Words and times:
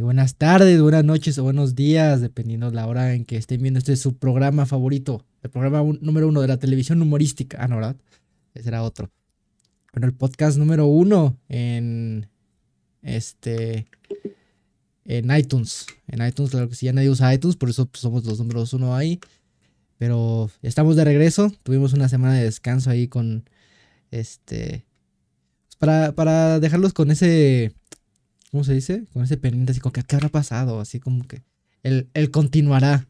Buenas 0.00 0.36
tardes, 0.36 0.80
buenas 0.80 1.04
noches 1.04 1.36
o 1.36 1.42
buenos 1.42 1.74
días, 1.74 2.22
dependiendo 2.22 2.70
de 2.70 2.74
la 2.74 2.86
hora 2.86 3.12
en 3.12 3.26
que 3.26 3.36
estén 3.36 3.60
viendo 3.60 3.78
este 3.78 3.96
su 3.96 4.16
programa 4.16 4.64
favorito, 4.64 5.26
el 5.42 5.50
programa 5.50 5.82
número 6.00 6.26
uno 6.26 6.40
de 6.40 6.48
la 6.48 6.56
televisión 6.56 7.02
humorística. 7.02 7.58
Ah, 7.60 7.68
no, 7.68 7.76
¿verdad? 7.76 7.96
Ese 8.54 8.70
era 8.70 8.82
otro. 8.82 9.10
Bueno, 9.92 10.06
el 10.06 10.14
podcast 10.14 10.56
número 10.56 10.86
uno 10.86 11.36
en 11.50 12.30
este 13.02 13.88
en 15.04 15.36
iTunes. 15.36 15.86
En 16.08 16.26
iTunes, 16.26 16.50
claro 16.50 16.70
que 16.70 16.76
sí, 16.76 16.86
ya 16.86 16.94
nadie 16.94 17.10
usa 17.10 17.34
iTunes, 17.34 17.56
por 17.56 17.68
eso 17.68 17.84
pues, 17.84 18.00
somos 18.00 18.24
los 18.24 18.38
números 18.38 18.72
uno 18.72 18.96
ahí. 18.96 19.20
Pero 19.98 20.50
estamos 20.62 20.96
de 20.96 21.04
regreso. 21.04 21.52
Tuvimos 21.62 21.92
una 21.92 22.08
semana 22.08 22.34
de 22.34 22.44
descanso 22.44 22.88
ahí 22.88 23.06
con 23.06 23.44
este. 24.10 24.86
Pues, 25.66 25.76
para, 25.76 26.12
para 26.12 26.58
dejarlos 26.58 26.94
con 26.94 27.10
ese 27.10 27.74
¿cómo 28.50 28.64
se 28.64 28.74
dice? 28.74 29.04
Con 29.12 29.22
ese 29.22 29.36
pendiente, 29.36 29.72
así 29.72 29.80
como 29.80 29.92
que, 29.92 30.02
¿qué 30.02 30.16
habrá 30.16 30.28
pasado? 30.28 30.80
Así 30.80 31.00
como 31.00 31.26
que 31.26 31.42
él, 31.82 32.08
continuará 32.30 33.06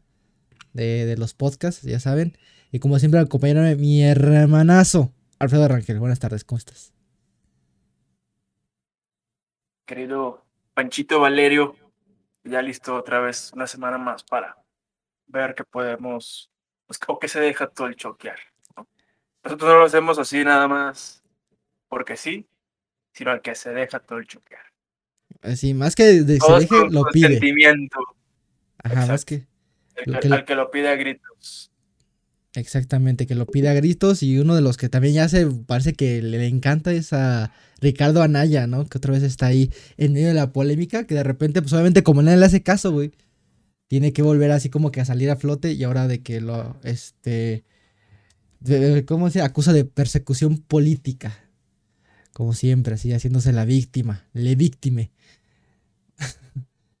de, 0.73 1.15
los 1.17 1.33
podcasts, 1.33 1.81
ya 1.81 1.99
saben. 1.99 2.37
Y 2.71 2.79
como 2.79 2.99
siempre, 2.99 3.19
acompañarme 3.19 3.75
mi 3.75 4.03
hermanazo, 4.03 5.11
Alfredo 5.39 5.67
Rangel. 5.67 5.99
Buenas 5.99 6.19
tardes, 6.19 6.43
¿cómo 6.43 6.57
estás? 6.57 6.93
Querido 9.85 10.45
Panchito 10.73 11.19
Valerio, 11.19 11.75
ya 12.43 12.61
listo 12.61 12.95
otra 12.95 13.19
vez 13.19 13.51
una 13.53 13.67
semana 13.67 13.97
más 13.97 14.23
para 14.23 14.57
ver 15.27 15.53
qué 15.53 15.65
podemos, 15.65 16.49
pues, 16.85 16.99
o 17.07 17.19
que 17.19 17.27
se 17.27 17.41
deja 17.41 17.67
todo 17.67 17.87
el 17.87 17.95
choquear. 17.95 18.39
Nosotros 19.43 19.69
no 19.69 19.79
lo 19.79 19.85
hacemos 19.85 20.19
así 20.19 20.43
nada 20.43 20.67
más 20.67 21.23
porque 21.89 22.15
sí, 22.15 22.47
sino 23.11 23.31
al 23.31 23.41
que 23.41 23.55
se 23.55 23.71
deja 23.71 23.99
todo 23.99 24.19
el 24.19 24.27
choquear. 24.27 24.70
Así, 25.41 25.73
más 25.73 25.95
que 25.95 26.23
de, 26.23 26.39
se 26.39 26.53
deje, 26.53 26.89
lo 26.89 27.03
pide. 27.11 27.39
Ajá, 28.83 29.07
más 29.07 29.25
que. 29.25 29.47
El, 29.95 30.19
que, 30.19 30.27
al 30.27 30.45
que 30.45 30.55
lo 30.55 30.71
pide 30.71 30.89
a 30.89 30.95
gritos. 30.95 31.71
Exactamente, 32.53 33.27
que 33.27 33.35
lo 33.35 33.45
pide 33.45 33.69
a 33.69 33.73
gritos. 33.73 34.23
Y 34.23 34.37
uno 34.37 34.55
de 34.55 34.61
los 34.61 34.77
que 34.77 34.89
también 34.89 35.13
ya 35.13 35.29
se 35.29 35.47
parece 35.47 35.93
que 35.93 36.21
le, 36.21 36.45
encanta 36.47 36.91
es 36.91 37.13
a 37.13 37.53
Ricardo 37.79 38.21
Anaya, 38.21 38.67
¿no? 38.67 38.85
Que 38.85 38.97
otra 38.97 39.13
vez 39.13 39.23
está 39.23 39.47
ahí 39.47 39.71
en 39.97 40.13
medio 40.13 40.27
de 40.27 40.33
la 40.33 40.51
polémica. 40.51 41.05
Que 41.05 41.15
de 41.15 41.23
repente, 41.23 41.61
pues 41.61 41.73
obviamente, 41.73 42.03
como 42.03 42.21
nadie 42.21 42.37
le 42.37 42.45
hace 42.45 42.61
caso, 42.61 42.91
güey. 42.91 43.11
Tiene 43.87 44.13
que 44.13 44.21
volver 44.21 44.51
así 44.51 44.69
como 44.69 44.91
que 44.91 45.01
a 45.01 45.05
salir 45.05 45.29
a 45.31 45.35
flote. 45.35 45.73
Y 45.73 45.83
ahora 45.83 46.07
de 46.07 46.21
que 46.21 46.41
lo. 46.41 46.77
Este. 46.83 47.63
¿Cómo 49.07 49.29
se 49.31 49.41
acusa 49.41 49.73
de 49.73 49.85
persecución 49.85 50.57
política? 50.57 51.51
Como 52.33 52.53
siempre, 52.53 52.93
así 52.93 53.11
haciéndose 53.11 53.51
la 53.53 53.65
víctima, 53.65 54.27
le 54.33 54.55
víctime. 54.55 55.11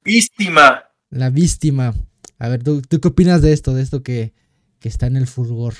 Víctima. 0.03 0.89
La 1.09 1.29
víctima. 1.29 1.93
A 2.39 2.49
ver, 2.49 2.63
¿tú, 2.63 2.81
qué 2.89 3.07
opinas 3.07 3.41
de 3.41 3.53
esto? 3.53 3.73
De 3.73 3.83
esto 3.83 4.01
que, 4.01 4.33
que 4.79 4.89
está 4.89 5.05
en 5.05 5.15
el 5.15 5.27
fulgor 5.27 5.73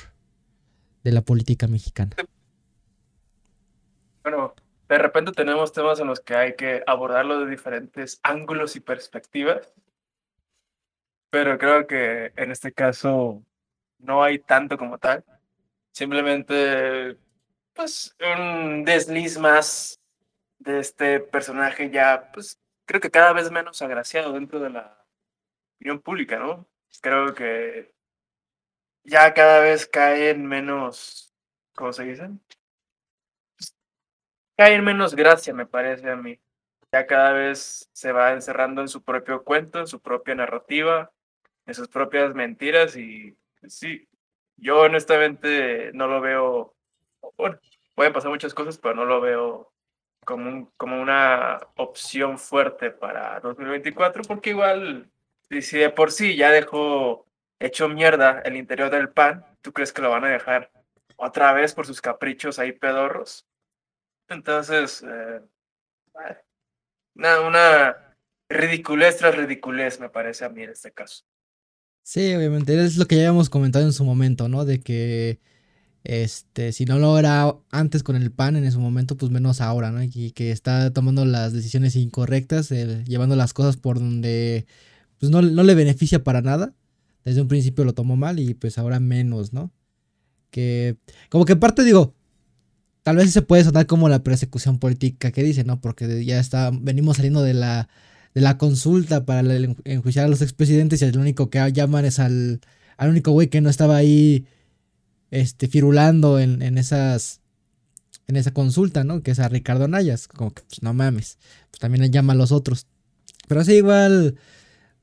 de 1.04 1.12
la 1.12 1.22
política 1.22 1.68
mexicana. 1.68 2.16
Bueno, 4.24 4.54
de 4.88 4.98
repente 5.00 5.32
tenemos 5.32 5.74
temas 5.74 6.00
en 6.00 6.08
los 6.08 6.20
que 6.20 6.36
hay 6.36 6.56
que 6.56 6.84
abordarlo 6.86 7.40
de 7.40 7.50
diferentes 7.50 8.20
ángulos 8.22 8.76
y 8.76 8.80
perspectivas. 8.80 9.74
Pero 11.32 11.58
creo 11.58 11.88
que 11.88 12.34
en 12.36 12.52
este 12.52 12.74
caso 12.74 13.44
no 13.98 14.22
hay 14.22 14.38
tanto 14.38 14.78
como 14.78 15.00
tal. 15.00 15.24
Simplemente, 15.94 17.18
pues, 17.74 18.16
un 18.20 18.84
desliz 18.86 19.40
más 19.40 20.00
de 20.60 20.80
este 20.80 21.20
personaje 21.20 21.90
ya, 21.90 22.30
pues, 22.34 22.61
creo 22.92 23.00
que 23.00 23.10
cada 23.10 23.32
vez 23.32 23.50
menos 23.50 23.82
agraciado 23.82 24.34
dentro 24.34 24.60
de 24.60 24.70
la 24.70 25.02
opinión 25.76 26.02
pública, 26.02 26.38
¿no? 26.38 26.68
Creo 27.00 27.34
que 27.34 27.94
ya 29.06 29.34
cada 29.34 29.62
vez 29.62 29.88
caen 29.88 30.46
menos, 30.46 31.34
¿cómo 31.74 31.94
se 31.94 32.04
dice? 32.04 32.30
Caen 34.58 34.84
menos 34.84 35.16
gracia, 35.16 35.54
me 35.54 35.66
parece 35.66 36.10
a 36.10 36.18
mí. 36.18 36.38
Ya 36.92 37.08
cada 37.08 37.32
vez 37.32 37.90
se 37.94 38.12
va 38.12 38.34
encerrando 38.34 38.82
en 38.82 38.90
su 38.90 39.02
propio 39.02 39.46
cuento, 39.46 39.80
en 39.80 39.88
su 39.88 40.02
propia 40.02 40.36
narrativa, 40.36 41.14
en 41.66 41.74
sus 41.74 41.88
propias 41.88 42.36
mentiras 42.36 42.98
y 42.98 43.38
sí, 43.68 44.06
yo 44.58 44.82
honestamente 44.82 45.94
no 45.94 46.08
lo 46.08 46.20
veo, 46.20 46.76
bueno, 47.38 47.58
pueden 47.96 48.12
pasar 48.12 48.32
muchas 48.32 48.54
cosas, 48.54 48.78
pero 48.78 48.96
no 48.96 49.06
lo 49.06 49.22
veo 49.22 49.71
como, 50.26 50.72
como 50.78 51.02
una 51.02 51.60
opción 51.76 52.38
fuerte 52.38 52.92
para 52.92 53.40
2024, 53.40 54.24
porque 54.24 54.52
igual, 54.52 55.10
si 55.62 55.78
de 55.78 55.90
por 55.90 56.12
sí 56.12 56.36
ya 56.36 56.52
dejó 56.52 57.26
hecho 57.60 57.90
mierda 57.90 58.42
el 58.46 58.56
interior 58.56 58.90
del 58.90 59.10
PAN, 59.10 59.46
¿tú 59.62 59.74
crees 59.74 59.94
que 59.94 60.02
lo 60.02 60.10
van 60.10 60.26
a 60.26 60.30
dejar 60.30 60.72
otra 61.18 61.54
vez 61.54 61.74
por 61.74 61.86
sus 61.86 62.02
caprichos 62.02 62.60
ahí 62.60 62.72
pedorros? 62.72 63.46
Entonces, 64.28 65.04
eh, 65.04 65.42
una, 67.16 67.42
una 67.42 68.16
ridiculez 68.50 69.18
tras 69.18 69.36
ridiculez, 69.36 70.00
me 70.00 70.10
parece 70.10 70.46
a 70.46 70.50
mí 70.50 70.64
en 70.64 70.72
este 70.72 70.92
caso. 70.92 71.26
Sí, 72.04 72.34
obviamente, 72.34 72.74
es 72.84 72.98
lo 72.98 73.06
que 73.06 73.16
ya 73.16 73.22
habíamos 73.22 73.50
comentado 73.50 73.86
en 73.86 73.94
su 73.94 74.04
momento, 74.04 74.48
¿no? 74.50 74.66
De 74.66 74.82
que 74.82 75.40
este, 76.04 76.72
si 76.72 76.86
no 76.86 76.98
lo 76.98 77.18
era 77.20 77.56
antes 77.70 78.04
con 78.04 78.16
el 78.16 78.32
PAN 78.32 78.56
en 78.56 78.64
ese 78.64 78.78
momento, 78.78 79.18
pues 79.18 79.32
menos 79.32 79.62
ahora, 79.62 79.92
¿no? 79.92 80.02
Y 80.04 80.32
que 80.32 80.52
está 80.52 80.92
tomando 80.92 81.26
las 81.26 81.54
decisiones 81.54 81.96
incorrectas, 81.96 82.70
llevando 82.70 83.36
las 83.36 83.54
cosas 83.54 83.78
por 83.78 84.00
donde 84.00 84.66
pues 85.20 85.32
no, 85.32 85.42
no, 85.42 85.64
le 85.64 85.76
beneficia 85.76 86.24
para 86.24 86.42
nada. 86.42 86.74
Desde 87.24 87.42
un 87.42 87.48
principio 87.48 87.86
lo 87.86 87.94
tomó 87.94 88.16
mal 88.16 88.40
y 88.40 88.56
pues 88.56 88.80
ahora 88.80 89.00
menos, 89.00 89.54
¿no? 89.54 89.72
Que 90.50 90.98
como 91.30 91.46
que 91.46 91.56
parte 91.56 91.84
digo, 91.84 92.16
tal 93.04 93.18
vez 93.18 93.32
se 93.32 93.44
puede 93.44 93.64
sonar 93.64 93.86
como 93.86 94.10
la 94.10 94.24
persecución 94.24 94.80
política 94.80 95.32
que 95.32 95.44
dice, 95.44 95.64
¿no? 95.64 95.82
Porque 95.82 96.26
ya 96.26 96.40
está, 96.40 96.72
venimos 96.74 97.18
saliendo 97.18 97.44
de 97.44 97.54
la, 97.54 97.90
de 98.34 98.42
la 98.42 98.58
consulta 98.58 99.26
para 99.26 99.44
enjuiciar 99.86 100.26
a 100.26 100.30
los 100.30 100.42
expresidentes 100.42 101.02
y 101.02 101.06
el 101.06 101.18
único 101.18 101.52
que 101.52 101.72
llaman 101.72 102.06
es 102.06 102.20
al, 102.20 102.62
al 102.98 103.10
único 103.12 103.32
güey 103.32 103.50
que 103.50 103.62
no 103.62 103.70
estaba 103.70 103.98
ahí 103.98 104.48
este, 105.32 105.68
firulando 105.68 106.40
en, 106.40 106.62
en 106.62 106.78
esas 106.78 107.42
en 108.28 108.38
esa 108.38 108.54
consulta, 108.54 109.04
¿no? 109.04 109.22
Que 109.22 109.32
es 109.32 109.40
a 109.40 109.50
Ricardo 109.50 109.88
Nayas, 109.88 110.28
como 110.28 110.54
que 110.54 110.64
pues 110.64 110.82
no 110.82 110.94
mames, 110.94 111.38
pues 111.70 111.80
también 111.80 112.12
llama 112.12 112.34
a 112.34 112.36
los 112.36 112.52
otros. 112.52 112.88
Pero 113.48 113.62
así 113.62 113.74
igual, 113.74 114.38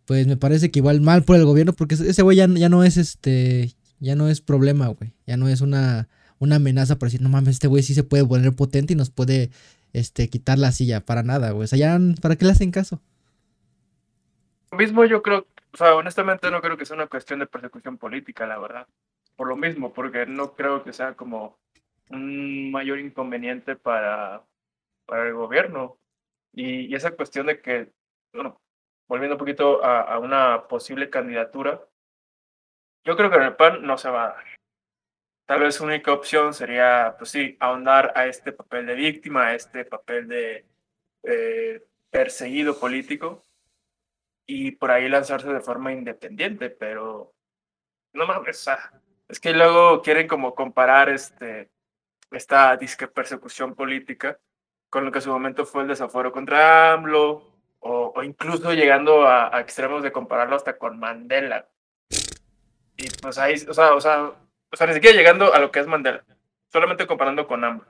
pues 0.06 0.26
me 0.26 0.36
parece 0.36 0.70
que 0.70 0.78
igual 0.78 1.00
mal 1.00 1.24
por 1.24 1.36
el 1.36 1.44
gobierno, 1.44 1.72
porque 1.74 1.94
ese 1.94 2.22
güey 2.22 2.36
ya, 2.36 2.46
no 2.46 2.84
es 2.84 2.96
este, 2.96 3.74
ya 4.00 4.16
no 4.16 4.28
es 4.28 4.40
problema, 4.40 4.88
güey, 4.88 5.12
ya 5.26 5.36
no 5.36 5.48
es 5.48 5.60
una, 5.60 6.08
una 6.38 6.56
amenaza 6.56 6.98
por 6.98 7.08
decir, 7.08 7.20
no 7.20 7.28
mames, 7.28 7.56
este 7.56 7.68
güey 7.68 7.82
sí 7.82 7.94
se 7.94 8.04
puede 8.04 8.24
poner 8.24 8.54
potente 8.54 8.94
y 8.94 8.96
nos 8.96 9.10
puede, 9.10 9.50
este, 9.92 10.28
quitar 10.28 10.58
la 10.58 10.72
silla, 10.72 11.04
para 11.04 11.22
nada, 11.22 11.50
güey, 11.50 11.64
o 11.64 11.68
sea, 11.68 11.78
ya, 11.78 11.98
¿para 12.22 12.36
qué 12.36 12.46
le 12.46 12.52
hacen 12.52 12.70
caso? 12.70 13.02
Lo 14.72 14.78
mismo 14.78 15.04
yo 15.04 15.22
creo, 15.22 15.46
o 15.72 15.76
sea, 15.76 15.94
honestamente 15.94 16.50
no 16.50 16.62
creo 16.62 16.78
que 16.78 16.86
sea 16.86 16.96
una 16.96 17.08
cuestión 17.08 17.40
de 17.40 17.46
persecución 17.46 17.98
política, 17.98 18.46
la 18.46 18.58
verdad 18.58 18.86
por 19.38 19.46
lo 19.46 19.56
mismo, 19.56 19.92
porque 19.92 20.26
no 20.26 20.56
creo 20.56 20.82
que 20.82 20.92
sea 20.92 21.14
como 21.14 21.60
un 22.10 22.72
mayor 22.72 22.98
inconveniente 22.98 23.76
para, 23.76 24.44
para 25.06 25.28
el 25.28 25.34
gobierno. 25.34 25.96
Y, 26.52 26.92
esa 26.92 27.12
cuestión 27.12 27.46
de 27.46 27.62
que, 27.62 27.92
bueno, 28.32 28.60
volviendo 29.06 29.36
un 29.36 29.38
poquito 29.38 29.84
a, 29.84 30.00
a, 30.00 30.18
una 30.18 30.66
posible 30.66 31.08
candidatura, 31.08 31.80
yo 33.04 33.16
creo 33.16 33.30
que 33.30 33.36
en 33.36 33.42
el 33.44 33.56
PAN 33.56 33.82
no 33.86 33.96
se 33.96 34.10
va 34.10 34.24
a 34.24 34.28
dar. 34.34 34.44
Tal 35.46 35.60
vez 35.60 35.76
su 35.76 35.84
única 35.84 36.12
opción 36.12 36.52
sería, 36.52 37.14
pues 37.16 37.30
sí, 37.30 37.56
ahondar 37.60 38.12
a 38.16 38.26
este 38.26 38.50
papel 38.50 38.86
de 38.86 38.94
víctima, 38.96 39.46
a 39.46 39.54
este 39.54 39.84
papel 39.84 40.26
de 40.26 40.66
eh, 41.22 41.86
perseguido 42.10 42.78
político 42.80 43.44
y 44.46 44.72
por 44.72 44.90
ahí 44.90 45.08
lanzarse 45.08 45.48
de 45.48 45.60
forma 45.60 45.92
independiente, 45.92 46.70
pero 46.70 47.32
no 48.14 48.26
mames, 48.26 48.68
es 49.28 49.40
que 49.40 49.52
luego 49.52 50.02
quieren 50.02 50.26
como 50.26 50.54
comparar 50.54 51.08
este, 51.08 51.70
esta 52.30 52.76
disque 52.76 53.08
persecución 53.08 53.74
política 53.74 54.38
con 54.90 55.04
lo 55.04 55.12
que 55.12 55.18
en 55.18 55.22
su 55.22 55.30
momento 55.30 55.66
fue 55.66 55.82
el 55.82 55.88
desafuero 55.88 56.32
contra 56.32 56.92
AMLO, 56.92 57.42
o, 57.80 58.22
incluso 58.22 58.72
llegando 58.72 59.26
a, 59.26 59.60
extremos 59.60 60.02
de 60.02 60.12
compararlo 60.12 60.56
hasta 60.56 60.78
con 60.78 60.98
Mandela. 60.98 61.68
Y 62.96 63.08
pues 63.22 63.38
ahí, 63.38 63.54
o 63.68 63.74
sea, 63.74 63.94
o 63.94 64.00
sea, 64.00 64.32
o 64.70 64.76
sea, 64.76 64.86
ni 64.86 64.94
siquiera 64.94 65.16
llegando 65.16 65.52
a 65.54 65.58
lo 65.58 65.70
que 65.70 65.80
es 65.80 65.86
Mandela, 65.86 66.24
solamente 66.72 67.06
comparando 67.06 67.46
con 67.46 67.64
AMLO. 67.64 67.86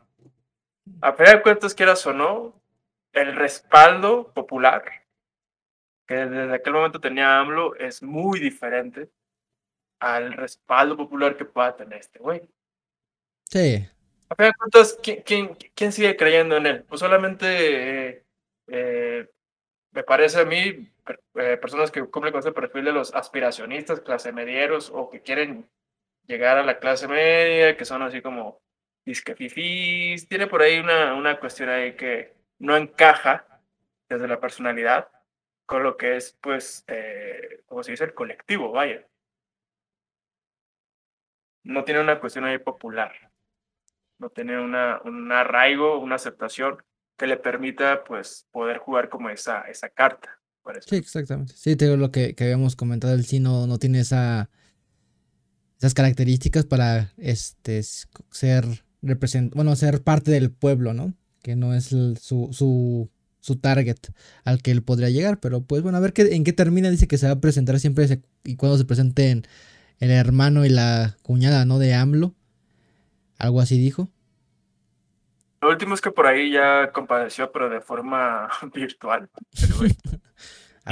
A 1.01 1.13
final 1.13 1.37
de 1.37 1.43
cuentas, 1.43 1.75
quieras 1.75 2.05
o 2.07 2.13
no, 2.13 2.61
el 3.13 3.37
respaldo 3.37 4.33
popular 4.33 4.85
que 6.07 6.15
desde 6.15 6.55
aquel 6.55 6.73
momento 6.73 7.01
tenía 7.01 7.39
AMLO 7.39 7.77
es 7.77 8.03
muy 8.03 8.41
diferente 8.41 9.11
al 10.01 10.33
respaldo 10.33 10.97
popular 10.97 11.37
que 11.37 11.45
pueda 11.45 11.77
tener 11.77 12.01
este 12.01 12.19
güey. 12.19 12.43
Sí. 13.45 13.87
A 14.29 14.35
fin 14.35 14.47
de 14.47 14.53
cuentas, 14.55 14.99
¿quién, 15.03 15.57
quién, 15.75 15.93
sigue 15.93 16.17
creyendo 16.17 16.57
en 16.57 16.67
él? 16.67 16.85
Pues 16.85 17.01
solamente 17.01 17.47
eh, 18.11 18.25
eh, 18.69 19.31
me 19.93 20.03
parece 20.03 20.41
a 20.41 20.45
mí 20.45 20.91
eh, 21.35 21.57
personas 21.57 21.91
que 21.91 22.05
cumplen 22.05 22.33
con 22.33 22.41
ese 22.41 22.53
perfil 22.53 22.85
de 22.85 22.93
los 22.93 23.15
aspiracionistas, 23.15 24.01
clase 24.01 24.33
medieros 24.33 24.91
o 24.95 25.09
que 25.09 25.23
quieren 25.23 25.69
llegar 26.27 26.59
a 26.59 26.65
la 26.65 26.79
clase 26.79 27.09
media, 27.09 27.77
que 27.77 27.87
son 27.87 28.03
así 28.03 28.21
como 28.21 28.61
disquefifís, 29.05 30.29
tiene 30.29 30.47
por 30.47 30.61
ahí 30.61 30.79
una, 30.79 31.15
una 31.15 31.41
cuestión 31.41 31.71
ahí 31.71 31.97
que 31.97 32.35
no 32.59 32.77
encaja 32.77 33.47
desde 34.09 34.29
la 34.29 34.39
personalidad 34.39 35.09
con 35.69 35.83
lo 35.83 35.99
que 35.99 36.17
es, 36.17 36.37
pues, 36.41 36.83
eh, 36.89 37.61
como 37.67 37.83
se 37.83 37.91
dice, 37.91 38.05
el 38.05 38.15
colectivo, 38.15 38.73
vaya. 38.73 39.07
No 41.69 41.85
tiene 41.85 42.01
una 42.01 42.19
cuestión 42.19 42.45
ahí 42.45 42.59
popular, 42.59 43.13
no 44.19 44.31
tiene 44.31 44.59
una, 44.59 45.01
un 45.05 45.31
arraigo, 45.31 45.99
una 45.99 46.15
aceptación 46.17 46.79
que 47.17 47.27
le 47.27 47.37
permita, 47.37 48.05
pues, 48.05 48.47
poder 48.51 48.79
jugar 48.79 49.09
como 49.09 49.29
esa, 49.29 49.63
esa 49.63 49.89
carta. 49.89 50.39
Sí, 50.87 50.97
exactamente. 50.97 51.55
Sí, 51.57 51.77
te 51.77 51.87
digo 51.87 51.97
lo 51.97 52.11
que, 52.11 52.35
habíamos 52.39 52.77
comentado, 52.77 53.15
el 53.15 53.25
sí 53.25 53.41
no, 53.41 53.67
no 53.67 53.79
tiene 53.79 54.01
esa, 54.01 54.51
esas 55.79 55.95
características 55.95 56.67
para 56.67 57.13
este, 57.17 57.83
ser, 57.83 58.65
represent 59.03 59.55
bueno, 59.55 59.75
ser 59.77 60.03
parte 60.03 60.31
del 60.31 60.51
pueblo, 60.51 60.93
¿no? 60.93 61.15
Que 61.43 61.57
no 61.57 61.75
es 61.75 61.85
su, 61.87 62.17
su, 62.53 63.11
su 63.41 63.57
target 63.57 63.99
al 64.45 64.63
que 64.63 64.71
él 64.71 64.83
podría 64.83 65.09
llegar, 65.09 65.41
pero 65.41 65.63
pues 65.63 65.83
bueno, 65.83 65.99
a 65.99 66.01
ver 66.01 66.13
qué, 66.13 66.35
en 66.35 66.45
qué 66.45 66.53
termina, 66.53 66.91
dice 66.91 67.09
que 67.09 67.19
se 67.19 67.27
va 67.27 67.33
a 67.33 67.41
presentar 67.41 67.79
siempre 67.81 68.23
y 68.45 68.57
cuando 68.57 68.77
se 68.77 68.85
presenten 68.85 69.45
el 70.01 70.11
hermano 70.11 70.65
y 70.65 70.69
la 70.69 71.17
cuñada, 71.23 71.65
¿no? 71.65 71.79
De 71.79 71.95
AMLO, 71.95 72.35
algo 73.39 73.61
así 73.61 73.79
dijo. 73.79 74.09
Lo 75.61 75.71
último 75.71 75.95
es 75.95 76.01
que 76.01 76.11
por 76.11 76.27
ahí 76.27 76.53
ya 76.53 76.93
compadeció, 76.93 77.51
pero 77.51 77.69
de 77.69 77.81
forma 77.81 78.49
virtual. 78.75 79.29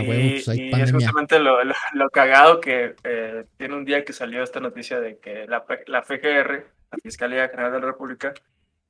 Pues, 0.05 0.47
y, 0.49 0.71
es 0.73 0.93
justamente 0.93 1.39
lo, 1.39 1.57
lo, 1.65 2.11
cagado 2.11 2.61
que 2.61 2.97
eh, 3.03 3.47
tiene 3.57 3.77
un 3.77 3.87
día 3.87 4.05
que 4.05 4.13
salió 4.13 4.43
esta 4.43 4.61
noticia 4.61 5.01
de 5.01 5.17
que 5.17 5.47
la, 5.47 5.65
la 5.87 6.03
FGR, 6.03 6.67
la 6.91 6.99
Fiscalía 7.03 7.49
General 7.49 7.73
de 7.73 7.81
la 7.81 7.87
República, 7.87 8.35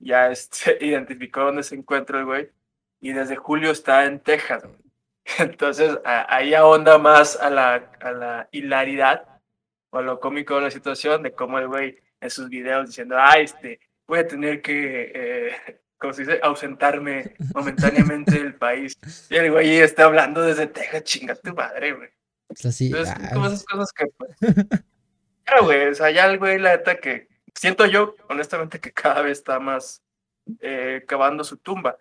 ya 0.01 0.33
este, 0.33 0.77
identificó 0.85 1.43
dónde 1.43 1.63
se 1.63 1.77
encuentra 1.77 2.19
el 2.19 2.25
güey 2.25 2.51
y 3.01 3.13
desde 3.13 3.37
julio 3.37 3.71
está 3.71 4.05
en 4.07 4.19
Texas. 4.19 4.65
Entonces 5.39 5.97
ahí 6.05 6.55
ahonda 6.55 6.99
más 6.99 7.37
a 7.37 7.51
la, 7.51 7.91
a 8.01 8.11
la 8.11 8.49
hilaridad 8.51 9.36
o 9.91 10.03
lo 10.03 10.21
cómico 10.21 10.57
de 10.57 10.63
la 10.63 10.71
situación 10.71 11.23
de 11.23 11.33
cómo 11.33 11.59
el 11.59 11.69
güey 11.69 11.99
en 12.21 12.31
sus 12.31 12.49
videos 12.49 12.87
diciendo, 12.87 13.17
ah, 13.19 13.39
este, 13.39 13.81
voy 14.07 14.21
a 14.21 14.27
tener 14.27 14.63
que, 14.63 15.13
eh, 15.15 15.81
como 15.99 16.13
se 16.13 16.23
dice, 16.23 16.41
ausentarme 16.43 17.35
momentáneamente 17.55 18.39
del 18.39 18.55
país. 18.59 18.97
Y 19.31 19.37
el 19.37 19.51
güey 19.51 19.79
está 19.79 20.05
hablando 20.05 20.43
desde 20.43 20.67
Texas, 20.67 21.05
chinga 21.05 21.35
tu 21.35 21.55
madre, 21.55 21.93
güey. 21.93 22.09
Es 22.49 22.65
así. 22.67 22.87
Entonces, 22.87 23.15
ah, 23.19 23.31
como 23.33 23.47
esas 23.47 23.65
cosas 23.65 23.93
que... 23.93 24.07
Pues, 24.17 24.31
claro, 25.45 25.65
güey, 25.65 25.89
o 25.89 25.95
sea, 25.95 26.11
ya 26.11 26.27
el 26.27 26.39
güey, 26.39 26.59
la 26.59 26.77
neta 26.77 26.97
que 26.97 27.29
siento 27.55 27.87
yo, 27.87 28.15
honestamente, 28.29 28.81
que 28.81 28.93
cada 28.93 29.23
vez 29.23 29.39
está 29.39 29.59
más 29.59 30.03
eh, 30.61 31.05
cavando 31.07 31.43
su 31.43 31.57
tumba. 31.57 31.97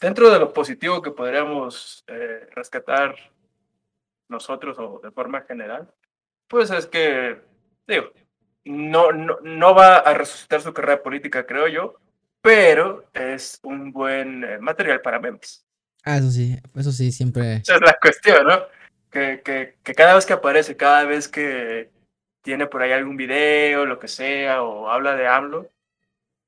Dentro 0.00 0.30
de 0.30 0.38
lo 0.38 0.52
positivo 0.52 1.00
que 1.00 1.12
podríamos 1.12 2.04
eh, 2.08 2.46
rescatar 2.50 3.14
nosotros 4.28 4.76
o 4.78 5.00
de 5.02 5.10
forma 5.10 5.42
general, 5.42 5.90
pues 6.48 6.70
es 6.70 6.86
que, 6.86 7.40
digo, 7.86 8.12
no, 8.64 9.12
no, 9.12 9.38
no 9.42 9.74
va 9.74 9.98
a 9.98 10.14
resucitar 10.14 10.60
su 10.60 10.72
carrera 10.72 11.02
política, 11.02 11.46
creo 11.46 11.68
yo, 11.68 12.00
pero 12.40 13.08
es 13.14 13.60
un 13.62 13.92
buen 13.92 14.44
eh, 14.44 14.58
material 14.58 15.00
para 15.00 15.18
memes. 15.18 15.64
Ah, 16.04 16.18
eso 16.18 16.30
sí, 16.30 16.56
eso 16.74 16.92
sí, 16.92 17.12
siempre. 17.12 17.56
Esa 17.56 17.76
es 17.76 17.80
la 17.80 17.98
cuestión, 18.00 18.46
¿no? 18.46 18.60
Que, 19.10 19.40
que, 19.42 19.76
que, 19.82 19.94
cada 19.94 20.14
vez 20.14 20.26
que 20.26 20.34
aparece, 20.34 20.76
cada 20.76 21.04
vez 21.04 21.28
que 21.28 21.90
tiene 22.42 22.66
por 22.66 22.82
ahí 22.82 22.92
algún 22.92 23.16
video, 23.16 23.86
lo 23.86 23.98
que 23.98 24.08
sea, 24.08 24.62
o 24.62 24.90
habla 24.90 25.16
de 25.16 25.26
AMLO, 25.26 25.70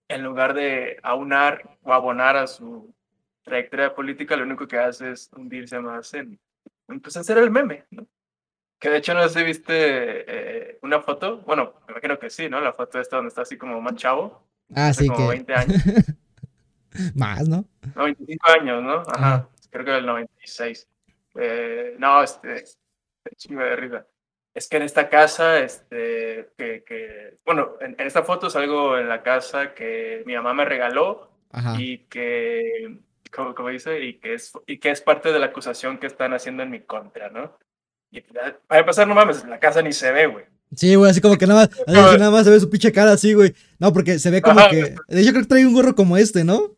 en 0.09 0.23
lugar 0.23 0.53
de 0.53 0.99
aunar 1.03 1.79
o 1.83 1.93
abonar 1.93 2.37
a 2.37 2.47
su 2.47 2.95
trayectoria 3.43 3.95
política, 3.95 4.37
lo 4.37 4.45
único 4.45 4.69
que 4.69 4.79
hace 4.79 5.13
es 5.13 5.31
hundirse 5.35 5.79
más 5.81 6.13
en, 6.15 6.39
en 6.89 7.01
pues, 7.01 7.17
hacer 7.17 7.39
el 7.39 7.51
meme, 7.51 7.85
¿no? 7.91 8.07
Que 8.79 8.91
de 8.91 8.99
hecho 8.99 9.15
no 9.15 9.29
sé 9.29 9.43
viste 9.43 9.73
eh, 9.73 10.79
una 10.83 11.01
foto, 11.01 11.39
bueno, 11.39 11.75
me 11.87 11.93
imagino 11.93 12.19
que 12.19 12.31
sí, 12.31 12.49
¿no? 12.49 12.61
La 12.61 12.73
foto 12.73 13.01
esta 13.01 13.17
donde 13.17 13.29
está 13.29 13.43
así 13.43 13.57
como 13.57 13.81
más 13.81 13.95
chavo. 13.97 14.47
Ah, 14.75 14.93
sí, 14.93 15.07
como 15.07 15.29
20 15.29 15.55
años. 15.55 15.83
más, 17.15 17.49
¿no? 17.49 17.65
No, 17.95 18.05
25 18.05 18.51
años, 18.51 18.83
¿no? 18.83 19.03
Ajá, 19.07 19.49
creo 19.71 19.85
que 19.85 19.91
del 19.93 20.07
96. 20.07 20.89
Eh, 21.37 21.97
no, 21.99 22.23
este, 22.23 22.65
chingo 23.37 23.63
de 23.63 23.77
risa. 23.77 24.07
Es 24.55 24.69
que 24.69 24.79
en 24.79 24.85
esta 24.85 25.09
casa, 25.09 25.59
este, 25.61 26.51
que, 26.57 26.83
que 26.85 27.39
bueno, 27.45 27.75
en, 27.81 27.95
esta 27.99 28.23
foto 28.23 28.49
salgo 28.49 28.97
en 28.97 29.09
la 29.09 29.23
casa 29.23 29.75
que 29.75 30.23
mi 30.25 30.35
mamá 30.35 30.55
me 30.55 30.65
regaló 30.65 31.31
y 31.79 31.99
que, 31.99 32.99
como, 33.31 33.55
como 33.55 33.69
dice, 33.69 34.03
y 34.03 34.19
que, 34.19 34.35
es, 34.35 34.53
y 34.67 34.79
que 34.79 34.91
es 34.91 35.03
parte 35.03 35.31
de 35.33 35.39
la 35.39 35.47
acusación 35.47 35.99
que 35.99 36.07
están 36.07 36.33
haciendo 36.33 36.63
en 36.63 36.71
mi 36.71 36.81
contra, 36.81 37.29
¿no? 37.29 37.59
Para 38.67 38.81
empezar, 38.81 39.07
no 39.07 39.15
mames, 39.15 39.45
la 39.47 39.59
casa 39.59 39.83
ni 39.83 39.93
se 39.93 40.11
ve, 40.13 40.27
güey. 40.27 40.45
Sí, 40.75 40.95
güey, 40.95 41.11
así 41.11 41.21
como 41.21 41.39
que 41.39 41.47
nada 41.47 41.69
más, 41.87 41.87
nada 42.19 42.31
más 42.31 42.45
se 42.45 42.51
ve 42.51 42.61
su 42.61 42.69
pinche 42.69 42.93
cara 42.93 43.13
así, 43.13 43.35
güey. 43.35 43.55
No, 43.79 43.93
porque 43.93 44.19
se 44.19 44.31
ve 44.31 44.43
como 44.43 44.61
que. 44.69 44.95
Yo 45.09 45.31
creo 45.31 45.43
que 45.43 45.49
trae 45.49 45.67
un 45.67 45.75
gorro 45.75 45.95
como 45.95 46.17
este, 46.17 46.45
¿no? 46.45 46.77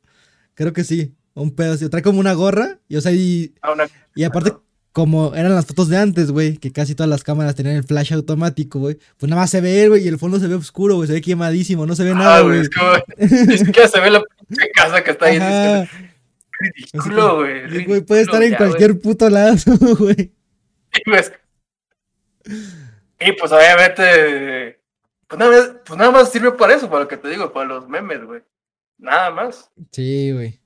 Creo 0.54 0.72
que 0.72 0.84
sí. 0.84 1.14
Un 1.34 1.54
pedo 1.54 1.74
así. 1.74 1.88
Trae 1.88 2.02
como 2.02 2.20
una 2.20 2.32
gorra. 2.32 2.78
Y 2.88 2.96
o 2.96 3.00
sea, 3.00 3.12
y. 3.12 3.54
Ah, 3.62 3.74
y 4.14 4.24
aparte, 4.24 4.52
como 4.92 5.34
eran 5.34 5.54
las 5.54 5.66
fotos 5.66 5.88
de 5.88 5.96
antes, 5.96 6.30
güey, 6.30 6.56
que 6.56 6.72
casi 6.72 6.94
todas 6.94 7.08
las 7.08 7.22
cámaras 7.22 7.54
tenían 7.54 7.76
el 7.76 7.84
flash 7.84 8.12
automático, 8.12 8.78
güey. 8.78 8.98
Pues 9.16 9.30
nada 9.30 9.42
más 9.42 9.50
se 9.50 9.60
ve, 9.60 9.88
güey, 9.88 10.04
y 10.04 10.08
el 10.08 10.18
fondo 10.18 10.38
se 10.38 10.48
ve 10.48 10.54
oscuro, 10.54 10.96
güey. 10.96 11.06
Se 11.06 11.14
ve 11.14 11.20
quemadísimo, 11.20 11.86
no 11.86 11.94
se 11.94 12.04
ve 12.04 12.10
ah, 12.10 12.14
nada, 12.14 12.40
güey. 12.42 12.60
Es, 12.60 12.70
como, 12.70 12.92
es 13.16 13.70
que 13.70 13.88
se 13.88 14.00
ve 14.00 14.10
la 14.10 14.22
pinche 14.48 14.70
casa 14.74 15.02
que 15.02 15.12
está 15.12 15.26
ahí. 15.26 15.88
Ridículo, 16.60 17.36
güey. 17.36 18.00
Puede 18.02 18.22
estar 18.22 18.42
en 18.42 18.54
cualquier 18.54 18.98
puto 18.98 19.30
lado, 19.30 19.56
güey. 19.98 20.32
Y 23.20 23.32
pues 23.32 23.50
obviamente, 23.50 24.80
pues 25.26 25.38
nada, 25.38 25.50
más, 25.50 25.76
pues 25.84 25.98
nada 25.98 26.10
más 26.10 26.30
sirve 26.30 26.52
para 26.52 26.74
eso, 26.74 26.88
para 26.88 27.02
lo 27.02 27.08
que 27.08 27.16
te 27.16 27.28
digo, 27.28 27.52
para 27.52 27.66
los 27.66 27.88
memes, 27.88 28.24
güey. 28.24 28.42
Nada 28.96 29.30
más. 29.30 29.70
Sí, 29.90 30.32
güey. 30.32 30.60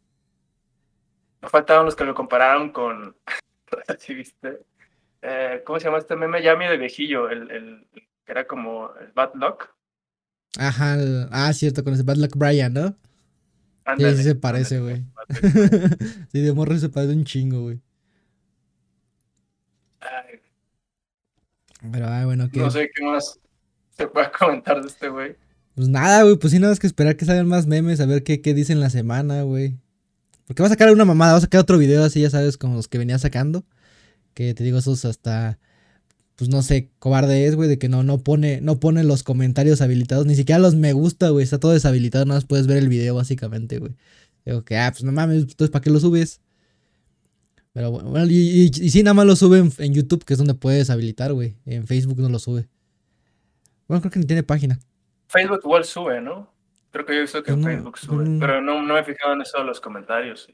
No 1.40 1.49
faltaban 1.49 1.87
los 1.87 1.96
que 1.96 2.05
lo 2.05 2.14
compararon 2.14 2.70
con, 2.70 3.17
¿sí 3.99 4.14
viste? 4.14 4.61
Eh, 5.23 5.62
¿Cómo 5.64 5.79
se 5.79 5.87
llama 5.87 5.99
este 5.99 6.14
meme? 6.14 6.42
Ya 6.42 6.54
de 6.54 6.76
viejillo, 6.76 7.30
el, 7.30 7.50
el, 7.50 7.87
que 7.92 8.33
era 8.33 8.47
como 8.47 8.90
el 9.00 9.12
Bad 9.12 9.35
Luck. 9.35 9.75
Ajá, 10.59 10.97
ah, 11.30 11.52
cierto, 11.52 11.83
con 11.83 11.95
ese 11.95 12.02
Bad 12.02 12.16
Luck 12.16 12.37
Brian, 12.37 12.75
¿no? 12.75 12.95
sí, 13.97 14.16
sí 14.16 14.23
se 14.23 14.35
parece, 14.35 14.78
güey. 14.80 15.02
sí, 16.33 16.40
de 16.40 16.52
morro 16.52 16.76
se 16.76 16.90
parece 16.90 17.14
un 17.14 17.25
chingo, 17.25 17.62
güey. 17.62 17.80
Pero, 21.90 22.08
ay, 22.08 22.24
bueno, 22.24 22.48
que. 22.50 22.60
No 22.60 22.70
sé 22.70 22.90
qué 22.94 23.04
más 23.04 23.40
se 23.96 24.06
puede 24.06 24.30
comentar 24.38 24.80
de 24.80 24.88
este 24.88 25.08
güey. 25.08 25.36
Pues 25.74 25.88
nada, 25.88 26.22
güey, 26.22 26.36
pues 26.36 26.52
sí, 26.52 26.58
nada 26.58 26.72
más 26.72 26.80
que 26.80 26.86
esperar 26.86 27.16
que 27.16 27.24
salgan 27.24 27.48
más 27.48 27.66
memes, 27.66 28.00
a 28.00 28.06
ver 28.06 28.22
qué, 28.22 28.42
qué 28.42 28.52
dicen 28.52 28.80
la 28.80 28.90
semana, 28.90 29.42
güey. 29.42 29.78
Porque 30.46 30.62
va 30.62 30.66
a 30.66 30.70
sacar 30.70 30.92
una 30.92 31.06
mamada, 31.06 31.32
va 31.32 31.38
a 31.38 31.42
sacar 31.42 31.62
otro 31.62 31.78
video 31.78 32.04
así, 32.04 32.20
ya 32.20 32.28
sabes, 32.28 32.58
como 32.58 32.76
los 32.76 32.88
que 32.88 32.98
venía 32.98 33.18
sacando. 33.18 33.64
Que 34.34 34.52
te 34.52 34.64
digo, 34.64 34.78
esos 34.78 35.04
hasta, 35.06 35.58
pues 36.36 36.50
no 36.50 36.62
sé, 36.62 36.90
cobarde 36.98 37.46
es, 37.46 37.56
güey, 37.56 37.70
de 37.70 37.78
que 37.78 37.88
no, 37.88 38.02
no 38.02 38.18
pone, 38.18 38.60
no 38.60 38.80
pone 38.80 39.02
los 39.02 39.22
comentarios 39.22 39.80
habilitados, 39.80 40.26
ni 40.26 40.34
siquiera 40.34 40.58
los 40.58 40.74
me 40.74 40.92
gusta, 40.92 41.30
güey, 41.30 41.44
está 41.44 41.58
todo 41.58 41.72
deshabilitado, 41.72 42.26
nada 42.26 42.38
más 42.38 42.44
puedes 42.44 42.66
ver 42.66 42.76
el 42.76 42.88
video, 42.88 43.14
básicamente, 43.14 43.78
güey. 43.78 43.94
Digo 44.44 44.64
que, 44.64 44.76
ah, 44.76 44.90
pues 44.92 45.04
no 45.04 45.12
mames, 45.12 45.42
entonces, 45.42 45.70
¿para 45.70 45.82
qué 45.82 45.90
lo 45.90 46.00
subes? 46.00 46.41
Pero 47.73 47.91
bueno, 47.91 48.26
y, 48.26 48.71
y, 48.71 48.91
sí, 48.91 49.02
nada 49.02 49.14
más 49.14 49.26
lo 49.26 49.35
sube 49.35 49.59
en, 49.79 49.95
YouTube, 49.95 50.25
que 50.25 50.35
es 50.35 50.38
donde 50.38 50.55
puedes 50.55 50.91
habilitar, 50.91 51.33
güey. 51.33 51.57
En 51.64 51.87
Facebook 51.87 52.19
no 52.19 52.29
lo 52.29 52.38
sube. 52.38 52.69
Bueno, 53.88 54.02
creo 54.02 54.11
que 54.11 54.19
ni 54.19 54.26
tiene 54.26 54.43
página. 54.43 54.79
Facebook 55.29 55.61
igual 55.64 55.85
sube, 55.85 56.21
¿no? 56.21 56.52
Creo 56.91 57.07
que 57.07 57.14
yo 57.14 57.19
he 57.21 57.23
visto 57.23 57.43
que 57.43 57.52
en 57.52 57.64
Facebook 57.64 57.99
sube. 57.99 58.38
Pero 58.38 58.61
no, 58.61 58.83
no 58.83 58.95
me 58.95 59.00
he 59.00 59.05
fijado 59.05 59.33
en 59.33 59.41
eso 59.41 59.59
de 59.59 59.64
los 59.64 59.81
comentarios. 59.81 60.49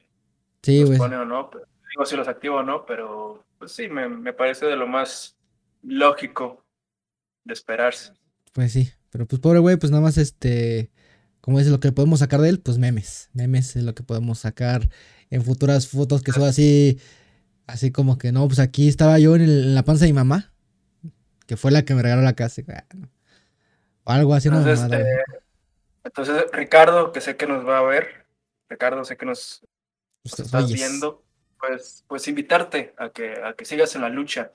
Sí, 0.62 0.84
güey. 0.84 0.98
pone 0.98 1.16
o 1.16 1.24
no. 1.24 1.50
digo 1.90 2.06
si 2.06 2.16
los 2.16 2.28
activo 2.28 2.56
o 2.56 2.62
no, 2.62 2.86
pero 2.86 3.44
pues 3.58 3.72
sí, 3.72 3.88
me, 3.88 4.08
me 4.08 4.32
parece 4.32 4.66
de 4.66 4.76
lo 4.76 4.86
más 4.86 5.36
lógico 5.82 6.64
de 7.44 7.54
esperarse. 7.54 8.12
Pues 8.52 8.72
sí, 8.72 8.90
pero 9.10 9.26
pues 9.26 9.40
pobre 9.40 9.58
güey, 9.58 9.76
pues 9.76 9.90
nada 9.90 10.02
más 10.02 10.18
este, 10.18 10.90
como 11.48 11.60
es 11.60 11.66
lo 11.68 11.80
que 11.80 11.92
podemos 11.92 12.18
sacar 12.18 12.42
de 12.42 12.50
él, 12.50 12.60
pues 12.60 12.76
memes. 12.76 13.30
Memes 13.32 13.74
es 13.74 13.82
lo 13.82 13.94
que 13.94 14.02
podemos 14.02 14.40
sacar 14.40 14.90
en 15.30 15.42
futuras 15.42 15.88
fotos 15.88 16.22
que 16.22 16.30
son 16.30 16.42
así, 16.42 17.00
así 17.66 17.90
como 17.90 18.18
que 18.18 18.32
no, 18.32 18.46
pues 18.46 18.58
aquí 18.58 18.86
estaba 18.86 19.18
yo 19.18 19.34
en, 19.34 19.74
la 19.74 19.82
panza 19.82 20.04
de 20.04 20.12
mi 20.12 20.16
mamá, 20.16 20.52
que 21.46 21.56
fue 21.56 21.70
la 21.70 21.86
que 21.86 21.94
me 21.94 22.02
regaló 22.02 22.20
la 22.20 22.34
casa. 22.34 22.60
O 24.04 24.10
algo 24.10 24.34
así. 24.34 24.48
Entonces, 24.48 24.82
no, 24.82 24.94
eh, 24.94 25.24
entonces, 26.04 26.44
Ricardo, 26.52 27.12
que 27.12 27.22
sé 27.22 27.38
que 27.38 27.46
nos 27.46 27.66
va 27.66 27.78
a 27.78 27.82
ver, 27.82 28.26
Ricardo, 28.68 29.02
sé 29.06 29.16
que 29.16 29.24
nos, 29.24 29.66
estás 30.24 30.70
viendo. 30.70 31.24
pues, 31.58 32.04
pues 32.08 32.28
invitarte 32.28 32.92
a 32.98 33.08
que, 33.08 33.42
a 33.42 33.54
que 33.54 33.64
sigas 33.64 33.94
en 33.94 34.02
la 34.02 34.10
lucha, 34.10 34.52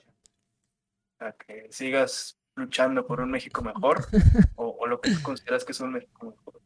a 1.18 1.32
que 1.32 1.66
sigas 1.72 2.38
luchando 2.54 3.04
por 3.04 3.20
un 3.20 3.32
México 3.32 3.62
mejor 3.62 4.06
o, 4.54 4.86
lo 4.86 5.00
que 5.00 5.10
tú 5.10 5.22
consideras 5.22 5.64
que 5.64 5.72
es 5.72 5.80
un 5.80 5.94
México 5.94 6.26
mejor. 6.26 6.63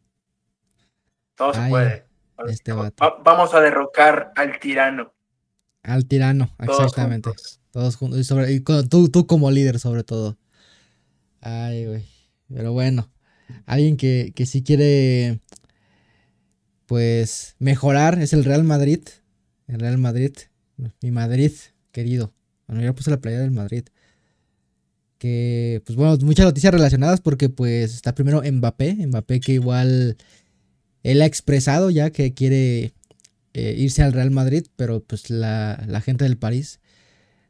Todo 1.38 1.54
se 1.54 1.68
puede. 1.68 2.04
Este 2.48 2.72
vamos 2.72 3.54
a 3.54 3.60
derrocar 3.60 4.32
al 4.36 4.58
tirano. 4.58 5.14
Al 5.82 6.06
tirano, 6.06 6.50
exactamente. 6.58 7.30
Todos 7.70 7.96
juntos. 7.96 8.18
Y, 8.18 8.24
sobre, 8.24 8.52
y 8.52 8.60
tú, 8.60 9.08
tú 9.08 9.26
como 9.26 9.50
líder, 9.50 9.78
sobre 9.78 10.04
todo. 10.04 10.36
Ay, 11.40 11.86
güey. 11.86 12.04
Pero 12.52 12.72
bueno. 12.72 13.10
Alguien 13.66 13.96
que, 13.96 14.32
que 14.34 14.46
sí 14.46 14.62
quiere. 14.62 15.40
Pues 16.86 17.54
mejorar 17.58 18.18
es 18.20 18.32
el 18.32 18.44
Real 18.44 18.64
Madrid. 18.64 19.00
El 19.66 19.80
Real 19.80 19.98
Madrid. 19.98 20.32
Mi 21.00 21.10
Madrid, 21.10 21.52
querido. 21.92 22.32
Bueno, 22.66 22.82
ya 22.82 22.94
puse 22.94 23.10
la 23.10 23.20
playa 23.20 23.38
del 23.40 23.50
Madrid. 23.50 23.84
Que, 25.18 25.82
pues 25.84 25.96
bueno, 25.96 26.16
muchas 26.22 26.46
noticias 26.46 26.72
relacionadas 26.72 27.20
porque 27.20 27.48
pues 27.48 27.94
está 27.94 28.14
primero 28.14 28.42
Mbappé. 28.42 29.06
Mbappé 29.06 29.40
que 29.40 29.52
igual 29.52 30.16
él 31.08 31.22
ha 31.22 31.26
expresado 31.26 31.88
ya 31.88 32.10
que 32.10 32.34
quiere 32.34 32.92
eh, 33.54 33.74
irse 33.78 34.02
al 34.02 34.12
Real 34.12 34.30
Madrid, 34.30 34.66
pero 34.76 35.02
pues 35.02 35.30
la, 35.30 35.82
la 35.88 36.02
gente 36.02 36.24
del 36.24 36.36
París 36.36 36.80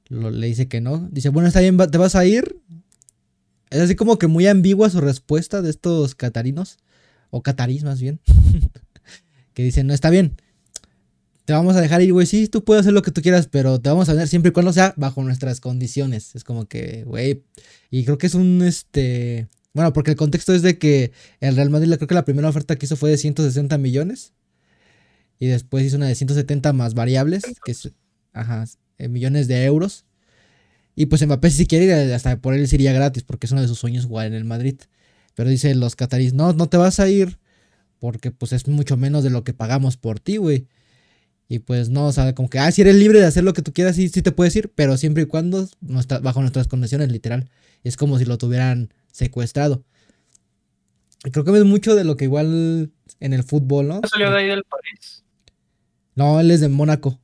le 0.08 0.46
dice 0.46 0.68
que 0.68 0.80
no. 0.80 1.08
Dice, 1.10 1.30
bueno, 1.30 1.48
está 1.48 1.60
bien, 1.60 1.76
te 1.76 1.98
vas 1.98 2.14
a 2.14 2.24
ir. 2.24 2.56
Es 3.70 3.80
así 3.80 3.96
como 3.96 4.16
que 4.16 4.28
muy 4.28 4.46
ambigua 4.46 4.88
su 4.90 5.00
respuesta 5.00 5.60
de 5.60 5.70
estos 5.70 6.14
catarinos, 6.14 6.78
o 7.30 7.42
catarís 7.42 7.82
más 7.82 8.00
bien, 8.00 8.20
que 9.54 9.62
dicen, 9.64 9.88
no, 9.88 9.92
está 9.92 10.08
bien, 10.08 10.36
te 11.44 11.52
vamos 11.52 11.76
a 11.76 11.80
dejar 11.80 12.00
ir, 12.00 12.12
güey, 12.12 12.26
sí, 12.26 12.46
tú 12.46 12.62
puedes 12.62 12.82
hacer 12.82 12.92
lo 12.92 13.02
que 13.02 13.10
tú 13.10 13.22
quieras, 13.22 13.48
pero 13.48 13.80
te 13.80 13.90
vamos 13.90 14.08
a 14.08 14.14
ver 14.14 14.28
siempre 14.28 14.50
y 14.50 14.52
cuando 14.52 14.72
sea 14.72 14.94
bajo 14.96 15.22
nuestras 15.22 15.60
condiciones. 15.60 16.34
Es 16.34 16.44
como 16.44 16.66
que, 16.66 17.04
güey, 17.04 17.42
y 17.90 18.04
creo 18.04 18.18
que 18.18 18.28
es 18.28 18.34
un, 18.34 18.62
este, 18.62 19.48
bueno, 19.78 19.92
porque 19.92 20.10
el 20.10 20.16
contexto 20.16 20.52
es 20.52 20.62
de 20.62 20.76
que 20.76 21.12
el 21.38 21.54
Real 21.54 21.70
Madrid, 21.70 21.94
creo 21.94 22.08
que 22.08 22.14
la 22.16 22.24
primera 22.24 22.48
oferta 22.48 22.74
que 22.74 22.86
hizo 22.86 22.96
fue 22.96 23.10
de 23.10 23.16
160 23.16 23.78
millones. 23.78 24.32
Y 25.38 25.46
después 25.46 25.84
hizo 25.84 25.98
una 25.98 26.08
de 26.08 26.16
170 26.16 26.72
más 26.72 26.94
variables, 26.94 27.44
que 27.64 27.70
es, 27.70 27.92
ajá, 28.32 28.64
eh, 28.98 29.06
millones 29.06 29.46
de 29.46 29.64
euros. 29.64 30.04
Y 30.96 31.06
pues 31.06 31.24
Mbappé 31.24 31.48
si 31.52 31.68
quiere 31.68 31.84
ir, 31.84 32.12
hasta 32.12 32.40
por 32.40 32.54
él 32.54 32.66
sería 32.66 32.92
gratis, 32.92 33.22
porque 33.22 33.46
es 33.46 33.52
uno 33.52 33.60
de 33.60 33.68
sus 33.68 33.78
sueños 33.78 34.06
jugar 34.06 34.26
en 34.26 34.34
el 34.34 34.44
Madrid. 34.44 34.80
Pero 35.36 35.48
dice 35.48 35.72
los 35.76 35.94
catarís, 35.94 36.34
no, 36.34 36.52
no 36.54 36.68
te 36.68 36.76
vas 36.76 36.98
a 36.98 37.08
ir, 37.08 37.38
porque 38.00 38.32
pues 38.32 38.52
es 38.52 38.66
mucho 38.66 38.96
menos 38.96 39.22
de 39.22 39.30
lo 39.30 39.44
que 39.44 39.54
pagamos 39.54 39.96
por 39.96 40.18
ti, 40.18 40.38
güey. 40.38 40.66
Y 41.48 41.60
pues 41.60 41.88
no, 41.88 42.08
o 42.08 42.12
sea, 42.12 42.34
como 42.34 42.50
que, 42.50 42.58
ah, 42.58 42.72
si 42.72 42.80
eres 42.80 42.96
libre 42.96 43.20
de 43.20 43.26
hacer 43.26 43.44
lo 43.44 43.52
que 43.52 43.62
tú 43.62 43.72
quieras, 43.72 43.94
sí, 43.94 44.08
sí 44.08 44.22
te 44.22 44.32
puedes 44.32 44.56
ir, 44.56 44.72
pero 44.74 44.96
siempre 44.96 45.22
y 45.22 45.26
cuando 45.26 45.68
no 45.80 46.00
está 46.00 46.18
bajo 46.18 46.40
nuestras 46.40 46.66
condiciones, 46.66 47.12
literal. 47.12 47.48
Es 47.84 47.96
como 47.96 48.18
si 48.18 48.24
lo 48.24 48.38
tuvieran 48.38 48.92
secuestrado. 49.10 49.84
Creo 51.32 51.44
que 51.44 51.56
es 51.56 51.64
mucho 51.64 51.94
de 51.94 52.04
lo 52.04 52.16
que 52.16 52.24
igual 52.24 52.92
en 53.20 53.32
el 53.32 53.42
fútbol, 53.42 53.88
¿no? 53.88 54.00
¿Salió 54.08 54.30
de 54.30 54.38
ahí 54.38 54.46
del 54.46 54.64
París? 54.64 55.24
No, 56.14 56.40
él 56.40 56.50
es 56.50 56.60
de 56.60 56.68
Mónaco. 56.68 57.18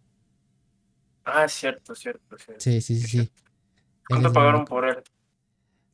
Ah, 1.25 1.49
cierto, 1.49 1.95
cierto, 1.95 2.37
cierto. 2.37 2.61
Sí, 2.61 2.81
sí, 2.81 3.01
sí, 3.01 3.07
sí. 3.07 3.31
¿Cuánto 4.09 4.33
pagaron 4.33 4.65
por 4.65 4.87
él? 4.87 5.03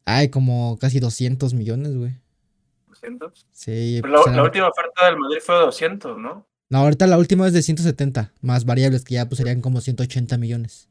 Ay, 0.04 0.28
como 0.28 0.78
casi 0.78 0.98
200 0.98 1.54
millones, 1.54 1.96
güey. 1.96 2.12
¿200? 2.88 3.32
Sí. 3.52 3.98
Pues 4.00 4.12
la, 4.34 4.42
última 4.42 4.68
oferta 4.68 5.06
del 5.06 5.16
Madrid 5.18 5.38
fue 5.40 5.54
de 5.54 5.60
200, 5.62 6.18
¿no? 6.18 6.46
No, 6.68 6.78
ahorita 6.78 7.06
la 7.06 7.18
última 7.18 7.46
es 7.46 7.52
de 7.52 7.62
170, 7.62 8.32
más 8.40 8.64
variables, 8.64 9.04
que 9.04 9.14
ya 9.14 9.28
pues 9.28 9.38
serían 9.38 9.60
como 9.60 9.80
180 9.80 10.36
millones. 10.38 10.88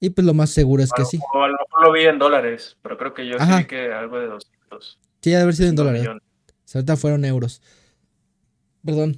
Y 0.00 0.10
pues 0.10 0.26
lo 0.26 0.34
más 0.34 0.50
seguro 0.50 0.82
es 0.82 0.92
que 0.92 1.04
sí. 1.04 1.18
a 1.18 1.46
lo 1.46 1.52
mejor 1.52 1.82
lo 1.82 1.92
vi 1.92 2.04
en 2.04 2.18
dólares, 2.18 2.76
pero 2.82 2.98
creo 2.98 3.14
que 3.14 3.26
yo 3.26 3.38
sí 3.38 3.64
que 3.66 3.92
algo 3.92 4.18
de 4.18 4.26
200. 4.26 4.98
Sí, 5.22 5.30
debe 5.30 5.42
haber 5.42 5.54
sido 5.54 5.68
en 5.70 5.76
dólares. 5.76 6.08
Ahorita 6.74 6.96
fueron 6.96 7.24
euros. 7.24 7.62
Perdón. 8.84 9.16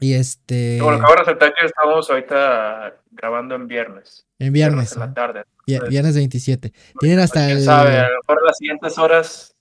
Y 0.00 0.14
este. 0.14 0.78
Bueno, 0.80 0.98
acabo 0.98 1.14
de 1.14 1.18
resaltar 1.18 1.54
que 1.54 1.66
estamos 1.66 2.08
ahorita 2.08 3.00
grabando 3.10 3.56
en 3.56 3.66
viernes. 3.66 4.26
En 4.38 4.52
viernes. 4.52 4.92
En 4.92 5.00
la 5.00 5.12
tarde. 5.12 5.44
Viernes 5.66 6.14
27. 6.14 6.72
Tienen 7.00 7.18
hasta 7.18 7.40
pues, 7.40 7.58
el. 7.58 7.64
sabe, 7.64 7.98
a 7.98 8.08
lo 8.08 8.18
mejor 8.20 8.44
las 8.44 8.56
siguientes 8.56 8.96
horas 8.96 9.56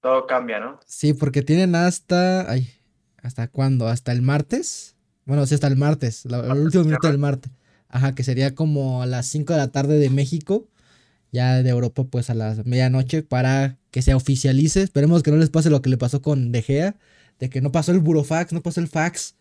todo 0.00 0.26
cambia, 0.26 0.60
¿no? 0.60 0.80
Sí, 0.86 1.14
porque 1.14 1.42
tienen 1.42 1.74
hasta. 1.76 2.50
Ay, 2.50 2.68
¿hasta 3.22 3.48
cuándo? 3.48 3.86
¿Hasta 3.86 4.12
el 4.12 4.22
martes? 4.22 4.96
Bueno, 5.24 5.46
sí, 5.46 5.54
hasta 5.54 5.68
el 5.68 5.76
martes. 5.76 6.24
el 6.24 6.58
último 6.58 6.84
minuto 6.84 7.06
del 7.06 7.18
martes. 7.18 7.52
Ajá, 7.88 8.14
que 8.14 8.24
sería 8.24 8.54
como 8.54 9.02
a 9.02 9.06
las 9.06 9.26
5 9.26 9.52
de 9.52 9.58
la 9.58 9.68
tarde 9.68 9.98
de 9.98 10.10
México. 10.10 10.68
Ya 11.32 11.62
de 11.62 11.70
Europa, 11.70 12.04
pues 12.04 12.30
a 12.30 12.34
las 12.34 12.64
medianoche. 12.66 13.22
Para 13.22 13.78
que 13.90 14.02
se 14.02 14.14
oficialice. 14.14 14.82
Esperemos 14.82 15.22
que 15.22 15.30
no 15.30 15.36
les 15.36 15.50
pase 15.50 15.70
lo 15.70 15.82
que 15.82 15.90
le 15.90 15.98
pasó 15.98 16.22
con 16.22 16.52
De 16.52 16.62
Gea 16.62 16.96
de 17.38 17.50
que 17.50 17.60
no 17.60 17.72
pasó 17.72 17.92
el 17.92 18.00
burofax, 18.00 18.52
no 18.52 18.62
pasó 18.62 18.80
el 18.80 18.88
fax. 18.88 19.34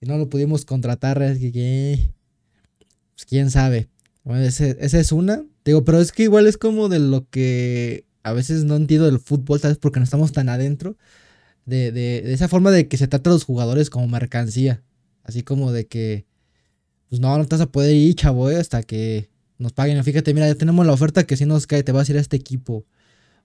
Y 0.00 0.06
no 0.06 0.18
lo 0.18 0.28
pudimos 0.28 0.64
contratar. 0.64 1.18
que, 1.18 2.10
pues 3.14 3.26
quién 3.26 3.50
sabe. 3.50 3.88
esa 4.24 4.98
es 4.98 5.12
una. 5.12 5.44
Digo, 5.64 5.84
pero 5.84 6.00
es 6.00 6.12
que 6.12 6.24
igual 6.24 6.46
es 6.46 6.56
como 6.56 6.88
de 6.88 6.98
lo 6.98 7.28
que 7.28 8.04
a 8.22 8.32
veces 8.32 8.64
no 8.64 8.76
entiendo 8.76 9.06
del 9.06 9.18
fútbol, 9.20 9.60
tal 9.60 9.72
vez 9.72 9.78
porque 9.78 10.00
no 10.00 10.04
estamos 10.04 10.32
tan 10.32 10.48
adentro. 10.48 10.96
De, 11.66 11.92
de, 11.92 12.32
esa 12.32 12.48
forma 12.48 12.70
de 12.70 12.88
que 12.88 12.98
se 12.98 13.08
trata 13.08 13.30
a 13.30 13.32
los 13.32 13.44
jugadores 13.44 13.90
como 13.90 14.08
mercancía. 14.08 14.82
Así 15.22 15.42
como 15.42 15.72
de 15.72 15.86
que, 15.86 16.26
pues 17.08 17.20
no, 17.20 17.36
no 17.36 17.44
te 17.46 17.54
vas 17.54 17.62
a 17.62 17.70
poder 17.70 17.94
ir, 17.94 18.14
chavo, 18.14 18.50
eh, 18.50 18.56
hasta 18.56 18.82
que 18.82 19.28
nos 19.58 19.72
paguen. 19.72 20.02
Fíjate, 20.02 20.34
mira, 20.34 20.46
ya 20.46 20.54
tenemos 20.54 20.86
la 20.86 20.92
oferta 20.92 21.24
que 21.24 21.36
si 21.36 21.46
nos 21.46 21.66
cae, 21.66 21.82
te 21.82 21.92
vas 21.92 22.08
a 22.08 22.12
ir 22.12 22.18
a 22.18 22.20
este 22.20 22.36
equipo. 22.36 22.84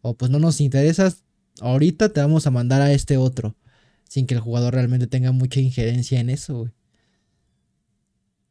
O 0.01 0.15
pues 0.15 0.31
no 0.31 0.39
nos 0.39 0.61
interesas, 0.61 1.23
ahorita 1.61 2.09
te 2.09 2.21
vamos 2.21 2.47
a 2.47 2.51
mandar 2.51 2.81
a 2.81 2.91
este 2.91 3.17
otro. 3.17 3.55
Sin 4.03 4.25
que 4.25 4.33
el 4.33 4.39
jugador 4.39 4.73
realmente 4.73 5.07
tenga 5.07 5.31
mucha 5.31 5.59
injerencia 5.59 6.19
en 6.19 6.29
eso, 6.29 6.57
güey. 6.57 6.71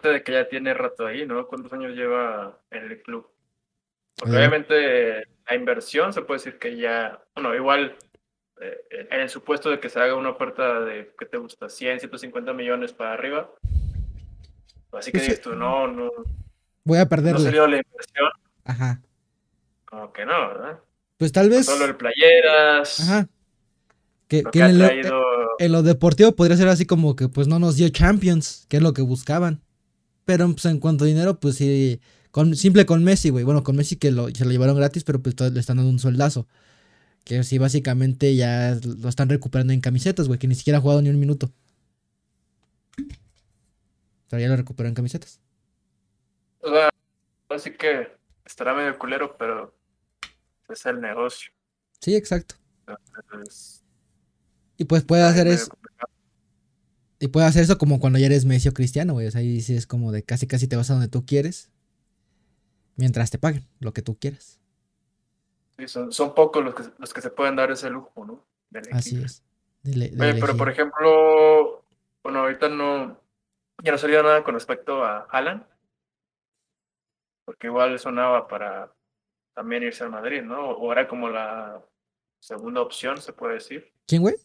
De 0.02 0.22
que 0.22 0.32
ya 0.32 0.48
tiene 0.48 0.72
rato 0.74 1.06
ahí, 1.06 1.26
¿no? 1.26 1.48
¿Cuántos 1.48 1.72
años 1.72 1.96
lleva 1.96 2.60
en 2.70 2.84
el 2.84 3.02
club? 3.02 3.26
Porque 4.14 4.36
obviamente 4.36 5.24
la 5.48 5.56
inversión 5.56 6.12
se 6.12 6.22
puede 6.22 6.38
decir 6.38 6.58
que 6.58 6.76
ya, 6.76 7.20
bueno, 7.34 7.54
igual 7.54 7.96
eh, 8.60 9.06
en 9.10 9.20
el 9.20 9.28
supuesto 9.28 9.70
de 9.70 9.80
que 9.80 9.88
se 9.88 10.00
haga 10.00 10.14
una 10.14 10.30
oferta 10.30 10.80
de, 10.80 11.12
¿qué 11.18 11.26
te 11.26 11.36
gusta? 11.36 11.68
100, 11.68 12.00
150 12.00 12.52
millones 12.52 12.92
para 12.92 13.12
arriba. 13.12 13.50
Así 14.92 15.12
que 15.12 15.18
pues 15.18 15.28
dices 15.28 15.40
tú, 15.40 15.54
no, 15.54 15.88
no. 15.88 16.10
Voy 16.84 16.98
a 16.98 17.08
perderle. 17.08 17.38
No 17.40 17.44
salió 17.44 17.66
la 17.66 17.76
inversión. 17.76 18.28
Ajá. 18.64 19.02
Como 19.84 20.12
que 20.12 20.24
no, 20.24 20.48
¿verdad? 20.48 20.78
Pues 21.18 21.32
tal 21.32 21.50
vez. 21.50 21.66
Solo 21.66 21.84
el 21.84 21.96
playeras. 21.96 23.00
Ajá. 23.00 23.28
Que, 24.28 24.44
en, 24.52 24.78
lo, 24.78 24.86
en, 25.58 25.72
lo, 25.72 25.82
deportivo 25.82 26.32
podría 26.32 26.56
ser 26.56 26.68
así 26.68 26.84
como 26.84 27.16
que 27.16 27.28
pues 27.28 27.48
no 27.48 27.58
nos 27.58 27.76
dio 27.76 27.88
Champions, 27.88 28.66
que 28.68 28.76
es 28.76 28.82
lo 28.82 28.92
que 28.92 29.00
buscaban. 29.00 29.62
Pero 30.26 30.46
pues 30.52 30.66
en 30.66 30.80
cuanto 30.80 31.04
a 31.04 31.06
dinero, 31.06 31.40
pues 31.40 31.56
sí. 31.56 32.00
Con, 32.30 32.54
simple 32.54 32.84
con 32.84 33.02
Messi, 33.02 33.30
güey. 33.30 33.44
Bueno, 33.44 33.64
con 33.64 33.74
Messi 33.76 33.96
que 33.96 34.10
lo, 34.10 34.28
se 34.28 34.44
lo 34.44 34.50
llevaron 34.50 34.76
gratis, 34.76 35.02
pero 35.02 35.22
pues 35.22 35.34
le 35.40 35.58
están 35.58 35.78
dando 35.78 35.90
un 35.90 35.98
soldazo. 35.98 36.46
Que 37.24 37.42
sí, 37.42 37.58
básicamente 37.58 38.34
ya 38.36 38.78
lo 38.82 39.08
están 39.08 39.28
recuperando 39.30 39.72
en 39.72 39.80
camisetas, 39.80 40.28
güey, 40.28 40.38
que 40.38 40.46
ni 40.46 40.54
siquiera 40.54 40.78
ha 40.78 40.82
jugado 40.82 41.00
ni 41.00 41.08
un 41.08 41.18
minuto. 41.18 41.50
Pero 44.28 44.40
ya 44.40 44.48
lo 44.48 44.56
recuperó 44.56 44.88
en 44.88 44.94
camisetas. 44.94 45.40
O 46.60 46.68
sea, 46.68 46.90
así 47.48 47.72
que 47.72 48.08
estará 48.44 48.74
medio 48.74 48.98
culero, 48.98 49.36
pero 49.38 49.74
es 50.68 50.86
el 50.86 51.00
negocio. 51.00 51.52
Sí, 52.00 52.14
exacto. 52.14 52.56
y 54.76 54.84
pues 54.84 55.04
puede 55.04 55.22
hacer 55.22 55.46
eso. 55.46 55.70
Y 57.20 57.28
puede 57.28 57.46
hacer 57.46 57.64
eso 57.64 57.78
como 57.78 57.98
cuando 57.98 58.18
ya 58.18 58.26
eres 58.26 58.44
Messi 58.44 58.68
o 58.68 58.72
Cristiano, 58.72 59.14
güey. 59.14 59.26
O 59.26 59.30
sea, 59.30 59.40
ahí 59.40 59.48
dices 59.48 59.86
como 59.86 60.12
de 60.12 60.22
casi 60.22 60.46
casi 60.46 60.68
te 60.68 60.76
vas 60.76 60.90
a 60.90 60.94
donde 60.94 61.08
tú 61.08 61.26
quieres. 61.26 61.70
Mientras 62.96 63.30
te 63.30 63.38
paguen 63.38 63.66
lo 63.80 63.92
que 63.92 64.02
tú 64.02 64.18
quieras. 64.18 64.60
Sí, 65.78 65.88
son, 65.88 66.12
son 66.12 66.34
pocos 66.34 66.64
los 66.64 66.74
que, 66.74 66.82
los 66.98 67.14
que 67.14 67.20
se 67.20 67.30
pueden 67.30 67.56
dar 67.56 67.70
ese 67.70 67.90
lujo, 67.90 68.24
¿no? 68.24 68.44
Así 68.92 69.20
es. 69.22 69.42
pero 69.82 70.56
por 70.56 70.68
ejemplo, 70.68 71.84
bueno, 72.22 72.40
ahorita 72.40 72.68
no, 72.68 73.20
ya 73.82 73.92
no 73.92 73.98
salió 73.98 74.22
nada 74.22 74.42
con 74.42 74.54
respecto 74.54 75.04
a 75.04 75.26
Alan. 75.30 75.66
Porque 77.44 77.68
igual 77.68 77.98
sonaba 77.98 78.46
para 78.46 78.92
también 79.54 79.82
irse 79.82 80.04
al 80.04 80.10
Madrid, 80.10 80.42
¿no? 80.42 80.70
O 80.70 80.92
era 80.92 81.08
como 81.08 81.28
la 81.28 81.82
segunda 82.40 82.80
opción, 82.80 83.20
se 83.20 83.32
puede 83.32 83.54
decir. 83.54 83.90
¿Quién, 84.06 84.22
güey? 84.22 84.36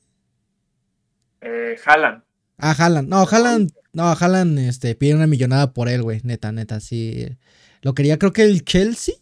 Eh, 1.42 1.78
Haaland. 1.86 2.24
Ah, 2.58 2.76
Haaland. 2.78 3.10
No, 3.10 3.26
Haaland, 3.30 3.72
no, 3.92 4.06
Haaland 4.12 4.60
este, 4.60 4.96
pide 4.96 5.16
una 5.16 5.28
millonada 5.28 5.74
por 5.74 5.90
él, 5.90 6.02
güey. 6.02 6.22
Neta, 6.24 6.52
neta, 6.52 6.80
sí. 6.80 7.38
Lo 7.82 7.94
quería, 7.94 8.18
creo 8.18 8.32
que 8.32 8.44
el 8.44 8.64
Chelsea. 8.64 9.16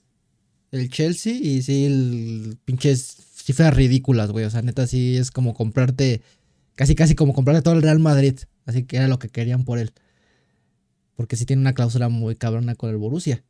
El 0.72 0.90
Chelsea 0.90 1.34
y 1.34 1.62
sí, 1.64 1.86
el 1.86 2.58
pinches 2.64 3.18
cifras 3.34 3.76
ridículas, 3.76 4.32
güey. 4.32 4.46
O 4.46 4.50
sea, 4.50 4.62
neta, 4.62 4.88
sí 4.88 5.18
es 5.18 5.32
como 5.32 5.54
comprarte 5.54 6.22
Casi, 6.76 6.96
casi 6.96 7.16
como 7.16 7.34
comprarle 7.34 7.62
todo 7.62 7.74
el 7.74 7.82
Real 7.82 8.00
Madrid. 8.00 8.40
Así 8.66 8.84
que 8.84 8.98
era 8.98 9.08
lo 9.08 9.20
que 9.20 9.30
querían 9.30 9.66
por 9.66 9.80
él. 9.80 9.92
Porque 11.16 11.36
sí 11.36 11.46
tiene 11.46 11.62
una 11.62 11.74
cláusula 11.74 12.10
muy 12.10 12.36
cabrona 12.36 12.76
con 12.76 12.90
el 12.90 12.98
Borussia. 12.98 13.44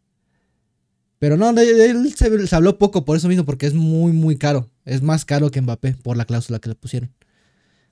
Pero 1.20 1.38
no, 1.38 1.54
de 1.54 1.92
él 1.92 2.13
se, 2.16 2.56
habló 2.56 2.80
poco 2.80 3.06
por 3.06 3.16
eso 3.16 3.28
mismo, 3.28 3.46
porque 3.46 3.68
es 3.68 3.75
muy, 3.75 4.12
muy 4.12 4.38
caro. 4.38 4.72
Es 4.86 5.04
más 5.04 5.24
caro 5.24 5.51
que 5.51 5.62
Mbappé 5.62 5.94
por 5.94 6.18
la 6.18 6.25
cláusula 6.25 6.58
que 6.58 6.70
le 6.70 6.75
pusieron. 6.75 7.13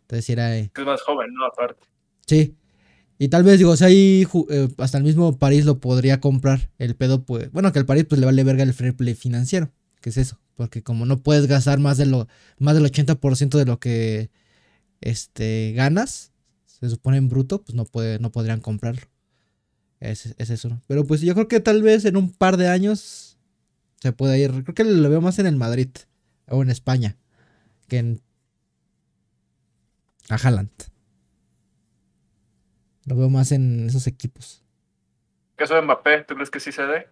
Entonces 0.01 0.27
era... 0.31 0.57
Eh, 0.57 0.71
es 0.75 0.85
más 0.85 1.01
joven, 1.03 1.31
¿no? 1.35 1.45
Aparte. 1.45 1.85
Sí. 2.25 2.55
Y 3.19 3.27
tal 3.27 3.43
vez, 3.43 3.59
digo, 3.59 3.77
si 3.77 3.83
ahí 3.83 4.27
eh, 4.49 4.69
hasta 4.79 4.97
el 4.97 5.03
mismo 5.03 5.37
París 5.37 5.65
lo 5.65 5.79
podría 5.79 6.19
comprar. 6.19 6.71
El 6.79 6.95
pedo, 6.95 7.23
pues... 7.23 7.51
Bueno, 7.51 7.71
que 7.71 7.77
al 7.77 7.85
París 7.85 8.05
pues 8.09 8.19
le 8.19 8.25
vale 8.25 8.43
verga 8.43 8.63
el 8.63 8.73
fair 8.73 8.95
play 8.95 9.13
financiero. 9.13 9.71
¿Qué 10.01 10.09
es 10.09 10.17
eso? 10.17 10.39
Porque 10.55 10.81
como 10.81 11.05
no 11.05 11.19
puedes 11.19 11.45
gastar 11.45 11.77
más, 11.77 11.97
de 11.97 12.07
lo, 12.07 12.27
más 12.57 12.73
del 12.73 12.85
80% 12.85 13.59
de 13.59 13.65
lo 13.65 13.79
que 13.79 14.31
este, 15.01 15.73
ganas, 15.75 16.31
se 16.65 16.89
supone 16.89 17.17
en 17.17 17.29
bruto, 17.29 17.61
pues 17.63 17.75
no, 17.75 17.85
puede, 17.85 18.19
no 18.19 18.31
podrían 18.31 18.61
comprarlo. 18.61 19.07
Es, 19.99 20.33
es 20.37 20.49
eso. 20.49 20.81
Pero 20.87 21.05
pues 21.05 21.21
yo 21.21 21.33
creo 21.33 21.47
que 21.47 21.59
tal 21.59 21.81
vez 21.81 22.05
en 22.05 22.15
un 22.15 22.31
par 22.31 22.57
de 22.57 22.69
años 22.69 23.37
se 24.01 24.13
pueda 24.13 24.37
ir. 24.37 24.51
Creo 24.63 24.75
que 24.75 24.83
lo 24.83 25.09
veo 25.09 25.21
más 25.21 25.39
en 25.39 25.45
el 25.45 25.57
Madrid 25.57 25.89
o 26.47 26.61
en 26.61 26.69
España 26.69 27.17
que 27.87 27.97
en 27.97 28.21
a 30.29 30.35
Haaland. 30.35 30.69
Lo 33.05 33.15
veo 33.15 33.29
más 33.29 33.51
en 33.51 33.87
esos 33.87 34.05
equipos. 34.07 34.63
¿Caso 35.55 35.73
de 35.73 35.81
Mbappé? 35.81 36.23
¿Tú 36.25 36.35
crees 36.35 36.51
que 36.51 36.59
sí 36.59 36.71
se 36.71 36.83
dé? 36.83 37.07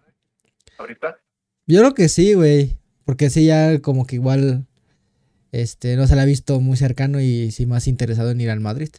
¿Ahorita? 0.78 1.18
Yo 1.66 1.80
creo 1.80 1.94
que 1.94 2.08
sí, 2.08 2.34
güey. 2.34 2.78
Porque 3.04 3.28
sí, 3.28 3.46
ya 3.46 3.80
como 3.82 4.06
que 4.06 4.14
igual 4.14 4.66
este, 5.52 5.96
no 5.96 6.06
se 6.06 6.16
la 6.16 6.22
ha 6.22 6.26
visto 6.26 6.60
muy 6.60 6.76
cercano 6.76 7.20
y 7.20 7.50
sí 7.50 7.66
más 7.66 7.86
interesado 7.88 8.30
en 8.30 8.40
ir 8.40 8.50
al 8.50 8.60
Madrid. 8.60 8.90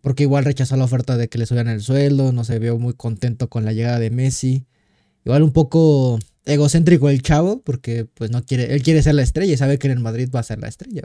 Porque 0.00 0.22
igual 0.22 0.44
rechazó 0.44 0.76
la 0.76 0.84
oferta 0.84 1.16
de 1.16 1.28
que 1.28 1.38
le 1.38 1.46
subieran 1.46 1.72
el 1.72 1.80
sueldo, 1.80 2.32
no 2.32 2.44
se 2.44 2.58
vio 2.58 2.78
muy 2.78 2.94
contento 2.94 3.48
con 3.48 3.64
la 3.64 3.72
llegada 3.72 3.98
de 3.98 4.10
Messi. 4.10 4.66
Igual 5.24 5.42
un 5.42 5.52
poco 5.52 6.18
egocéntrico 6.44 7.10
el 7.10 7.22
chavo, 7.22 7.60
porque 7.62 8.06
pues 8.14 8.30
no 8.30 8.44
quiere, 8.44 8.72
él 8.72 8.82
quiere 8.82 9.02
ser 9.02 9.14
la 9.14 9.22
estrella 9.22 9.52
y 9.52 9.56
sabe 9.56 9.78
que 9.78 9.88
en 9.88 9.94
el 9.94 10.00
Madrid 10.00 10.30
va 10.34 10.40
a 10.40 10.44
ser 10.44 10.60
la 10.60 10.68
estrella. 10.68 11.02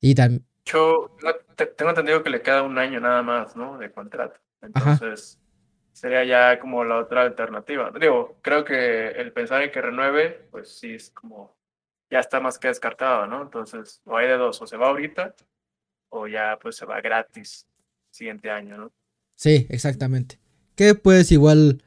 Y 0.00 0.14
también... 0.14 0.44
Yo 0.64 1.16
tengo 1.76 1.90
entendido 1.90 2.22
que 2.22 2.30
le 2.30 2.42
queda 2.42 2.62
un 2.62 2.78
año 2.78 3.00
nada 3.00 3.22
más, 3.22 3.56
¿no? 3.56 3.76
De 3.76 3.90
contrato. 3.90 4.38
Entonces 4.62 5.40
sería 5.92 6.24
ya 6.24 6.60
como 6.60 6.84
la 6.84 6.98
otra 6.98 7.22
alternativa. 7.22 7.90
Digo, 8.00 8.38
creo 8.40 8.64
que 8.64 9.08
el 9.08 9.32
pensar 9.32 9.62
en 9.62 9.70
que 9.70 9.80
renueve, 9.80 10.46
pues 10.50 10.78
sí 10.78 10.94
es 10.94 11.10
como, 11.10 11.56
ya 12.10 12.18
está 12.18 12.40
más 12.40 12.58
que 12.58 12.68
descartado, 12.68 13.26
¿no? 13.26 13.42
Entonces, 13.42 14.00
o 14.04 14.16
hay 14.16 14.28
de 14.28 14.36
dos, 14.36 14.60
o 14.60 14.66
se 14.66 14.76
va 14.76 14.88
ahorita, 14.88 15.34
o 16.08 16.26
ya 16.26 16.58
pues 16.60 16.76
se 16.76 16.84
va 16.84 17.00
gratis 17.00 17.66
siguiente 18.10 18.50
año, 18.50 18.76
¿no? 18.76 18.92
Sí, 19.36 19.66
exactamente. 19.70 20.38
Que 20.74 20.94
pues 20.94 21.30
igual, 21.32 21.82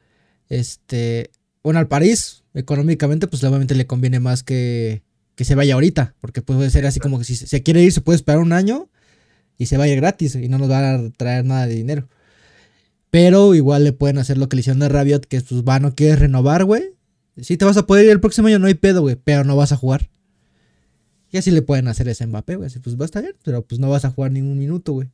este, 0.48 1.30
bueno, 1.62 1.78
al 1.78 1.88
París, 1.88 2.44
económicamente, 2.54 3.26
pues 3.26 3.44
obviamente 3.44 3.74
le 3.74 3.86
conviene 3.86 4.20
más 4.20 4.42
que, 4.42 5.02
que 5.34 5.44
se 5.44 5.54
vaya 5.54 5.74
ahorita, 5.74 6.14
porque 6.20 6.42
puede 6.42 6.70
ser 6.70 6.86
así 6.86 7.00
como 7.00 7.18
que 7.18 7.24
si 7.24 7.36
se 7.36 7.62
quiere 7.62 7.82
ir, 7.82 7.92
se 7.92 8.00
puede 8.00 8.16
esperar 8.16 8.40
un 8.40 8.52
año 8.52 8.88
y 9.58 9.66
se 9.66 9.76
vaya 9.76 9.94
gratis 9.94 10.34
y 10.34 10.48
no 10.48 10.58
nos 10.58 10.70
va 10.70 10.94
a 10.94 11.10
traer 11.16 11.44
nada 11.44 11.66
de 11.66 11.74
dinero. 11.74 12.08
Pero 13.10 13.54
igual 13.54 13.84
le 13.84 13.92
pueden 13.92 14.18
hacer 14.18 14.38
lo 14.38 14.48
que 14.48 14.56
le 14.56 14.60
hicieron 14.60 14.82
a 14.82 14.88
Rabiot, 14.88 15.26
que 15.26 15.40
pues 15.40 15.62
va, 15.62 15.78
no 15.78 15.94
quieres 15.94 16.18
renovar, 16.18 16.64
güey. 16.64 16.94
Sí 17.40 17.56
te 17.56 17.64
vas 17.64 17.76
a 17.76 17.86
poder 17.86 18.06
ir 18.06 18.10
el 18.10 18.20
próximo 18.20 18.48
año, 18.48 18.58
no 18.58 18.66
hay 18.66 18.74
pedo, 18.74 19.02
güey, 19.02 19.16
pero 19.16 19.44
no 19.44 19.56
vas 19.56 19.72
a 19.72 19.76
jugar. 19.76 20.08
Y 21.34 21.38
así 21.38 21.50
le 21.50 21.62
pueden 21.62 21.88
hacer 21.88 22.06
ese 22.06 22.24
Mbappé, 22.28 22.54
güey. 22.54 22.70
Pues 22.80 22.96
va 22.96 23.02
a 23.02 23.06
estar 23.06 23.20
bien, 23.20 23.36
pero 23.42 23.66
pues 23.66 23.80
no 23.80 23.90
vas 23.90 24.04
a 24.04 24.10
jugar 24.10 24.30
ningún 24.30 24.56
minuto, 24.56 24.92
güey. 24.92 25.10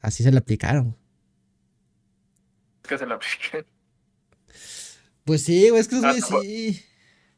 Así 0.00 0.22
se 0.22 0.30
le 0.30 0.38
aplicaron. 0.38 0.96
¿Qué 2.82 2.96
se 2.96 3.04
le 3.04 3.14
apliquen? 3.14 3.66
Pues 5.24 5.42
sí, 5.42 5.70
güey, 5.70 5.80
es 5.80 5.88
que 5.88 5.96
esos 5.96 6.30
güey 6.30 6.44
sí. 6.44 6.86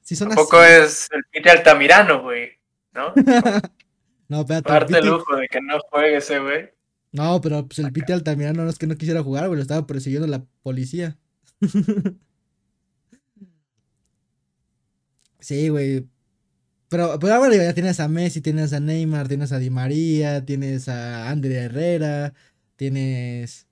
Sí 0.02 0.14
son 0.14 0.28
Tampoco 0.28 0.62
es 0.62 1.08
el 1.12 1.24
Pite 1.30 1.48
Altamirano, 1.48 2.20
güey, 2.20 2.50
¿no? 2.92 3.14
no, 4.28 4.40
espérate. 4.40 4.68
Parte 4.68 4.98
el 4.98 5.06
lujo 5.06 5.37
de 5.37 5.48
que 5.48 5.62
no 5.62 5.78
juegue 5.88 6.18
ese, 6.18 6.38
güey. 6.38 6.68
No, 7.12 7.40
pero 7.40 7.66
pues 7.66 7.78
el 7.78 7.92
Pite 7.94 8.12
Altamirano 8.12 8.62
no 8.62 8.68
es 8.68 8.76
que 8.76 8.87
no 8.87 8.96
quisiera 8.96 9.22
jugar, 9.22 9.46
güey, 9.46 9.56
lo 9.56 9.62
estaba 9.62 9.87
persiguiendo 9.87 10.26
la 10.26 10.44
policía. 10.62 11.16
sí, 15.40 15.70
güey. 15.70 16.11
Pero, 16.94 17.18
pero 17.18 17.35
ahora 17.35 17.57
ya 17.57 17.74
tienes 17.74 17.98
a 17.98 18.07
Messi, 18.07 18.40
tienes 18.40 18.72
a 18.72 18.78
Neymar, 18.78 19.26
tienes 19.26 19.50
a 19.50 19.59
Di 19.59 19.68
María, 19.68 20.44
tienes 20.44 20.88
a 20.88 21.28
Andrea 21.28 21.64
Herrera, 21.64 22.35
tienes 22.76 23.66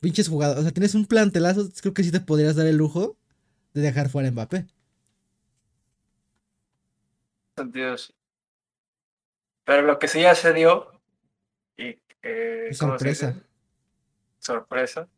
pinches 0.00 0.26
jugadores. 0.26 0.60
O 0.60 0.62
sea, 0.62 0.72
tienes 0.72 0.94
un 0.94 1.04
plantelazo. 1.04 1.68
Creo 1.82 1.92
que 1.92 2.02
sí 2.02 2.10
te 2.10 2.20
podrías 2.20 2.56
dar 2.56 2.66
el 2.66 2.78
lujo 2.78 3.18
de 3.74 3.82
dejar 3.82 4.08
fuera 4.08 4.28
a 4.28 4.30
Mbappé. 4.30 4.64
Pero 9.64 9.82
lo 9.82 9.98
que 9.98 10.08
sí 10.08 10.22
ya 10.22 10.34
se 10.34 10.54
dio. 10.54 10.98
Y 11.76 11.98
sorpresa. 12.72 13.34
Sorpresa. 14.38 15.10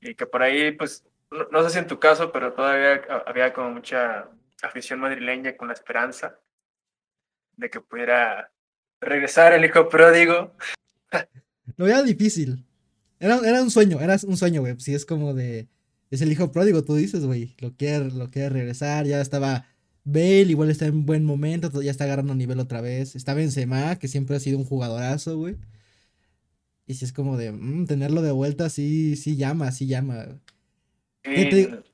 Y 0.00 0.14
que 0.14 0.26
por 0.26 0.44
ahí, 0.44 0.70
pues, 0.70 1.04
no 1.50 1.64
sé 1.64 1.70
si 1.70 1.78
en 1.80 1.88
tu 1.88 1.98
caso, 1.98 2.30
pero 2.30 2.52
todavía 2.52 3.02
había 3.26 3.52
como 3.52 3.70
mucha 3.70 4.28
afición 4.62 5.00
madrileña 5.00 5.56
con 5.56 5.66
la 5.66 5.74
esperanza 5.74 6.38
de 7.56 7.70
que 7.70 7.80
pudiera 7.80 8.50
regresar 9.00 9.52
el 9.52 9.64
hijo 9.64 9.88
pródigo. 9.88 10.52
Lo 11.76 11.84
veía 11.84 12.02
difícil. 12.02 12.64
Era, 13.20 13.38
era 13.38 13.62
un 13.62 13.70
sueño, 13.70 14.00
era 14.00 14.16
un 14.26 14.36
sueño, 14.36 14.60
güey. 14.60 14.78
Si 14.80 14.94
es 14.94 15.06
como 15.06 15.34
de. 15.34 15.68
Es 16.10 16.20
el 16.22 16.30
hijo 16.30 16.52
pródigo, 16.52 16.84
tú 16.84 16.94
dices, 16.94 17.24
güey. 17.24 17.54
Lo 17.58 17.74
quiere, 17.74 18.10
lo 18.10 18.30
quiere 18.30 18.50
regresar. 18.50 19.06
Ya 19.06 19.20
estaba 19.20 19.66
Bale, 20.04 20.42
igual 20.42 20.70
está 20.70 20.86
en 20.86 21.06
buen 21.06 21.24
momento. 21.24 21.80
Ya 21.80 21.90
está 21.90 22.04
agarrando 22.04 22.34
nivel 22.34 22.60
otra 22.60 22.80
vez. 22.80 23.16
Está 23.16 23.34
Benzema, 23.34 23.96
que 23.98 24.08
siempre 24.08 24.36
ha 24.36 24.40
sido 24.40 24.58
un 24.58 24.64
jugadorazo, 24.64 25.38
güey. 25.38 25.56
Y 26.86 26.94
si 26.94 27.06
es 27.06 27.12
como 27.12 27.36
de. 27.36 27.52
Mm, 27.52 27.86
tenerlo 27.86 28.20
de 28.20 28.32
vuelta, 28.32 28.68
sí, 28.68 29.16
sí 29.16 29.36
llama, 29.36 29.72
sí 29.72 29.86
llama. 29.86 30.40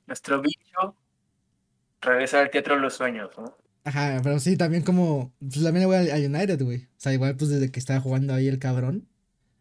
nuestro 0.07 0.41
bicho 0.41 0.95
regresa 2.01 2.41
al 2.41 2.49
teatro 2.49 2.75
de 2.75 2.81
los 2.81 2.95
sueños, 2.95 3.31
¿no? 3.37 3.57
Ajá, 3.83 4.19
pero 4.23 4.39
sí, 4.39 4.57
también 4.57 4.83
como, 4.83 5.33
pues 5.39 5.63
también 5.63 5.87
voy 5.87 5.95
a, 5.95 6.15
United, 6.15 6.61
güey. 6.61 6.83
O 6.85 6.87
sea, 6.97 7.13
igual 7.13 7.35
pues 7.35 7.49
desde 7.49 7.71
que 7.71 7.79
estaba 7.79 7.99
jugando 7.99 8.33
ahí 8.33 8.47
el 8.47 8.59
cabrón. 8.59 9.07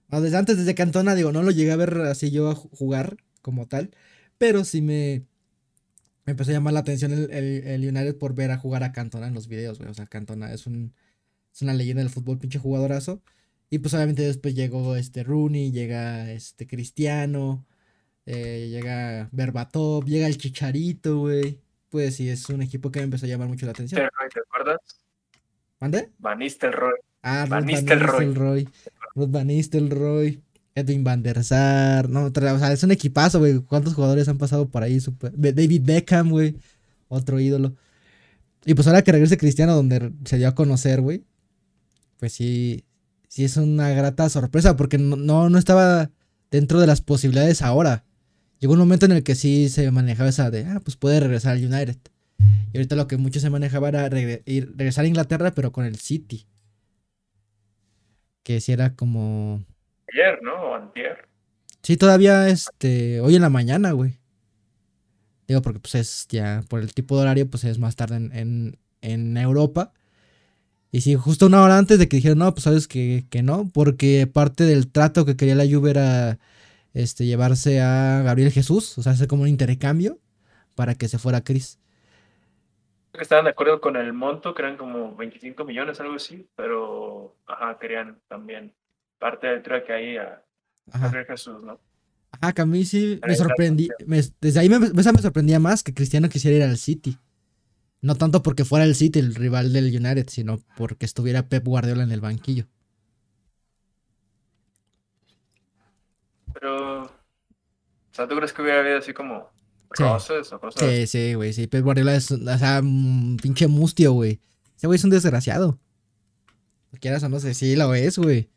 No, 0.08 0.20
desde 0.20 0.36
antes, 0.36 0.58
desde 0.58 0.74
Cantona, 0.74 1.14
digo, 1.14 1.32
no 1.32 1.42
lo 1.42 1.50
llegué 1.50 1.72
a 1.72 1.76
ver 1.76 2.00
así 2.02 2.30
yo 2.30 2.50
a 2.50 2.54
jugar 2.54 3.16
como 3.42 3.66
tal. 3.68 3.90
Pero 4.38 4.64
sí 4.64 4.82
me, 4.82 5.26
me 6.26 6.32
empezó 6.32 6.50
a 6.50 6.54
llamar 6.54 6.74
la 6.74 6.80
atención 6.80 7.12
el, 7.12 7.30
el, 7.32 7.88
United 7.88 8.16
por 8.18 8.34
ver 8.34 8.50
a 8.50 8.58
jugar 8.58 8.84
a 8.84 8.92
Cantona 8.92 9.28
en 9.28 9.34
los 9.34 9.48
videos, 9.48 9.78
güey. 9.78 9.90
O 9.90 9.94
sea, 9.94 10.06
Cantona 10.06 10.52
es 10.52 10.66
un, 10.66 10.94
es 11.54 11.62
una 11.62 11.74
leyenda 11.74 12.02
del 12.02 12.10
fútbol, 12.10 12.38
pinche 12.38 12.58
jugadorazo. 12.58 13.22
Y 13.70 13.78
pues 13.78 13.94
obviamente 13.94 14.22
después 14.22 14.54
llegó 14.54 14.96
este 14.96 15.22
Rooney, 15.24 15.72
llega 15.72 16.32
este 16.32 16.66
Cristiano, 16.66 17.66
eh, 18.26 18.68
llega 18.70 19.28
Berbatov, 19.32 20.06
llega 20.06 20.26
el 20.26 20.38
Chicharito, 20.38 21.18
güey 21.20 21.60
pues 21.90 22.16
sí, 22.16 22.28
es 22.28 22.48
un 22.48 22.62
equipo 22.62 22.90
que 22.90 23.00
me 23.00 23.04
empezó 23.04 23.26
a 23.26 23.28
llamar 23.28 23.48
mucho 23.48 23.66
la 23.66 23.72
atención. 23.72 24.00
¿Te 24.00 24.40
acuerdas? 24.40 24.80
¿Mande? 25.80 26.10
Van 26.18 26.38
Nistelrooy. 26.38 26.94
Ah, 27.22 27.46
Van 27.48 27.66
Nistelrooy. 27.66 28.68
Ruth 29.14 29.30
Van 29.30 29.46
Nistelrooy. 29.46 30.42
Edwin 30.74 31.04
Van 31.04 31.22
der 31.22 31.42
Sar. 31.42 32.08
No, 32.08 32.26
o 32.26 32.58
sea, 32.58 32.72
es 32.72 32.82
un 32.82 32.92
equipazo, 32.92 33.40
güey. 33.40 33.60
¿Cuántos 33.60 33.94
jugadores 33.94 34.28
han 34.28 34.38
pasado 34.38 34.68
por 34.68 34.82
ahí? 34.82 34.98
David 35.32 35.82
Beckham, 35.84 36.30
güey. 36.30 36.56
Otro 37.08 37.40
ídolo. 37.40 37.74
Y 38.64 38.74
pues 38.74 38.86
ahora 38.86 39.02
que 39.02 39.12
regrese 39.12 39.38
Cristiano, 39.38 39.74
donde 39.74 40.12
se 40.24 40.38
dio 40.38 40.48
a 40.48 40.54
conocer, 40.54 41.00
güey. 41.00 41.24
Pues 42.18 42.32
sí, 42.32 42.84
sí 43.28 43.44
es 43.44 43.56
una 43.56 43.90
grata 43.90 44.28
sorpresa, 44.28 44.76
porque 44.76 44.98
no, 44.98 45.48
no 45.48 45.58
estaba 45.58 46.10
dentro 46.50 46.78
de 46.78 46.86
las 46.86 47.00
posibilidades 47.00 47.62
ahora. 47.62 48.04
Llegó 48.60 48.74
un 48.74 48.78
momento 48.78 49.06
en 49.06 49.12
el 49.12 49.24
que 49.24 49.34
sí 49.34 49.70
se 49.70 49.90
manejaba 49.90 50.28
esa 50.28 50.50
de, 50.50 50.66
ah, 50.66 50.80
pues 50.84 50.96
puede 50.96 51.18
regresar 51.18 51.56
al 51.56 51.64
United. 51.64 51.96
Y 52.72 52.76
ahorita 52.76 52.94
lo 52.94 53.08
que 53.08 53.16
mucho 53.16 53.40
se 53.40 53.50
manejaba 53.50 53.88
era 53.88 54.08
regresar 54.08 55.04
a 55.04 55.08
Inglaterra, 55.08 55.52
pero 55.52 55.72
con 55.72 55.86
el 55.86 55.96
City. 55.96 56.46
Que 58.42 58.60
si 58.60 58.72
era 58.72 58.94
como. 58.94 59.64
Ayer, 60.12 60.40
¿no? 60.42 60.54
O 60.54 60.74
antier. 60.74 61.26
Sí, 61.82 61.96
todavía 61.96 62.48
este. 62.48 63.20
Hoy 63.20 63.36
en 63.36 63.42
la 63.42 63.48
mañana, 63.50 63.92
güey. 63.92 64.18
Digo, 65.48 65.62
porque 65.62 65.80
pues 65.80 65.94
es 65.94 66.28
ya. 66.28 66.62
Por 66.68 66.80
el 66.80 66.94
tipo 66.94 67.16
de 67.16 67.22
horario, 67.22 67.48
pues 67.48 67.64
es 67.64 67.78
más 67.78 67.96
tarde 67.96 68.16
en, 68.16 68.78
en, 69.00 69.36
Europa. 69.36 69.92
Y 70.92 71.00
sí, 71.00 71.14
justo 71.14 71.46
una 71.46 71.62
hora 71.62 71.78
antes 71.78 71.98
de 71.98 72.08
que 72.08 72.16
dijeron, 72.16 72.38
no, 72.38 72.52
pues 72.54 72.64
sabes 72.64 72.88
que, 72.88 73.24
que 73.30 73.42
no. 73.42 73.70
Porque 73.72 74.26
parte 74.26 74.64
del 74.64 74.90
trato 74.90 75.24
que 75.24 75.36
quería 75.36 75.54
la 75.54 75.66
Juve 75.66 75.90
era 75.90 76.38
este, 76.94 77.26
llevarse 77.26 77.80
a 77.80 78.22
Gabriel 78.22 78.52
Jesús, 78.52 78.96
o 78.98 79.02
sea, 79.02 79.12
hacer 79.12 79.28
como 79.28 79.42
un 79.42 79.48
intercambio 79.48 80.18
para 80.74 80.94
que 80.94 81.08
se 81.08 81.18
fuera 81.18 81.42
Chris. 81.42 81.78
que 83.12 83.22
estaban 83.22 83.44
de 83.44 83.50
acuerdo 83.50 83.80
con 83.80 83.96
el 83.96 84.12
monto, 84.12 84.54
que 84.54 84.62
eran 84.62 84.76
como 84.76 85.14
25 85.16 85.64
millones, 85.64 86.00
algo 86.00 86.14
así, 86.14 86.48
pero 86.56 87.36
ajá, 87.46 87.78
querían 87.78 88.20
también 88.28 88.74
parte 89.18 89.46
del 89.46 89.62
track 89.62 89.90
ahí 89.90 90.16
a, 90.16 90.42
a 90.92 91.24
Jesús, 91.24 91.62
¿no? 91.62 91.78
Ajá, 92.32 92.52
que 92.52 92.62
a 92.62 92.66
mí 92.66 92.84
sí 92.84 93.20
me 93.26 93.34
sorprendí. 93.34 93.88
desde 94.40 94.60
ahí 94.60 94.68
me, 94.68 94.78
me, 94.78 95.02
sorprendía 95.02 95.58
más 95.58 95.82
que 95.82 95.94
Cristiano 95.94 96.28
quisiera 96.28 96.56
ir 96.56 96.62
al 96.62 96.78
City. 96.78 97.18
No 98.02 98.14
tanto 98.14 98.42
porque 98.42 98.64
fuera 98.64 98.84
el 98.84 98.94
City 98.94 99.18
el 99.18 99.34
rival 99.34 99.72
del 99.72 99.94
United, 99.94 100.28
sino 100.28 100.58
porque 100.76 101.04
estuviera 101.04 101.48
Pep 101.48 101.66
Guardiola 101.66 102.02
en 102.02 102.12
el 102.12 102.20
banquillo. 102.20 102.66
Pero, 106.54 107.02
o 107.04 107.10
sea, 108.14 108.28
¿tú 108.28 108.36
crees 108.36 108.52
que 108.52 108.62
hubiera 108.62 108.80
habido 108.80 108.98
así 108.98 109.12
como 109.12 109.48
sí. 109.94 110.02
o 110.02 110.60
cosas? 110.60 110.82
Sí, 110.88 111.06
sí, 111.06 111.34
güey, 111.34 111.52
sí. 111.52 111.66
Pep 111.66 111.84
Guardiola 111.84 112.14
es, 112.14 112.30
o 112.30 112.58
sea, 112.58 112.80
un 112.80 113.36
pinche 113.40 113.66
mustio, 113.66 114.12
güey. 114.12 114.40
Ese 114.76 114.86
güey 114.86 114.96
es 114.96 115.04
un 115.04 115.10
desgraciado. 115.10 115.78
Quieras 117.00 117.22
o 117.22 117.28
no 117.28 117.38
sé, 117.38 117.54
sí 117.54 117.76
lo 117.76 117.94
es, 117.94 118.18
güey. 118.18 118.50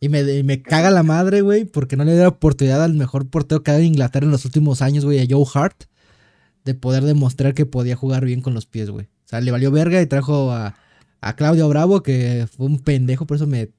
Y 0.00 0.08
me, 0.08 0.22
me 0.44 0.62
caga 0.62 0.90
la 0.90 1.02
madre, 1.02 1.40
güey, 1.40 1.64
porque 1.64 1.96
no 1.96 2.04
le 2.04 2.14
dio 2.14 2.28
oportunidad 2.28 2.84
al 2.84 2.94
mejor 2.94 3.28
portero 3.28 3.62
que 3.62 3.72
ha 3.72 3.74
dado 3.74 3.84
Inglaterra 3.84 4.26
en 4.26 4.30
los 4.30 4.44
últimos 4.44 4.80
años, 4.80 5.04
güey, 5.04 5.18
a 5.18 5.26
Joe 5.28 5.44
Hart 5.54 5.84
de 6.64 6.74
poder 6.74 7.02
demostrar 7.04 7.54
que 7.54 7.66
podía 7.66 7.96
jugar 7.96 8.24
bien 8.24 8.42
con 8.42 8.54
los 8.54 8.66
pies, 8.66 8.90
güey. 8.90 9.06
O 9.06 9.28
sea, 9.28 9.40
le 9.40 9.50
valió 9.50 9.70
verga 9.70 10.00
y 10.00 10.06
trajo 10.06 10.52
a, 10.52 10.74
Claudio 11.36 11.68
Bravo, 11.68 12.02
que 12.02 12.46
fue 12.54 12.66
un 12.66 12.78
pendejo, 12.78 13.26
por 13.26 13.36
eso 13.36 13.46
me 13.46 13.70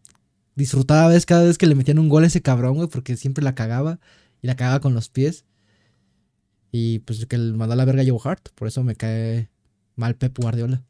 disfrutaba 0.56 1.08
vez 1.08 1.26
cada 1.26 1.44
vez 1.44 1.58
que 1.58 1.68
le 1.68 1.76
metían 1.76 2.00
un 2.00 2.10
gol 2.10 2.24
a 2.24 2.28
ese 2.28 2.42
cabrón, 2.42 2.76
güey, 2.76 2.90
porque 2.90 3.16
siempre 3.16 3.44
la 3.44 3.56
cagaba 3.56 4.00
y 4.42 4.48
la 4.48 4.56
cagaba 4.56 4.80
con 4.80 4.94
los 4.94 5.10
pies. 5.10 5.46
Y 6.72 7.00
pues 7.00 7.26
que 7.26 7.38
le 7.38 7.54
mandó 7.54 7.74
a 7.74 7.76
la 7.76 7.86
verga 7.86 8.04
a 8.04 8.06
Joe 8.06 8.20
Hart, 8.24 8.50
por 8.56 8.68
eso 8.68 8.84
me 8.84 8.96
cae 8.96 9.50
mal 9.96 10.16
Pep 10.16 10.38
Guardiola. 10.38 10.84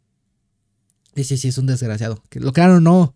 Y 1.15 1.23
sí, 1.23 1.37
sí, 1.37 1.47
es 1.49 1.57
un 1.57 1.65
desgraciado. 1.65 2.23
Que 2.29 2.39
lo 2.39 2.53
crean 2.53 2.71
o 2.71 2.79
no, 2.79 3.15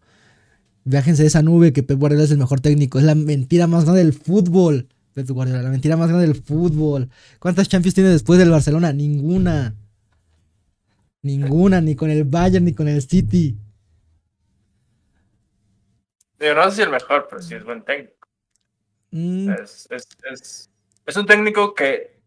viajense 0.84 1.24
de 1.24 1.28
esa 1.28 1.42
nube 1.42 1.74
que 1.74 1.84
Pep 1.84 2.00
Guardiola 2.00 2.26
es 2.26 2.32
el 2.32 2.38
mejor 2.38 2.62
técnico. 2.62 3.00
Es 3.00 3.06
la 3.06 3.16
mentira 3.16 3.68
más 3.68 3.84
grande 3.84 4.04
del 4.04 4.14
fútbol. 4.14 4.88
Pep 5.14 5.30
Guardiola, 5.30 5.62
la 5.62 5.70
mentira 5.70 5.98
más 5.98 6.08
grande 6.08 6.28
del 6.28 6.42
fútbol. 6.42 7.10
¿Cuántas 7.40 7.70
Champions 7.70 7.96
tiene 7.96 8.10
después 8.10 8.40
del 8.40 8.50
Barcelona? 8.50 8.94
Ninguna. 8.94 9.76
Ninguna, 11.22 11.80
ni 11.82 11.96
con 11.96 12.10
el 12.10 12.24
Bayern 12.24 12.66
ni 12.66 12.74
con 12.74 12.88
el 12.88 13.02
City. 13.02 13.58
Yo 16.40 16.54
no 16.56 16.70
sé 16.70 16.78
si 16.78 16.82
el 16.82 16.90
mejor, 16.90 17.28
pero 17.30 17.42
sí 17.42 17.54
es 17.54 17.64
buen 17.64 17.84
técnico. 17.84 18.23
Mm. 19.14 19.52
Es, 19.52 19.88
es, 21.06 21.16
un 21.16 21.28
técnico 21.28 21.76
que 21.76 22.20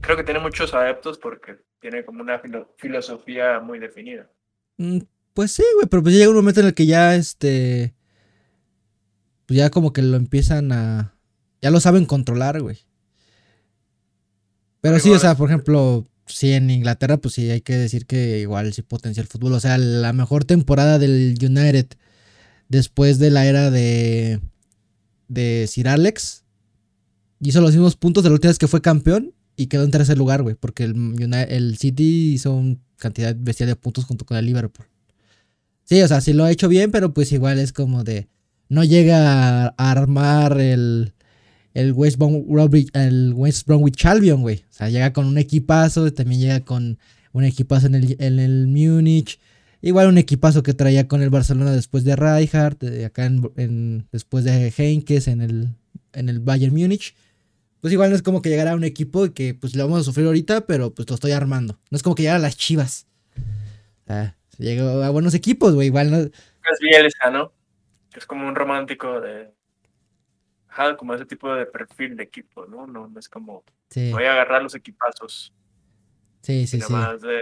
creo 0.00 0.16
que 0.16 0.22
tiene 0.22 0.38
muchos 0.38 0.72
adeptos 0.72 1.18
porque 1.18 1.58
tiene 1.80 2.04
como 2.04 2.22
una 2.22 2.40
filosofía 2.76 3.58
muy 3.58 3.80
definida. 3.80 4.30
Mm, 4.76 5.00
pues 5.34 5.50
sí, 5.50 5.64
güey, 5.74 5.88
pero 5.88 6.04
pues 6.04 6.14
llega 6.14 6.30
un 6.30 6.36
momento 6.36 6.60
en 6.60 6.66
el 6.66 6.74
que 6.74 6.86
ya 6.86 7.16
este. 7.16 7.94
Pues 9.46 9.58
ya 9.58 9.70
como 9.70 9.92
que 9.92 10.02
lo 10.02 10.16
empiezan 10.16 10.70
a 10.70 11.16
ya 11.60 11.72
lo 11.72 11.80
saben 11.80 12.06
controlar, 12.06 12.62
güey. 12.62 12.78
Pero 14.80 15.00
sí, 15.00 15.10
o 15.10 15.18
sea, 15.18 15.34
por 15.34 15.48
ejemplo, 15.48 16.06
sí, 16.26 16.52
en 16.52 16.70
Inglaterra, 16.70 17.16
pues 17.16 17.34
sí, 17.34 17.50
hay 17.50 17.60
que 17.60 17.76
decir 17.76 18.06
que 18.06 18.38
igual 18.38 18.72
sí 18.72 18.82
potencia 18.82 19.20
el 19.20 19.26
fútbol. 19.26 19.54
O 19.54 19.58
sea, 19.58 19.76
la 19.78 20.12
mejor 20.12 20.44
temporada 20.44 21.00
del 21.00 21.36
United 21.42 21.86
después 22.68 23.18
de 23.18 23.30
la 23.30 23.46
era 23.46 23.72
de, 23.72 24.40
de 25.28 25.66
Sir 25.68 25.88
Alex 25.88 26.44
hizo 27.40 27.60
los 27.60 27.72
mismos 27.72 27.96
puntos 27.96 28.22
de 28.22 28.30
la 28.30 28.34
última 28.34 28.50
vez 28.50 28.58
que 28.58 28.68
fue 28.68 28.80
campeón 28.80 29.34
y 29.56 29.66
quedó 29.66 29.84
en 29.84 29.90
tercer 29.90 30.18
lugar, 30.18 30.42
güey, 30.42 30.54
porque 30.54 30.84
el, 30.84 30.96
el 31.48 31.78
City 31.78 32.34
hizo 32.34 32.54
una 32.54 32.76
cantidad 32.96 33.34
bestial 33.38 33.68
de 33.68 33.76
puntos 33.76 34.04
junto 34.04 34.24
con 34.24 34.36
el 34.36 34.46
Liverpool. 34.46 34.86
Sí, 35.84 36.02
o 36.02 36.08
sea, 36.08 36.20
sí 36.20 36.32
lo 36.32 36.44
ha 36.44 36.50
hecho 36.50 36.68
bien, 36.68 36.90
pero 36.90 37.14
pues 37.14 37.30
igual 37.32 37.58
es 37.58 37.72
como 37.72 38.04
de. 38.04 38.28
No 38.68 38.82
llega 38.82 39.66
a 39.66 39.68
armar 39.76 40.60
el, 40.60 41.12
el 41.74 41.92
West, 41.92 42.18
Bromwich, 42.18 42.90
el 42.94 43.32
West 43.34 43.66
Bromwich 43.66 44.04
Albion, 44.04 44.42
güey. 44.42 44.64
O 44.68 44.72
sea, 44.72 44.90
llega 44.90 45.12
con 45.12 45.26
un 45.26 45.38
equipazo, 45.38 46.12
también 46.12 46.40
llega 46.40 46.60
con 46.64 46.98
un 47.32 47.44
equipazo 47.44 47.86
en 47.86 47.94
el, 47.94 48.16
en 48.18 48.40
el 48.40 48.66
Múnich. 48.66 49.38
Igual 49.86 50.08
un 50.08 50.18
equipazo 50.18 50.64
que 50.64 50.74
traía 50.74 51.06
con 51.06 51.22
el 51.22 51.30
Barcelona 51.30 51.70
después 51.70 52.02
de 52.02 52.16
Rijkaard, 52.16 53.04
acá 53.04 53.24
en, 53.24 54.08
después 54.10 54.42
de 54.42 54.74
Heinkes 54.76 55.28
en 55.28 55.40
el, 55.40 55.68
en 56.12 56.28
el 56.28 56.40
Bayern 56.40 56.74
Múnich. 56.74 57.14
Pues 57.80 57.92
igual 57.92 58.10
no 58.10 58.16
es 58.16 58.22
como 58.22 58.42
que 58.42 58.48
llegara 58.48 58.74
un 58.74 58.82
equipo 58.82 59.32
que 59.32 59.54
pues 59.54 59.76
le 59.76 59.84
vamos 59.84 60.00
a 60.00 60.02
sufrir 60.02 60.26
ahorita, 60.26 60.66
pero 60.66 60.92
pues 60.92 61.08
lo 61.08 61.14
estoy 61.14 61.30
armando. 61.30 61.78
No 61.92 61.94
es 61.94 62.02
como 62.02 62.16
que 62.16 62.22
llegara 62.22 62.38
a 62.38 62.42
las 62.42 62.56
chivas. 62.56 63.06
Sea, 64.08 64.36
llegó 64.58 65.04
a 65.04 65.10
buenos 65.10 65.34
equipos, 65.34 65.72
güey. 65.76 65.86
Igual 65.86 66.10
no. 66.10 66.16
Es 66.16 66.80
Bielsa, 66.80 67.30
¿no? 67.30 67.52
Es 68.12 68.26
como 68.26 68.48
un 68.48 68.56
romántico 68.56 69.20
de 69.20 69.52
como 70.98 71.14
ese 71.14 71.26
tipo 71.26 71.54
de 71.54 71.64
perfil 71.64 72.16
de 72.16 72.24
equipo, 72.24 72.66
¿no? 72.66 72.88
No, 72.88 73.08
es 73.16 73.28
como 73.28 73.62
voy 73.94 74.24
a 74.24 74.32
agarrar 74.32 74.64
los 74.64 74.74
equipazos. 74.74 75.54
Sí, 76.42 76.66
sí, 76.66 76.80
sí. 76.80 76.92
Más 76.92 77.20
de 77.20 77.38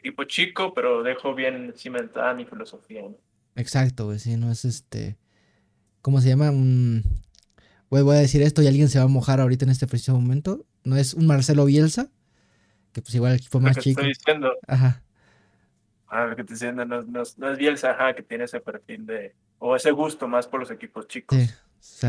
equipo 0.00 0.24
chico, 0.24 0.74
pero 0.74 1.02
dejo 1.02 1.34
bien 1.34 1.72
cimentada 1.76 2.34
mi 2.34 2.44
filosofía, 2.44 3.02
¿no? 3.02 3.16
Exacto, 3.56 4.06
güey, 4.06 4.18
sí, 4.18 4.36
no 4.36 4.50
es 4.50 4.64
este. 4.64 5.16
¿Cómo 6.02 6.20
se 6.20 6.28
llama? 6.28 6.50
Un. 6.50 7.02
Güey, 7.90 8.02
voy 8.02 8.16
a 8.16 8.20
decir 8.20 8.42
esto 8.42 8.62
y 8.62 8.66
alguien 8.66 8.88
se 8.88 8.98
va 8.98 9.04
a 9.04 9.08
mojar 9.08 9.40
ahorita 9.40 9.64
en 9.64 9.70
este 9.70 9.86
preciso 9.86 10.14
momento. 10.14 10.64
No 10.84 10.96
es 10.96 11.14
un 11.14 11.26
Marcelo 11.26 11.64
Bielsa, 11.64 12.10
que 12.92 13.02
pues 13.02 13.14
igual 13.14 13.32
el 13.32 13.38
equipo 13.38 13.60
más 13.60 13.76
chico. 13.78 14.00
Estoy 14.00 14.14
diciendo. 14.14 14.52
Ajá. 14.66 15.02
Ah, 16.08 16.26
lo 16.26 16.36
que 16.36 16.44
te 16.44 16.54
diciendo, 16.54 16.84
no, 16.84 17.02
no, 17.02 17.22
no, 17.36 17.50
es 17.50 17.58
Bielsa, 17.58 17.92
ajá, 17.92 18.14
que 18.14 18.22
tiene 18.22 18.44
ese 18.44 18.60
perfil 18.60 19.06
de. 19.06 19.34
O 19.58 19.76
ese 19.76 19.90
gusto 19.90 20.26
más 20.26 20.46
por 20.46 20.60
los 20.60 20.70
equipos 20.70 21.06
chicos. 21.06 21.38
Sí 21.38 21.46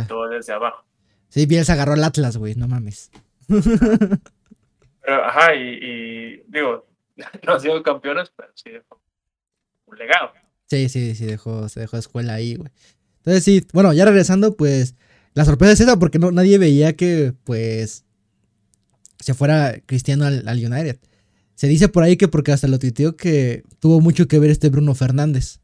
todo 0.08 0.30
desde 0.30 0.54
abajo. 0.54 0.86
Sí, 1.30 1.46
Bielsa 1.46 1.74
agarró 1.74 1.94
el 1.94 2.04
Atlas, 2.04 2.38
güey, 2.38 2.56
no 2.56 2.68
mames. 2.68 3.12
Pero, 3.48 5.26
ajá, 5.26 5.56
y, 5.56 6.44
digo, 6.48 6.88
no 7.46 7.54
han 7.54 7.62
sido 7.62 7.82
campeones, 7.84 8.32
pero 8.36 8.50
sí 8.56 8.70
dejó 8.70 9.02
un 9.86 9.98
legado. 9.98 10.32
Sí, 10.68 10.90
sí, 10.90 11.16
sí, 11.16 11.26
dejó, 11.26 11.68
se 11.70 11.82
dejó 11.82 11.98
escuela 11.98 12.36
ahí, 12.36 12.56
güey. 12.56 12.72
Entonces, 13.18 13.44
sí, 13.44 13.68
bueno, 13.74 13.94
ya 13.94 14.06
regresando, 14.06 14.56
pues, 14.56 14.96
la 15.34 15.46
sorpresa 15.46 15.74
es 15.74 15.82
esa 15.82 16.00
porque 16.00 16.18
no, 16.18 16.32
nadie 16.32 16.58
veía 16.58 16.96
que, 16.96 17.34
pues, 17.44 18.06
se 19.20 19.34
fuera 19.34 19.80
Cristiano 19.86 20.26
al, 20.26 20.48
United. 20.48 21.00
Se 21.56 21.68
dice 21.68 21.90
por 21.90 22.04
ahí 22.04 22.18
que 22.18 22.28
porque 22.28 22.52
hasta 22.52 22.68
lo 22.68 22.80
tuiteó 22.80 23.16
que 23.16 23.64
tuvo 23.80 24.02
mucho 24.02 24.28
que 24.28 24.40
ver 24.40 24.50
este 24.50 24.70
Bruno 24.70 24.96
Fernández, 24.96 25.60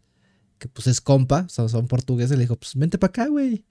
que 0.59 0.67
pues 0.67 0.85
es 0.87 1.01
compa, 1.01 1.49
son, 1.49 1.69
son 1.69 1.87
portugueses, 1.87 2.37
le 2.37 2.43
dijo, 2.43 2.55
pues 2.55 2.75
vente 2.75 2.99
para 2.99 3.09
acá, 3.09 3.27
güey. 3.27 3.65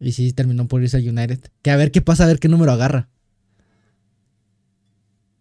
Y 0.00 0.12
sí, 0.12 0.32
terminó 0.32 0.68
por 0.68 0.82
irse 0.82 0.96
al 0.96 1.08
United. 1.08 1.40
Que 1.62 1.70
a 1.70 1.76
ver 1.76 1.90
qué 1.90 2.00
pasa, 2.00 2.24
a 2.24 2.28
ver 2.28 2.38
qué 2.38 2.48
número 2.48 2.72
agarra. 2.72 3.08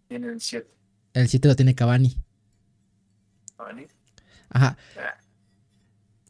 Tiene 0.07 0.27
el 0.27 0.41
7. 0.41 0.67
El 1.13 1.27
7 1.27 1.47
lo 1.47 1.55
tiene 1.55 1.75
Cavani. 1.75 2.15
¿Cavani? 3.57 3.87
Ajá. 4.49 4.77
Ah. 4.97 5.17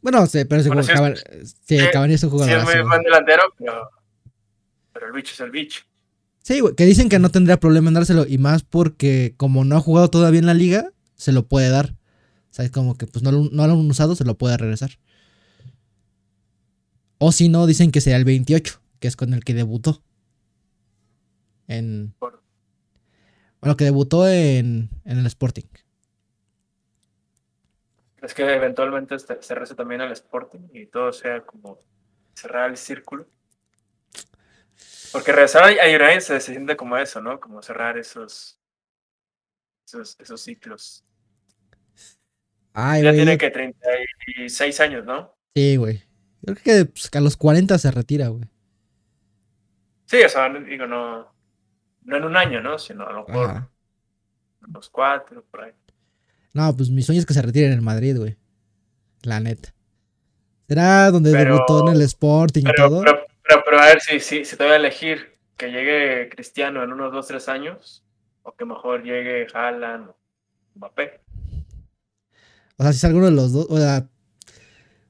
Bueno, 0.02 0.26
sí, 0.26 0.44
pero 0.44 0.62
bueno, 0.64 0.82
sí, 0.82 0.92
Cavani, 0.92 1.16
sí, 1.66 1.78
Cavani 1.92 2.14
es 2.14 2.22
un 2.22 2.30
jugador. 2.30 2.54
Sí, 2.54 2.58
es 2.58 2.76
muy 2.76 2.88
buen 2.88 3.02
delantero, 3.02 3.42
pero, 3.58 3.90
pero 4.92 5.06
el 5.06 5.12
bicho 5.12 5.32
es 5.34 5.40
el 5.40 5.50
bicho. 5.50 5.82
Sí, 6.42 6.60
güey, 6.60 6.74
que 6.74 6.86
dicen 6.86 7.08
que 7.08 7.18
no 7.18 7.30
tendría 7.30 7.60
problema 7.60 7.88
en 7.88 7.94
dárselo. 7.94 8.24
Y 8.26 8.38
más 8.38 8.62
porque, 8.62 9.34
como 9.36 9.64
no 9.64 9.76
ha 9.76 9.80
jugado 9.80 10.08
todavía 10.08 10.40
en 10.40 10.46
la 10.46 10.54
liga, 10.54 10.92
se 11.14 11.32
lo 11.32 11.46
puede 11.46 11.68
dar. 11.68 11.94
O 12.50 12.54
sea, 12.54 12.64
es 12.64 12.70
como 12.70 12.96
que 12.96 13.06
pues 13.06 13.22
no, 13.22 13.32
no 13.32 13.66
lo 13.66 13.72
han 13.72 13.90
usado, 13.90 14.14
se 14.14 14.24
lo 14.24 14.38
puede 14.38 14.56
regresar. 14.56 14.98
O 17.18 17.32
si 17.32 17.48
no, 17.48 17.66
dicen 17.66 17.90
que 17.90 18.00
será 18.00 18.16
el 18.16 18.24
28, 18.24 18.80
que 19.00 19.08
es 19.08 19.16
con 19.16 19.34
el 19.34 19.44
que 19.44 19.52
debutó. 19.52 20.02
En. 21.66 22.14
Bueno, 23.60 23.76
que 23.76 23.84
debutó 23.84 24.28
en, 24.28 24.90
en 25.04 25.18
el 25.18 25.26
Sporting. 25.26 25.64
Es 28.22 28.34
que 28.34 28.42
eventualmente 28.42 29.16
se 29.18 29.54
reza 29.54 29.74
también 29.74 30.00
al 30.00 30.12
Sporting 30.12 30.68
y 30.72 30.86
todo 30.86 31.12
sea 31.12 31.42
como 31.42 31.78
cerrar 32.34 32.70
el 32.70 32.76
círculo. 32.76 33.26
Porque 35.12 35.32
regresar 35.32 35.64
a 35.64 35.86
United 35.86 36.20
se, 36.20 36.40
siente 36.40 36.76
como 36.76 36.96
eso, 36.96 37.20
¿no? 37.20 37.40
Como 37.40 37.62
cerrar 37.62 37.96
esos, 37.96 38.58
esos, 39.86 40.16
esos 40.20 40.40
ciclos. 40.40 41.04
ya 42.74 43.12
tiene 43.12 43.38
que 43.38 43.50
36 43.50 44.80
años, 44.80 45.04
¿no? 45.04 45.34
Sí, 45.54 45.76
güey. 45.76 46.02
Creo 46.44 46.56
que 46.56 46.84
pues, 46.86 47.10
a 47.12 47.20
los 47.20 47.36
40 47.36 47.78
se 47.78 47.90
retira, 47.90 48.28
güey. 48.28 48.44
Sí, 50.06 50.22
o 50.22 50.28
sea, 50.28 50.48
digo, 50.48 50.86
no, 50.86 51.32
no 52.08 52.16
en 52.16 52.24
un 52.24 52.36
año, 52.36 52.62
¿no? 52.62 52.78
Sino 52.78 53.06
a 53.06 53.12
lo 53.12 53.26
mejor 53.26 53.68
los 54.72 54.88
cuatro, 54.88 55.44
por 55.50 55.62
ahí. 55.62 55.72
No, 56.54 56.74
pues 56.74 56.90
mi 56.90 57.02
sueño 57.02 57.20
es 57.20 57.26
que 57.26 57.34
se 57.34 57.42
retire 57.42 57.66
en 57.66 57.72
el 57.72 57.82
Madrid, 57.82 58.16
güey. 58.16 58.36
La 59.22 59.40
neta. 59.40 59.74
¿Será 60.66 61.10
donde 61.10 61.30
debutó 61.32 61.86
en 61.86 61.94
el 61.94 62.02
Sporting 62.02 62.64
y 62.66 62.74
todo? 62.74 63.02
Pero, 63.02 63.62
pero, 63.64 63.78
a 63.78 63.86
ver 63.86 64.00
si, 64.00 64.20
si, 64.20 64.44
si 64.44 64.56
te 64.56 64.64
voy 64.64 64.72
a 64.72 64.76
elegir 64.76 65.38
que 65.56 65.70
llegue 65.70 66.28
Cristiano 66.30 66.82
en 66.82 66.92
unos 66.92 67.12
dos, 67.12 67.26
tres 67.26 67.48
años 67.48 68.04
o 68.42 68.52
que 68.52 68.64
mejor 68.64 69.02
llegue 69.02 69.46
Haaland 69.52 70.08
o 70.08 70.16
Mbappé. 70.76 71.20
O 72.78 72.82
sea, 72.82 72.92
si 72.92 72.98
es 72.98 73.04
alguno 73.04 73.26
de 73.26 73.32
los 73.32 73.52
dos, 73.52 73.66
o 73.68 73.76
sea, 73.76 74.08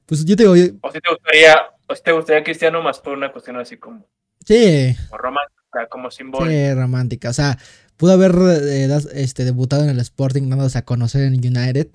pues 0.05 0.25
yo 0.25 0.35
te 0.35 0.43
digo. 0.43 0.79
O 0.81 0.91
si 0.91 0.99
te 0.99 1.09
gustaría, 1.09 1.55
o 1.87 1.95
si 1.95 2.03
te 2.03 2.11
gustaría 2.11 2.43
Cristiano 2.43 2.81
más 2.81 2.99
por 2.99 3.13
una 3.13 3.31
cuestión 3.31 3.57
así 3.57 3.77
como. 3.77 4.05
Sí. 4.45 4.95
Como 5.09 5.17
romántica, 5.17 5.58
como 5.89 6.11
simbólica. 6.11 6.51
Sí, 6.51 6.73
romántica. 6.73 7.29
O 7.29 7.33
sea, 7.33 7.57
pudo 7.97 8.13
haber 8.13 8.35
eh, 8.63 8.89
este, 9.13 9.45
debutado 9.45 9.83
en 9.83 9.89
el 9.89 9.99
Sporting, 9.99 10.49
dándose 10.49 10.77
a 10.77 10.85
conocer 10.85 11.23
en 11.23 11.33
United. 11.33 11.87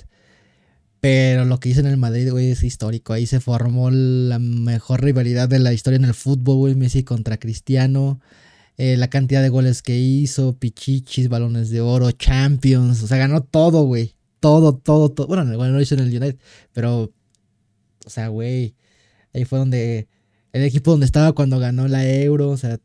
Pero 1.01 1.45
lo 1.45 1.61
que 1.61 1.69
hizo 1.69 1.81
en 1.81 1.87
el 1.87 1.99
Madrid, 1.99 2.31
güey, 2.31 2.51
es 2.51 2.65
histórico. 2.65 3.13
Ahí 3.13 3.27
se 3.27 3.41
formó 3.41 3.91
la 3.91 4.39
mejor 4.39 5.03
rivalidad 5.03 5.49
de 5.49 5.59
la 5.59 5.73
historia 5.73 5.99
en 5.99 6.05
el 6.05 6.15
fútbol, 6.15 6.57
güey. 6.57 6.75
Messi 6.75 7.05
contra 7.05 7.37
Cristiano. 7.37 8.21
Eh, 8.79 8.97
la 8.97 9.09
cantidad 9.09 9.43
de 9.43 9.51
goles 9.51 9.83
que 9.83 9.97
hizo, 9.97 10.57
pichichis, 10.59 11.29
balones 11.29 11.71
de 11.71 11.81
oro, 11.81 12.11
champions. 12.13 13.03
O 13.03 13.07
sea, 13.07 13.19
ganó 13.19 13.43
todo, 13.43 13.83
güey. 13.83 14.17
Todo, 14.41 14.75
todo, 14.75 15.11
todo. 15.11 15.27
Bueno, 15.27 15.45
no 15.45 15.57
lo 15.57 15.81
hizo 15.81 15.95
en 15.95 16.01
el 16.01 16.09
United, 16.09 16.39
pero 16.73 17.13
o 18.05 18.11
sea, 18.11 18.29
güey, 18.29 18.75
ahí 19.33 19.45
fue 19.45 19.59
donde 19.59 20.09
el 20.53 20.63
equipo 20.63 20.91
donde 20.91 21.07
estaba 21.07 21.33
cuando 21.33 21.59
ganó 21.59 21.89
la 21.89 22.09
Euro, 22.09 22.51
o 22.51 22.57
sea, 22.57 22.79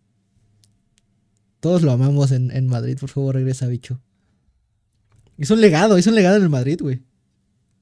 todos 1.60 1.82
lo 1.84 1.92
amamos 1.92 2.32
en, 2.32 2.68
Madrid, 2.68 2.98
por 3.00 3.10
favor, 3.10 3.36
regresa, 3.36 3.68
bicho. 3.68 4.00
Es 5.38 5.52
un 5.52 5.62
legado, 5.62 5.98
es 5.98 6.08
un 6.08 6.16
legado 6.16 6.38
en 6.38 6.44
el 6.44 6.50
Madrid, 6.50 6.80
güey. 6.82 7.02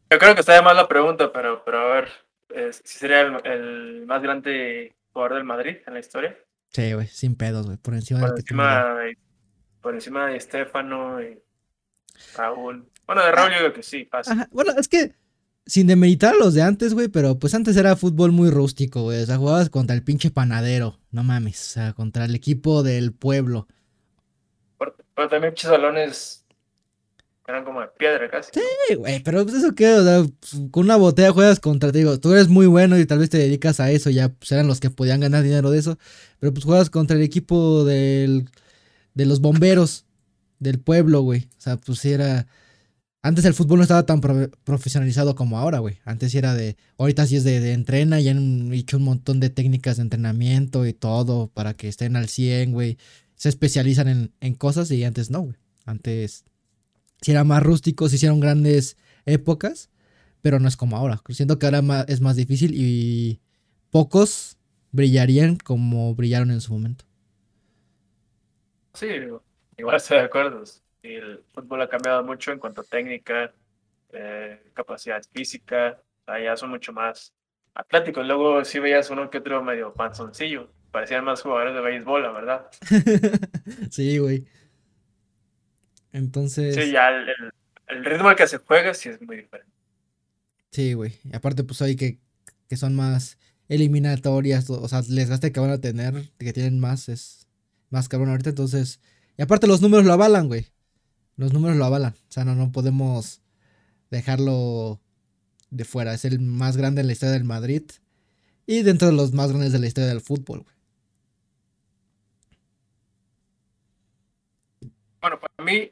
Yo 0.10 0.20
creo 0.20 0.34
que 0.34 0.42
está 0.42 0.54
de 0.54 0.62
más 0.62 0.76
la 0.76 0.88
pregunta, 0.88 1.32
pero, 1.34 1.64
pero 1.66 1.80
a 1.80 1.94
ver, 1.94 2.10
si 2.72 2.98
sería 3.00 3.22
el, 3.22 4.06
más 4.06 4.22
grande 4.22 4.96
jugador 5.12 5.36
del 5.36 5.44
Madrid 5.44 5.78
en 5.86 5.94
la 5.94 6.00
historia. 6.00 6.38
Sí, 6.70 6.94
güey, 6.94 7.08
sin 7.08 7.36
pedos, 7.36 7.66
güey, 7.66 7.78
por 7.78 7.94
encima 7.94 8.22
por 8.22 8.40
encima 8.40 8.94
de, 8.96 9.18
Por 9.82 9.94
encima 9.96 10.28
de 10.28 10.38
Estefano 10.38 11.22
y 11.22 11.40
Raúl. 12.36 12.90
Bueno, 13.06 13.26
de 13.26 13.32
Raúl 13.32 13.52
yo 13.52 13.58
creo 13.58 13.74
que 13.74 13.84
sí, 13.84 14.06
pasa. 14.06 14.48
Bueno, 14.52 14.74
es 14.78 14.88
que 14.88 15.14
sin 15.68 15.86
demeritar 15.86 16.34
a 16.34 16.38
los 16.38 16.54
de 16.54 16.62
antes, 16.62 16.94
güey, 16.94 17.10
pero 17.10 17.38
pues 17.38 17.54
antes 17.54 17.76
era 17.76 17.96
fútbol 17.98 18.32
muy 18.32 18.50
rústico, 18.50 19.04
güey. 19.04 19.22
O 19.22 19.26
sea, 19.26 19.38
jugabas 19.38 19.70
contra 19.70 19.96
el 19.96 20.02
pinche 20.02 20.32
panadero, 20.32 20.98
no 21.12 21.24
mames. 21.24 21.62
O 21.62 21.74
sea, 21.74 21.94
contra 21.94 22.26
el 22.26 22.34
equipo 22.34 22.84
del 22.84 23.12
pueblo. 23.12 23.68
Pero, 24.80 25.30
también 25.30 25.54
pinches 25.54 25.70
balones 25.70 26.46
eran 27.48 27.66
como 27.66 27.82
de 27.82 27.88
piedra 27.98 28.30
casi. 28.30 28.52
Sí, 28.54 28.96
güey, 28.96 29.22
pero 29.24 29.44
pues 29.44 29.56
eso 29.56 29.76
qué, 29.76 29.94
o 29.94 30.04
sea, 30.04 30.26
con 30.72 30.86
una 30.86 30.96
botella 30.96 31.32
juegas 31.32 31.60
contra, 31.60 31.92
te 31.92 32.00
digo, 32.00 32.20
tú 32.20 32.34
eres 32.34 32.50
muy 32.50 32.68
bueno 32.68 32.98
y 32.98 33.06
tal 33.06 33.20
vez 33.20 33.30
te 33.30 33.38
dedicas 33.38 33.80
a 33.80 33.90
eso, 33.90 34.10
ya 34.10 34.30
pues 34.30 34.52
eran 34.52 34.68
los 34.68 34.80
que 34.80 34.90
podían 34.90 35.22
ganar 35.22 35.44
dinero 35.44 35.72
de 35.72 35.80
eso, 35.80 35.98
pero 36.40 36.54
pues 36.54 36.66
juegas 36.66 36.90
contra 36.90 37.16
el 37.16 37.24
equipo 37.24 37.84
del, 37.86 38.50
de 39.14 39.26
los 39.26 39.40
bomberos 39.40 40.06
del 40.60 40.80
pueblo, 40.80 41.22
güey. 41.22 41.48
O 41.58 41.62
sea, 41.62 41.78
pues 41.78 42.04
era 42.06 42.48
antes 43.28 43.44
el 43.46 43.54
fútbol 43.54 43.78
no 43.78 43.84
estaba 43.84 44.06
tan 44.06 44.22
profesionalizado 44.22 45.36
como 45.36 45.60
ahora, 45.60 45.80
güey. 45.80 46.00
Antes 46.06 46.34
era 46.34 46.54
de. 46.54 46.78
Ahorita 46.98 47.26
sí 47.26 47.36
es 47.36 47.44
de, 47.44 47.74
entrena 47.74 48.22
y 48.22 48.30
han 48.30 48.74
hecho 48.74 48.98
un 48.98 49.04
montón 49.04 49.40
de 49.40 49.50
técnicas 49.50 49.98
de 49.98 50.04
entrenamiento 50.04 50.86
y 50.86 50.94
todo 50.94 51.50
para 51.50 51.74
que 51.74 51.90
estén 51.90 52.16
al 52.16 52.30
100, 52.30 52.72
güey. 52.72 52.98
Se 53.36 53.50
especializan 53.50 54.32
en, 54.40 54.56
cosas 54.56 54.90
y 54.92 55.04
antes 55.04 55.30
no, 55.30 55.42
güey. 55.42 55.58
Antes 55.86 56.46
sí 57.22 57.32
era 57.32 57.44
más 57.44 57.62
rústico, 57.62 58.08
se 58.08 58.16
hicieron 58.16 58.40
grandes 58.40 58.98
épocas, 59.26 59.90
pero 60.42 60.60
no 60.60 60.68
es 60.68 60.78
como 60.78 60.96
ahora. 60.96 61.22
Siento 61.30 61.60
que 61.60 61.66
ahora 61.66 62.06
es 62.08 62.22
más 62.22 62.36
difícil 62.36 62.74
y 62.74 63.42
pocos 63.92 64.58
brillarían 64.92 65.58
como 65.58 66.16
brillaron 66.16 66.52
en 66.52 66.62
su 66.62 66.74
momento. 66.74 67.06
Sí, 68.94 69.08
igual 69.78 69.98
estoy 69.98 70.18
de 70.18 70.24
acuerdo 70.24 70.64
el 71.04 71.44
fútbol 71.54 71.82
ha 71.82 71.90
cambiado 71.90 72.24
mucho 72.24 72.52
en 72.52 72.60
cuanto 72.60 72.82
a 72.82 72.84
técnica, 72.84 73.54
eh, 74.12 74.72
capacidad 74.74 75.22
física, 75.32 76.02
allá 76.26 76.56
son 76.58 76.70
mucho 76.70 76.94
más 76.94 77.34
atléticos. 77.74 78.26
Luego 78.26 78.64
sí 78.66 78.80
veías 78.80 79.10
uno 79.10 79.30
que 79.30 79.40
otro 79.40 79.64
medio 79.64 79.94
panzoncillo, 79.94 80.72
parecían 80.92 81.24
más 81.24 81.42
jugadores 81.42 81.74
de 81.74 81.82
béisbol, 81.82 82.24
la 82.24 82.32
verdad. 82.32 82.68
sí, 83.92 84.18
güey. 84.18 84.46
Entonces... 86.12 86.76
Sí, 86.76 86.92
ya 86.92 87.10
el, 87.10 88.06
ritmo 88.06 88.30
al 88.30 88.36
que 88.36 88.48
se 88.48 88.58
juega 88.58 88.94
sí 88.94 89.10
es 89.10 89.22
muy 89.22 89.38
diferente. 89.38 89.72
Sí, 90.72 90.94
güey. 90.94 91.14
Y 91.24 91.36
aparte, 91.36 91.64
pues 91.64 91.82
hay 91.82 91.96
que, 91.96 92.20
que 92.68 92.78
son 92.78 92.96
más 92.96 93.38
eliminatorias, 93.70 94.70
o 94.70 94.88
sea, 94.88 95.02
les 95.10 95.30
gaste 95.30 95.52
que 95.52 95.60
van 95.60 95.72
a 95.72 95.82
tener, 95.82 96.32
que 96.38 96.54
tienen 96.54 96.80
más, 96.80 97.10
es 97.10 97.48
más 97.90 98.10
cabrón 98.10 98.30
ahorita, 98.30 98.50
entonces... 98.50 99.02
Y 99.38 99.44
aparte 99.44 99.68
los 99.68 99.82
números 99.82 100.06
lo 100.06 100.14
avalan, 100.14 100.48
güey 100.48 100.68
los 101.38 101.54
números 101.54 101.78
lo 101.78 101.86
avalan. 101.86 102.14
O 102.14 102.32
sea, 102.32 102.44
no, 102.44 102.56
no 102.56 102.72
podemos 102.72 103.42
dejarlo 104.10 105.00
de 105.70 105.86
fuera. 105.86 106.14
Es 106.14 106.26
el 106.26 106.40
más 106.40 106.78
grande 106.78 107.02
en 107.02 107.08
la 107.08 107.14
historia 107.14 107.34
del 107.34 107.46
Madrid. 107.46 107.84
Y 108.66 108.84
dentro 108.84 109.08
de 109.08 109.14
los 109.14 109.34
más 109.34 109.50
grandes 109.50 109.72
de 109.72 109.80
la 109.80 109.88
historia 109.88 110.10
del 110.10 110.22
fútbol, 110.22 110.64
güey. 110.64 110.76
Bueno, 115.22 115.40
para 115.40 115.64
mí, 115.64 115.90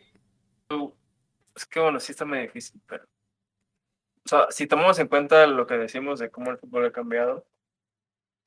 es 1.55 1.65
que 1.65 1.79
bueno, 1.79 1.99
sí 1.99 2.11
está 2.11 2.25
muy 2.25 2.39
difícil, 2.39 2.81
pero. 2.87 3.05
O 4.25 4.27
sea, 4.27 4.47
si 4.49 4.65
tomamos 4.67 4.97
en 4.99 5.07
cuenta 5.07 5.45
lo 5.45 5.67
que 5.67 5.75
decimos 5.75 6.19
de 6.19 6.31
cómo 6.31 6.51
el 6.51 6.57
fútbol 6.57 6.85
ha 6.85 6.91
cambiado, 6.91 7.45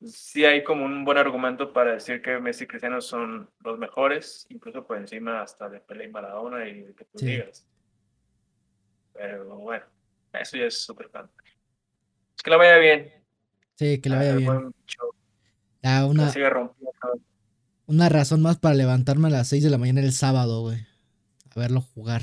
sí 0.04 0.44
hay 0.44 0.62
como 0.62 0.84
un 0.84 1.04
buen 1.04 1.18
argumento 1.18 1.72
para 1.72 1.94
decir 1.94 2.22
que 2.22 2.38
Messi 2.38 2.64
y 2.64 2.66
Cristiano 2.66 3.00
son 3.00 3.50
los 3.60 3.78
mejores, 3.78 4.46
incluso 4.50 4.86
por 4.86 4.96
encima 4.96 5.42
hasta 5.42 5.68
de 5.68 5.80
Pelé 5.80 6.04
y 6.04 6.08
Maradona 6.08 6.68
y 6.68 6.82
de 6.82 6.94
que 6.94 7.04
tú 7.04 7.18
digas. 7.18 7.66
Pero 9.12 9.56
bueno, 9.56 9.84
eso 10.32 10.56
ya 10.56 10.66
es 10.66 10.78
súper 10.80 11.08
fan. 11.08 11.28
Es 12.36 12.42
que 12.42 12.50
la 12.50 12.56
vaya 12.56 12.76
bien. 12.76 13.12
Sí, 13.76 14.00
que 14.00 14.08
la 14.08 14.16
vaya 14.16 14.36
bien. 14.36 14.72
una, 16.04 16.32
una 17.86 18.08
razón 18.08 18.42
más 18.42 18.58
para 18.58 18.74
levantarme 18.74 19.28
a 19.28 19.32
las 19.32 19.48
6 19.48 19.64
de 19.64 19.70
la 19.70 19.78
mañana 19.78 20.00
el 20.00 20.12
sábado, 20.12 20.62
güey. 20.62 20.86
A 21.50 21.58
verlo 21.58 21.80
jugar. 21.80 22.22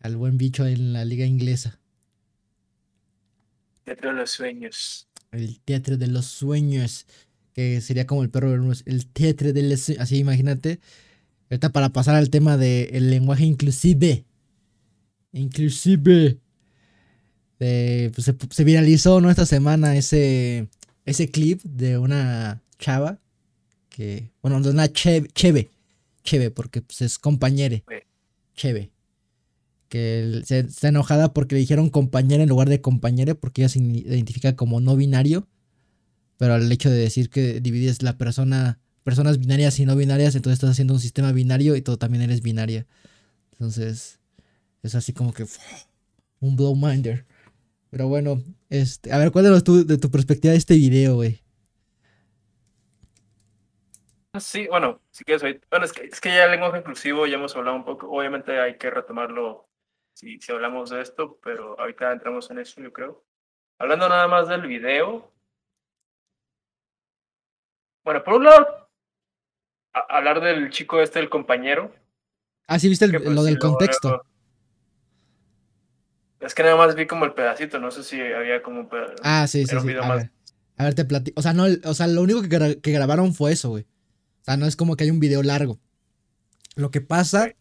Al 0.00 0.16
buen 0.16 0.36
bicho 0.36 0.66
en 0.66 0.92
la 0.92 1.04
liga 1.04 1.24
inglesa. 1.24 1.78
Teatro 3.84 4.10
de 4.10 4.16
los 4.16 4.30
sueños 4.30 5.08
el 5.34 5.60
teatro 5.60 5.96
de 5.96 6.06
los 6.06 6.26
sueños, 6.26 7.06
que 7.52 7.80
sería 7.80 8.06
como 8.06 8.22
el 8.22 8.30
perro 8.30 8.52
el 8.52 9.06
teatro 9.06 9.52
de 9.52 9.62
los 9.62 9.80
sueños, 9.80 10.02
así 10.02 10.18
imagínate. 10.18 10.80
Ahorita 11.50 11.70
para 11.70 11.90
pasar 11.90 12.14
al 12.14 12.30
tema 12.30 12.56
del 12.56 13.10
lenguaje 13.10 13.44
inclusive. 13.44 14.24
Inclusive. 15.32 16.38
pues 17.58 18.32
se, 18.50 18.64
viralizó 18.64 19.20
¿no? 19.20 19.30
esta 19.30 19.46
semana 19.46 19.96
ese, 19.96 20.68
ese 21.04 21.30
clip 21.30 21.62
de 21.62 21.98
una 21.98 22.62
chava 22.78 23.18
que, 23.94 24.30
bueno, 24.42 24.60
de 24.60 24.70
una 24.70 24.92
cheve, 24.92 25.28
cheve, 25.32 26.50
porque 26.50 26.82
pues, 26.82 27.02
es 27.02 27.18
compañere, 27.18 27.84
cheve, 28.54 28.90
que 29.94 30.42
se, 30.44 30.58
está 30.58 30.88
enojada 30.88 31.32
porque 31.32 31.54
le 31.54 31.60
dijeron 31.60 31.88
compañera 31.88 32.42
en 32.42 32.48
lugar 32.48 32.68
de 32.68 32.80
compañere 32.80 33.36
porque 33.36 33.62
ella 33.62 33.68
se 33.68 33.78
identifica 33.78 34.56
como 34.56 34.80
no 34.80 34.96
binario. 34.96 35.46
Pero 36.36 36.56
el 36.56 36.72
hecho 36.72 36.90
de 36.90 36.96
decir 36.96 37.30
que 37.30 37.60
divides 37.60 38.02
la 38.02 38.18
persona, 38.18 38.80
personas 39.04 39.38
binarias 39.38 39.78
y 39.78 39.86
no 39.86 39.94
binarias, 39.94 40.34
entonces 40.34 40.54
estás 40.54 40.70
haciendo 40.70 40.94
un 40.94 41.00
sistema 41.00 41.30
binario 41.30 41.76
y 41.76 41.80
todo 41.80 41.96
también 41.96 42.24
eres 42.24 42.42
binaria. 42.42 42.88
Entonces, 43.52 44.18
es 44.82 44.96
así 44.96 45.12
como 45.12 45.32
que 45.32 45.46
un 46.40 46.56
blow 46.56 46.74
minder. 46.74 47.24
Pero 47.90 48.08
bueno, 48.08 48.42
este, 48.70 49.12
a 49.12 49.18
ver, 49.18 49.30
¿cuál 49.30 49.46
es 49.46 49.62
tu, 49.62 49.86
de 49.86 49.96
tu 49.96 50.10
perspectiva 50.10 50.50
de 50.50 50.58
este 50.58 50.74
video, 50.74 51.14
güey? 51.14 51.40
Sí, 54.40 54.66
bueno, 54.66 55.00
si 55.12 55.22
quieres, 55.22 55.60
bueno, 55.70 55.84
es 55.84 55.92
que, 55.92 56.06
es 56.06 56.20
que 56.20 56.30
ya 56.30 56.46
el 56.46 56.50
lenguaje 56.50 56.78
inclusivo 56.78 57.28
ya 57.28 57.36
hemos 57.36 57.54
hablado 57.54 57.76
un 57.76 57.84
poco, 57.84 58.10
obviamente 58.10 58.58
hay 58.58 58.76
que 58.76 58.90
retomarlo 58.90 59.68
si, 60.14 60.40
si 60.40 60.52
hablamos 60.52 60.90
de 60.90 61.02
esto, 61.02 61.38
pero 61.42 61.78
ahorita 61.78 62.12
entramos 62.12 62.50
en 62.50 62.60
eso, 62.60 62.80
yo 62.80 62.92
creo. 62.92 63.24
Hablando 63.78 64.08
nada 64.08 64.28
más 64.28 64.48
del 64.48 64.62
video. 64.62 65.32
Bueno, 68.04 68.22
por 68.22 68.34
un 68.34 68.44
lado, 68.44 68.88
hablar 69.92 70.40
del 70.40 70.70
chico 70.70 71.00
este, 71.00 71.18
el 71.18 71.28
compañero. 71.28 71.92
Ah, 72.66 72.78
sí, 72.78 72.88
viste 72.88 73.08
pues, 73.08 73.24
lo 73.24 73.42
del 73.42 73.58
contexto. 73.58 74.24
es 76.40 76.54
que 76.54 76.62
nada 76.62 76.76
más 76.76 76.94
vi 76.94 77.06
como 77.06 77.24
el 77.24 77.34
pedacito, 77.34 77.78
no 77.80 77.90
sé 77.90 78.04
si 78.04 78.20
había 78.20 78.62
como. 78.62 78.88
Ah, 79.22 79.46
sí, 79.48 79.66
sí, 79.66 79.76
sí. 79.80 79.94
A, 80.00 80.14
ver. 80.14 80.30
a 80.76 80.84
ver, 80.84 80.94
te 80.94 81.04
platico. 81.04 81.38
O 81.38 81.42
sea, 81.42 81.52
no, 81.52 81.64
o 81.84 81.94
sea, 81.94 82.06
lo 82.06 82.22
único 82.22 82.42
que, 82.42 82.80
que 82.80 82.92
grabaron 82.92 83.34
fue 83.34 83.52
eso, 83.52 83.70
güey. 83.70 83.84
O 84.42 84.44
sea, 84.44 84.56
no 84.56 84.66
es 84.66 84.76
como 84.76 84.96
que 84.96 85.04
hay 85.04 85.10
un 85.10 85.20
video 85.20 85.42
largo. 85.42 85.80
Lo 86.76 86.90
que 86.90 87.00
pasa 87.00 87.54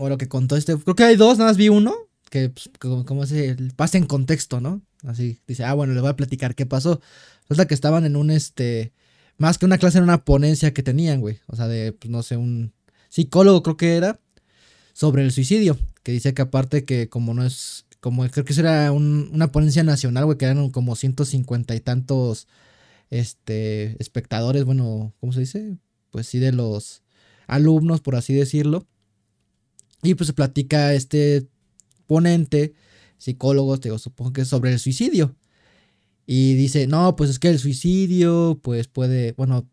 o 0.00 0.08
lo 0.08 0.16
que 0.16 0.28
contó 0.28 0.56
este. 0.56 0.78
Creo 0.78 0.96
que 0.96 1.04
hay 1.04 1.16
dos, 1.16 1.36
nada 1.36 1.50
más 1.50 1.58
vi 1.58 1.68
uno. 1.68 1.94
Que, 2.30 2.48
pues, 2.48 2.70
como, 3.04 3.26
se 3.26 3.54
pasa 3.76 3.98
en 3.98 4.06
contexto, 4.06 4.60
¿no? 4.60 4.80
Así, 5.04 5.40
dice, 5.46 5.64
ah, 5.64 5.74
bueno, 5.74 5.92
le 5.92 6.00
voy 6.00 6.08
a 6.08 6.16
platicar 6.16 6.54
qué 6.54 6.64
pasó. 6.64 7.00
Resulta 7.42 7.66
que 7.66 7.74
estaban 7.74 8.06
en 8.06 8.16
un, 8.16 8.30
este, 8.30 8.94
más 9.36 9.58
que 9.58 9.66
una 9.66 9.76
clase, 9.76 9.98
en 9.98 10.04
una 10.04 10.24
ponencia 10.24 10.72
que 10.72 10.82
tenían, 10.82 11.20
güey. 11.20 11.40
O 11.48 11.56
sea, 11.56 11.68
de, 11.68 11.92
pues, 11.92 12.10
no 12.10 12.22
sé, 12.22 12.38
un, 12.38 12.72
psicólogo 13.10 13.62
creo 13.62 13.76
que 13.76 13.96
era, 13.96 14.18
sobre 14.94 15.22
el 15.22 15.32
suicidio, 15.32 15.76
que 16.02 16.12
dice 16.12 16.32
que 16.32 16.42
aparte 16.42 16.86
que 16.86 17.10
como 17.10 17.34
no 17.34 17.44
es, 17.44 17.84
como 18.00 18.26
creo 18.28 18.46
que 18.46 18.52
eso 18.54 18.62
era 18.62 18.92
una 18.92 19.52
ponencia 19.52 19.82
nacional, 19.84 20.24
güey, 20.24 20.38
que 20.38 20.46
eran 20.46 20.70
como 20.70 20.96
150 20.96 21.74
y 21.74 21.80
tantos, 21.80 22.48
este, 23.10 23.96
espectadores, 24.00 24.64
bueno, 24.64 25.12
¿cómo 25.20 25.32
se 25.34 25.40
dice? 25.40 25.76
Pues 26.10 26.26
sí, 26.26 26.38
de 26.38 26.52
los 26.52 27.02
alumnos, 27.46 28.00
por 28.00 28.16
así 28.16 28.32
decirlo. 28.32 28.86
Y 30.02 30.14
pues 30.14 30.28
se 30.28 30.32
platica 30.32 30.94
este 30.94 31.46
ponente, 32.06 32.74
psicólogo, 33.18 33.78
te 33.78 33.88
digo, 33.88 33.98
supongo 33.98 34.32
que 34.32 34.42
es 34.42 34.48
sobre 34.48 34.72
el 34.72 34.78
suicidio. 34.78 35.36
Y 36.26 36.54
dice, 36.54 36.86
no, 36.86 37.16
pues 37.16 37.30
es 37.30 37.38
que 37.38 37.48
el 37.48 37.58
suicidio, 37.58 38.58
pues 38.62 38.88
puede, 38.88 39.32
bueno, 39.32 39.66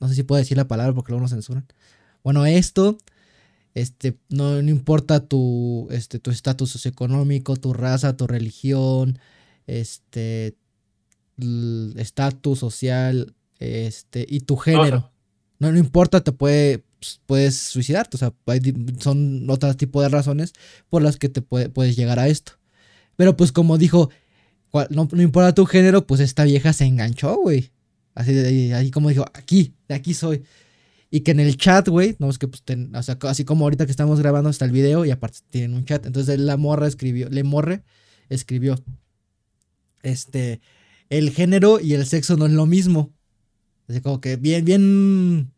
no 0.00 0.08
sé 0.08 0.14
si 0.14 0.22
puedo 0.22 0.38
decir 0.38 0.56
la 0.56 0.68
palabra 0.68 0.94
porque 0.94 1.12
luego 1.12 1.22
nos 1.22 1.32
censuran. 1.32 1.66
Bueno, 2.22 2.46
esto, 2.46 2.98
este, 3.74 4.16
no, 4.28 4.58
importa 4.60 5.20
tu, 5.20 5.88
este, 5.90 6.18
tu 6.18 6.30
estatus 6.30 6.70
socioeconómico, 6.70 7.56
tu 7.56 7.72
raza, 7.72 8.16
tu 8.16 8.26
religión, 8.26 9.18
este, 9.66 10.56
estatus 11.96 12.58
social, 12.58 13.34
este, 13.58 14.24
y 14.28 14.40
tu 14.40 14.56
género. 14.56 15.10
No, 15.58 15.72
no 15.72 15.78
importa, 15.78 16.22
te 16.22 16.32
puede, 16.32 16.84
pues, 17.06 17.20
puedes 17.26 17.56
suicidarte, 17.56 18.16
o 18.16 18.18
sea, 18.18 18.32
son 18.98 19.48
otro 19.48 19.74
tipo 19.76 20.02
de 20.02 20.08
razones 20.08 20.52
por 20.88 21.02
las 21.02 21.16
que 21.16 21.28
te 21.28 21.42
puedes 21.42 21.96
llegar 21.96 22.18
a 22.18 22.28
esto. 22.28 22.52
Pero 23.16 23.36
pues 23.36 23.52
como 23.52 23.78
dijo, 23.78 24.10
no, 24.90 25.08
no 25.10 25.22
importa 25.22 25.54
tu 25.54 25.64
género, 25.66 26.06
pues 26.06 26.20
esta 26.20 26.44
vieja 26.44 26.72
se 26.72 26.84
enganchó, 26.84 27.36
güey. 27.36 27.70
Así 28.14 28.32
de 28.32 28.74
ahí 28.74 28.90
como 28.90 29.08
dijo, 29.08 29.24
aquí, 29.34 29.74
de 29.88 29.94
aquí 29.94 30.14
soy. 30.14 30.42
Y 31.10 31.20
que 31.20 31.30
en 31.30 31.40
el 31.40 31.56
chat, 31.56 31.88
güey, 31.88 32.16
no 32.18 32.28
es 32.28 32.38
que 32.38 32.48
pues, 32.48 32.62
o 32.94 33.02
sea, 33.02 33.18
así 33.22 33.44
como 33.44 33.64
ahorita 33.64 33.86
que 33.86 33.92
estamos 33.92 34.18
grabando 34.20 34.50
está 34.50 34.64
el 34.64 34.72
video 34.72 35.04
y 35.04 35.10
aparte 35.10 35.38
tienen 35.50 35.74
un 35.74 35.84
chat. 35.84 36.04
Entonces 36.04 36.38
la 36.40 36.56
morra 36.56 36.88
escribió, 36.88 37.28
le 37.30 37.44
morre, 37.44 37.84
escribió, 38.28 38.76
este, 40.02 40.60
el 41.08 41.30
género 41.30 41.80
y 41.80 41.94
el 41.94 42.06
sexo 42.06 42.36
no 42.36 42.46
es 42.46 42.52
lo 42.52 42.66
mismo. 42.66 43.12
Así 43.88 44.00
como 44.00 44.20
que 44.20 44.36
bien, 44.36 44.64
bien 44.64 45.52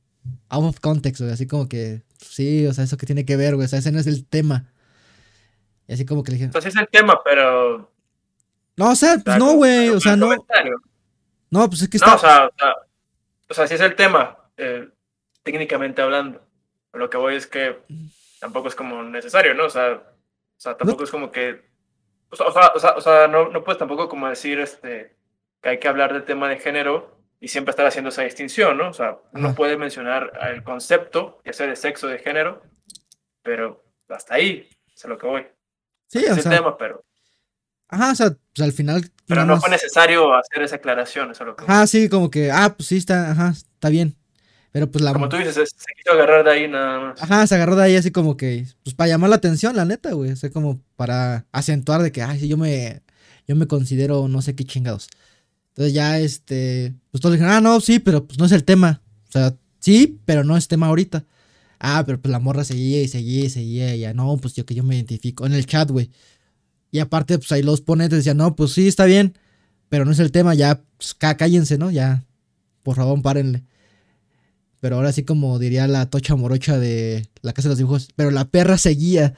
out 0.49 0.65
of 0.65 0.81
context, 0.81 1.21
güey. 1.21 1.33
Así 1.33 1.47
como 1.47 1.69
que, 1.69 2.03
sí, 2.19 2.67
o 2.67 2.73
sea, 2.73 2.85
eso 2.85 2.97
que 2.97 3.07
tiene 3.07 3.25
que 3.25 3.37
ver, 3.37 3.55
güey. 3.55 3.67
O 3.67 3.69
sea, 3.69 3.79
ese 3.79 3.93
no 3.93 3.99
es 3.99 4.07
el 4.07 4.27
tema. 4.27 4.73
Y 5.87 5.95
así 5.95 6.05
como 6.05 6.23
que 6.23 6.33
le 6.33 6.39
dije. 6.39 6.51
Pues 6.51 6.67
es 6.67 6.77
el 6.77 6.89
tema, 6.89 7.21
pero. 7.25 7.91
No, 8.77 8.91
o 8.91 8.95
sea, 8.95 9.17
pues 9.25 9.39
no, 9.39 9.55
güey. 9.55 9.89
O 9.89 10.01
sea, 10.01 10.17
no. 10.17 10.31
No, 11.51 11.69
pues 11.69 11.83
es 11.83 11.89
que 11.89 11.97
está. 11.97 12.11
No, 12.11 12.17
o 12.17 12.19
sea, 12.19 12.51
o 13.51 13.55
sea, 13.55 13.67
sí 13.67 13.75
es 13.75 13.81
el 13.81 13.97
tema, 13.97 14.39
eh, 14.57 14.89
técnicamente 15.43 16.03
hablando. 16.03 16.43
Lo 16.93 17.09
que 17.09 17.17
voy 17.17 17.37
es 17.37 17.47
que 17.47 17.79
tampoco 18.41 18.69
es 18.69 18.75
como 18.75 19.03
necesario, 19.03 19.55
¿no? 19.55 19.65
O 19.65 19.71
sea, 19.71 19.95
o 19.95 20.03
sea 20.57 20.77
tampoco 20.77 21.05
es 21.05 21.11
como 21.11 21.31
que. 21.33 21.67
O 22.31 22.37
sea, 22.37 22.47
o 22.47 22.79
sea, 22.79 22.91
o 22.91 23.01
sea, 23.01 23.29
no, 23.29 23.49
no 23.49 23.65
puedes 23.65 23.79
tampoco 23.79 24.09
como 24.09 24.29
decir 24.29 24.61
este, 24.61 25.17
que 25.63 25.69
hay 25.71 25.79
que 25.79 25.89
hablar 25.89 26.13
del 26.13 26.25
tema 26.25 26.49
de 26.49 26.59
género 26.59 27.18
y 27.41 27.49
siempre 27.49 27.71
estar 27.71 27.87
haciendo 27.87 28.11
esa 28.11 28.23
distinción, 28.23 28.77
¿no? 28.77 28.91
O 28.91 28.93
sea, 28.93 29.19
uno 29.33 29.55
puede 29.55 29.77
mencionar 29.77 30.33
el 30.51 30.63
concepto, 30.63 31.41
ya 31.45 31.53
sea 31.53 31.67
de 31.67 31.77
sexo, 31.77 32.09
de 32.09 32.19
género, 32.19 32.63
pero 33.43 33.85
hasta 34.09 34.35
ahí 34.35 34.69
es 34.95 35.05
a 35.05 35.09
lo 35.09 35.19
que 35.19 35.27
voy. 35.27 35.47
Sí, 36.09 36.19
es 36.19 36.31
o 36.31 36.35
el 36.35 36.57
tema, 36.57 36.77
pero. 36.77 37.05
Ajá, 37.89 38.13
o 38.13 38.15
sea, 38.15 38.31
pues 38.31 38.67
al 38.67 38.73
final. 38.73 39.11
Pero 39.27 39.45
no 39.45 39.61
fue 39.61 39.71
necesario 39.71 40.35
hacer 40.35 40.63
esa 40.63 40.77
aclaración, 40.77 41.31
eso 41.31 41.45
es 41.45 41.47
lo 41.47 41.57
que. 41.57 41.65
Ajá, 41.65 41.87
sí, 41.87 42.09
como 42.09 42.31
que, 42.31 42.51
ah, 42.51 42.75
pues 42.77 42.89
sí, 42.89 42.97
está, 42.97 43.31
ajá, 43.31 43.51
está 43.51 43.89
bien. 43.89 44.17
Pero 44.73 44.91
pues 44.91 45.03
la. 45.03 45.13
Como 45.13 45.29
tú 45.29 45.37
dices, 45.37 45.55
se, 45.55 45.95
quiso 45.95 46.13
agarrar 46.13 46.45
de 46.45 46.51
ahí 46.51 46.69
nada 46.69 47.01
más. 47.01 47.23
Ajá, 47.23 47.47
se 47.47 47.55
agarró 47.55 47.77
de 47.77 47.85
ahí 47.85 47.97
así 47.97 48.11
como 48.11 48.37
que. 48.37 48.67
Pues 48.83 48.95
para 48.95 49.09
llamar 49.09 49.31
la 49.31 49.37
atención, 49.37 49.77
la 49.77 49.85
neta, 49.85 50.13
güey. 50.13 50.33
O 50.33 50.37
sea, 50.37 50.51
como 50.51 50.81
para 50.97 51.47
acentuar 51.53 52.03
de 52.03 52.13
que, 52.13 52.23
ay, 52.23 52.41
sí, 52.41 52.49
yo 52.49 52.57
me. 52.57 53.03
Yo 53.47 53.57
me 53.57 53.67
considero 53.67 54.29
no 54.29 54.43
sé 54.43 54.55
qué 54.55 54.65
chingados. 54.65 55.09
Entonces 55.79 55.95
ya, 55.95 56.19
este. 56.19 56.93
Pues 57.13 57.21
todos 57.21 57.35
dijeron, 57.35 57.55
ah, 57.55 57.61
no, 57.61 57.81
sí, 57.81 58.01
pero 58.01 58.27
pues 58.27 58.37
no 58.37 58.47
es 58.47 58.51
el 58.51 58.65
tema. 58.65 59.01
O 59.29 59.31
sea, 59.31 59.55
sí, 59.79 60.19
pero 60.25 60.43
no 60.43 60.57
es 60.57 60.67
tema 60.67 60.89
ahorita. 60.89 61.25
Ah, 61.79 62.03
pero 62.05 62.21
pues 62.21 62.33
la 62.33 62.41
morra 62.41 62.65
seguía 62.65 63.01
y 63.01 63.07
seguía 63.07 63.45
y 63.45 63.49
seguía. 63.49 63.95
Y 63.95 64.01
ya, 64.01 64.13
no, 64.13 64.37
pues 64.39 64.55
yo 64.55 64.67
que 64.67 64.75
yo 64.75 64.83
me 64.83 64.97
identifico. 64.97 65.47
En 65.47 65.53
el 65.53 65.67
chat, 65.67 65.89
güey. 65.89 66.11
Y 66.91 66.99
aparte, 66.99 67.39
pues 67.39 67.53
ahí 67.53 67.63
los 67.63 67.81
ponentes 67.81 68.19
decían, 68.19 68.39
no, 68.39 68.57
pues 68.57 68.73
sí, 68.73 68.89
está 68.89 69.05
bien, 69.05 69.39
pero 69.89 70.05
no 70.05 70.11
es 70.11 70.19
el 70.19 70.33
tema, 70.33 70.53
ya, 70.57 70.83
pues, 70.97 71.15
cállense, 71.15 71.79
¿no? 71.79 71.93
Ya, 71.93 72.25
por 72.83 72.97
favor, 72.97 73.23
párenle. 73.23 73.63
Pero 74.81 74.97
ahora 74.97 75.13
sí, 75.13 75.23
como 75.23 75.61
diría 75.61 75.87
la 75.87 76.11
tocha 76.11 76.35
morocha 76.35 76.77
de 76.77 77.29
la 77.43 77.53
casa 77.53 77.69
de 77.69 77.75
los 77.75 77.79
dibujos, 77.79 78.09
pero 78.17 78.33
la 78.33 78.47
perra 78.47 78.79
seguía 78.79 79.35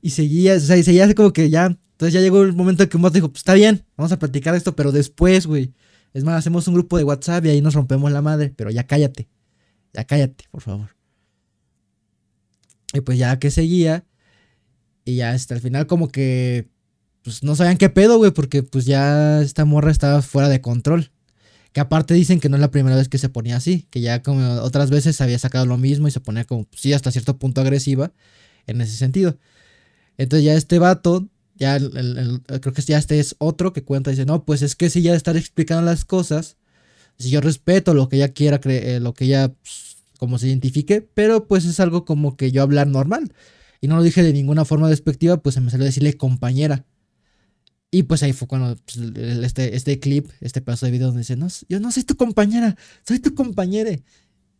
y 0.00 0.10
seguía, 0.10 0.54
o 0.54 0.60
sea, 0.60 0.76
y 0.76 0.82
seguía 0.82 1.12
como 1.14 1.32
que 1.32 1.50
ya. 1.50 1.66
Entonces 1.66 2.14
ya 2.14 2.20
llegó 2.20 2.42
el 2.42 2.52
momento 2.52 2.84
en 2.84 2.88
que 2.88 2.98
Moto 2.98 3.14
dijo, 3.14 3.28
pues 3.28 3.40
está 3.40 3.54
bien, 3.54 3.84
vamos 3.96 4.12
a 4.12 4.18
platicar 4.18 4.54
esto, 4.54 4.76
pero 4.76 4.92
después, 4.92 5.46
güey. 5.46 5.72
Es 6.14 6.24
más, 6.24 6.38
hacemos 6.38 6.66
un 6.68 6.74
grupo 6.74 6.96
de 6.96 7.04
WhatsApp 7.04 7.44
y 7.44 7.50
ahí 7.50 7.60
nos 7.60 7.74
rompemos 7.74 8.10
la 8.12 8.22
madre, 8.22 8.52
pero 8.56 8.70
ya 8.70 8.86
cállate. 8.86 9.28
Ya 9.92 10.04
cállate, 10.04 10.44
por 10.50 10.62
favor. 10.62 10.96
Y 12.94 13.00
pues 13.00 13.18
ya 13.18 13.38
que 13.38 13.50
seguía. 13.50 14.04
Y 15.04 15.16
ya 15.16 15.30
hasta 15.30 15.54
el 15.54 15.60
final 15.60 15.86
como 15.86 16.08
que 16.08 16.68
pues 17.22 17.42
no 17.42 17.56
sabían 17.56 17.76
qué 17.76 17.90
pedo, 17.90 18.16
güey, 18.18 18.30
porque 18.30 18.62
pues 18.62 18.86
ya 18.86 19.42
esta 19.42 19.64
morra 19.64 19.90
estaba 19.90 20.22
fuera 20.22 20.48
de 20.48 20.60
control. 20.60 21.10
Que 21.72 21.80
aparte 21.80 22.14
dicen 22.14 22.40
que 22.40 22.48
no 22.48 22.56
es 22.56 22.60
la 22.60 22.70
primera 22.70 22.96
vez 22.96 23.08
que 23.08 23.18
se 23.18 23.28
ponía 23.28 23.56
así, 23.56 23.86
que 23.90 24.00
ya 24.00 24.22
como 24.22 24.62
otras 24.62 24.90
veces 24.90 25.20
había 25.20 25.38
sacado 25.38 25.66
lo 25.66 25.76
mismo 25.76 26.08
y 26.08 26.10
se 26.10 26.20
ponía 26.20 26.44
como, 26.44 26.66
sí, 26.72 26.92
hasta 26.94 27.10
cierto 27.10 27.38
punto 27.38 27.60
agresiva 27.60 28.12
en 28.66 28.80
ese 28.80 28.96
sentido. 28.96 29.36
Entonces 30.18 30.44
ya 30.44 30.54
este 30.54 30.78
vato, 30.78 31.28
ya 31.54 31.78
creo 31.78 32.72
que 32.74 32.82
ya 32.82 32.98
este 32.98 33.18
es 33.20 33.36
otro 33.38 33.72
que 33.72 33.84
cuenta, 33.84 34.10
dice, 34.10 34.26
no, 34.26 34.44
pues 34.44 34.62
es 34.62 34.76
que 34.76 34.90
si 34.90 35.00
ya 35.02 35.14
estar 35.14 35.36
explicando 35.36 35.82
las 35.82 36.04
cosas, 36.04 36.56
si 37.18 37.30
yo 37.30 37.40
respeto 37.40 37.94
lo 37.94 38.08
que 38.08 38.16
ella 38.16 38.32
quiera, 38.32 38.60
eh, 38.64 39.00
lo 39.00 39.14
que 39.14 39.24
ella, 39.24 39.48
pues, 39.48 39.96
como 40.18 40.38
se 40.38 40.48
identifique, 40.48 41.00
pero 41.00 41.46
pues 41.46 41.64
es 41.64 41.80
algo 41.80 42.04
como 42.04 42.36
que 42.36 42.52
yo 42.52 42.62
hablar 42.62 42.88
normal. 42.88 43.32
Y 43.80 43.86
no 43.86 43.96
lo 43.96 44.02
dije 44.02 44.22
de 44.22 44.32
ninguna 44.32 44.64
forma 44.64 44.88
despectiva, 44.88 45.40
pues 45.40 45.54
se 45.54 45.60
me 45.60 45.70
salió 45.70 45.86
decirle 45.86 46.16
compañera. 46.16 46.84
Y 47.90 48.02
pues 48.02 48.22
ahí 48.22 48.32
fue 48.32 48.48
cuando 48.48 48.76
pues, 48.76 48.98
este, 49.44 49.76
este 49.76 49.98
clip, 49.98 50.28
este 50.40 50.60
pedazo 50.60 50.86
de 50.86 50.92
video 50.92 51.06
donde 51.06 51.20
dice, 51.20 51.36
no, 51.36 51.48
yo 51.68 51.80
no 51.80 51.90
soy 51.90 52.02
tu 52.02 52.16
compañera, 52.16 52.76
soy 53.06 53.20
tu 53.20 53.34
compañera. 53.34 53.96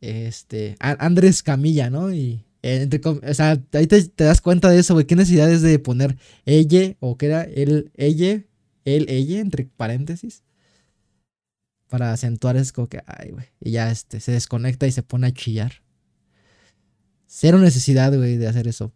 Este, 0.01 0.77
Andrés 0.79 1.43
Camilla, 1.43 1.91
¿no? 1.91 2.15
Y 2.15 2.45
entre, 2.77 3.01
o 3.05 3.35
sea, 3.35 3.57
ahí 3.73 3.87
te, 3.87 4.03
das 4.17 4.41
cuenta 4.41 4.69
de 4.71 4.79
eso, 4.79 4.95
güey. 4.95 5.07
¿Qué 5.07 5.17
necesidad 5.17 5.51
es 5.51 5.63
de 5.63 5.79
poner 5.79 6.17
ella 6.45 6.97
o 7.01 7.17
qué 7.17 7.27
era 7.27 7.43
el, 7.43 7.91
ella, 7.97 8.45
el, 8.85 9.09
ella, 9.09 9.41
entre 9.41 9.65
paréntesis? 9.77 10.45
Para 11.89 12.13
acentuar 12.13 12.57
es 12.57 12.73
como 12.73 12.89
que, 12.89 13.03
ay, 13.07 13.31
güey. 13.31 13.47
Y 13.61 13.73
ya 13.73 13.91
este, 13.91 14.21
se 14.21 14.33
desconecta 14.33 14.87
y 14.87 14.93
se 14.93 15.03
pone 15.03 15.27
a 15.29 15.33
chillar. 15.33 15.83
Cero 17.27 17.59
necesidad, 17.59 18.15
güey, 18.15 18.37
de 18.37 18.49
hacer 18.49 18.69
eso. 18.69 18.93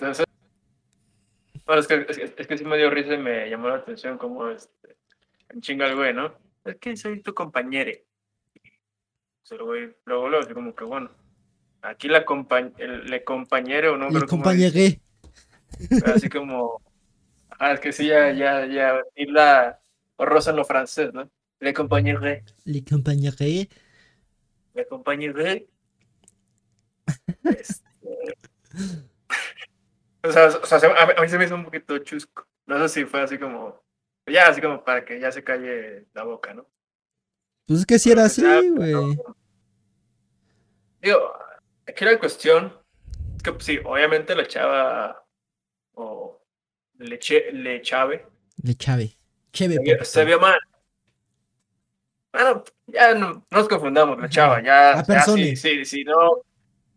Es, 0.00 1.86
que, 1.86 2.06
es, 2.08 2.58
sí 2.58 2.64
me 2.64 2.78
dio 2.78 2.90
risa 2.90 3.14
y 3.14 3.18
me 3.18 3.48
llamó 3.48 3.68
la 3.68 3.76
atención 3.76 4.18
como 4.18 4.48
este, 4.48 4.96
chinga 5.60 5.86
el 5.86 5.96
güey, 5.96 6.12
¿no? 6.14 6.34
Es 6.64 6.76
que 6.76 6.96
soy 6.96 7.22
tu 7.22 7.34
compañero. 7.34 7.92
Se 9.42 9.56
lo 9.56 9.66
güey, 9.66 9.94
luego, 10.04 10.28
luego, 10.28 10.44
así 10.44 10.54
como 10.54 10.74
que 10.74 10.84
bueno. 10.84 11.10
Aquí 11.82 12.08
la 12.08 12.24
compañ 12.24 12.72
el, 12.78 13.06
le 13.06 13.24
compañero, 13.24 13.96
¿no? 13.96 14.10
Le 14.10 14.26
compañeré. 14.26 15.00
Así 16.04 16.28
como. 16.28 16.80
Ah, 17.58 17.72
es 17.72 17.80
que 17.80 17.92
sí, 17.92 18.06
ya, 18.06 18.32
ya, 18.32 18.66
ya. 18.66 19.00
Y 19.16 19.26
la 19.26 19.80
rosa 20.18 20.50
en 20.50 20.56
lo 20.56 20.64
francés, 20.64 21.12
¿no? 21.12 21.30
Le 21.58 21.74
compañeré. 21.74 22.44
Le 22.64 22.84
compañeré. 22.84 23.68
Le 24.74 24.86
compañeré. 24.86 25.68
este. 27.44 27.90
O 30.22 30.30
sea, 30.30 30.48
o 30.48 30.66
sea 30.66 30.78
a, 30.78 31.22
mí 31.22 31.28
se 31.30 31.38
me 31.38 31.46
hizo 31.46 31.54
un 31.54 31.64
poquito 31.64 31.96
chusco. 31.98 32.46
No 32.66 32.78
sé 32.80 33.00
si 33.00 33.04
fue 33.06 33.22
así 33.22 33.38
como. 33.38 33.82
Ya, 34.26 34.48
así 34.48 34.60
como 34.60 34.84
para 34.84 35.04
que 35.04 35.18
ya 35.18 35.32
se 35.32 35.42
calle 35.42 36.06
la 36.12 36.24
boca, 36.24 36.52
¿no? 36.52 36.68
Pues 37.66 37.80
es 37.80 37.86
que 37.86 37.98
si 37.98 38.10
era 38.10 38.24
así, 38.24 38.42
güey. 38.42 38.92
Digo, 41.00 41.32
aquí 41.86 42.04
la 42.04 42.18
cuestión 42.18 42.76
es 43.36 43.42
que, 43.42 43.52
pues, 43.52 43.64
sí, 43.64 43.78
obviamente 43.84 44.34
la 44.34 44.46
chava. 44.46 45.24
O. 45.94 46.42
Le, 46.98 47.18
le 47.52 47.82
chave. 47.82 48.26
Le 48.62 48.74
chave. 48.74 49.16
Cheve, 49.52 49.76
se, 49.98 50.04
se 50.04 50.24
vio 50.24 50.38
mal. 50.38 50.58
Bueno, 52.32 52.62
ya 52.86 53.14
no, 53.14 53.44
nos 53.50 53.68
confundamos, 53.68 54.20
la 54.20 54.28
chava, 54.28 54.62
ya, 54.62 55.02
ya 55.04 55.22
sí, 55.22 55.56
sí, 55.56 55.84
sí, 55.84 56.04
no, 56.04 56.44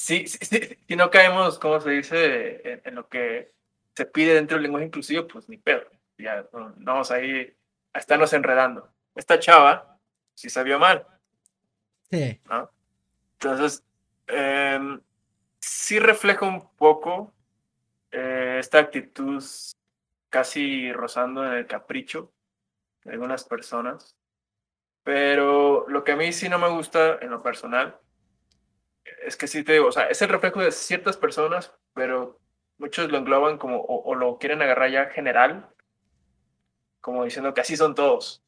Sí, 0.04 0.28
sí, 0.28 0.78
si 0.86 0.95
no 0.97 1.10
caemos, 1.10 1.58
como 1.58 1.80
se 1.80 1.91
dice, 1.91 2.82
en, 2.84 2.95
lo 2.95 3.08
que 3.08 3.54
se 3.95 4.06
pide 4.06 4.34
dentro 4.34 4.58
del 4.58 4.64
lenguaje 4.64 4.88
inclusivo, 4.88 5.28
pues 5.28 5.47
ni 5.47 5.58
pedo. 5.58 5.84
Ya 6.18 6.45
no, 6.51 6.74
vamos 6.78 7.10
ahí 7.10 7.56
a 7.93 7.99
estarnos 7.99 8.34
enredando. 8.34 8.89
Esta 9.16 9.39
chava 9.39 9.97
sí 10.34 10.49
se 10.49 10.62
vio 10.64 10.78
mal. 10.78 11.08
Sí. 12.12 12.41
Entonces, 13.39 13.82
em, 14.28 15.01
sí 15.59 15.99
refleja 15.99 16.45
un 16.45 16.69
poco 16.76 17.34
eh, 18.11 18.57
esta 18.59 18.80
actitud 18.80 19.43
casi 20.30 20.91
rozando 20.93 21.45
en 21.45 21.53
el 21.53 21.67
capricho 21.67 22.34
de 23.03 23.13
algunas 23.13 23.43
personas. 23.43 24.17
Pero 25.03 25.86
lo 25.89 26.03
que 26.03 26.13
a 26.13 26.15
mí 26.15 26.32
sí 26.32 26.49
no 26.49 26.59
me 26.59 26.69
gusta 26.69 27.19
en 27.21 27.30
lo 27.30 27.43
personal 27.43 27.99
es 29.26 29.38
que 29.38 29.47
sí 29.47 29.63
te 29.63 29.74
digo, 29.74 29.88
o 29.88 29.91
sea, 29.91 30.07
es 30.07 30.21
el 30.21 30.30
reflejo 30.30 30.61
de 30.61 30.71
ciertas 30.71 31.17
personas, 31.17 31.74
pero 31.93 32.39
muchos 32.78 33.11
lo 33.11 33.17
engloban 33.17 33.57
como, 33.57 33.82
o, 33.82 34.15
lo 34.15 34.38
quieren 34.38 34.61
agarrar 34.61 34.91
ya 34.91 35.05
general, 35.07 35.69
como 37.01 37.24
diciendo 37.24 37.53
que 37.53 37.61
así 37.61 37.76
son 37.76 37.95
todos, 37.95 38.43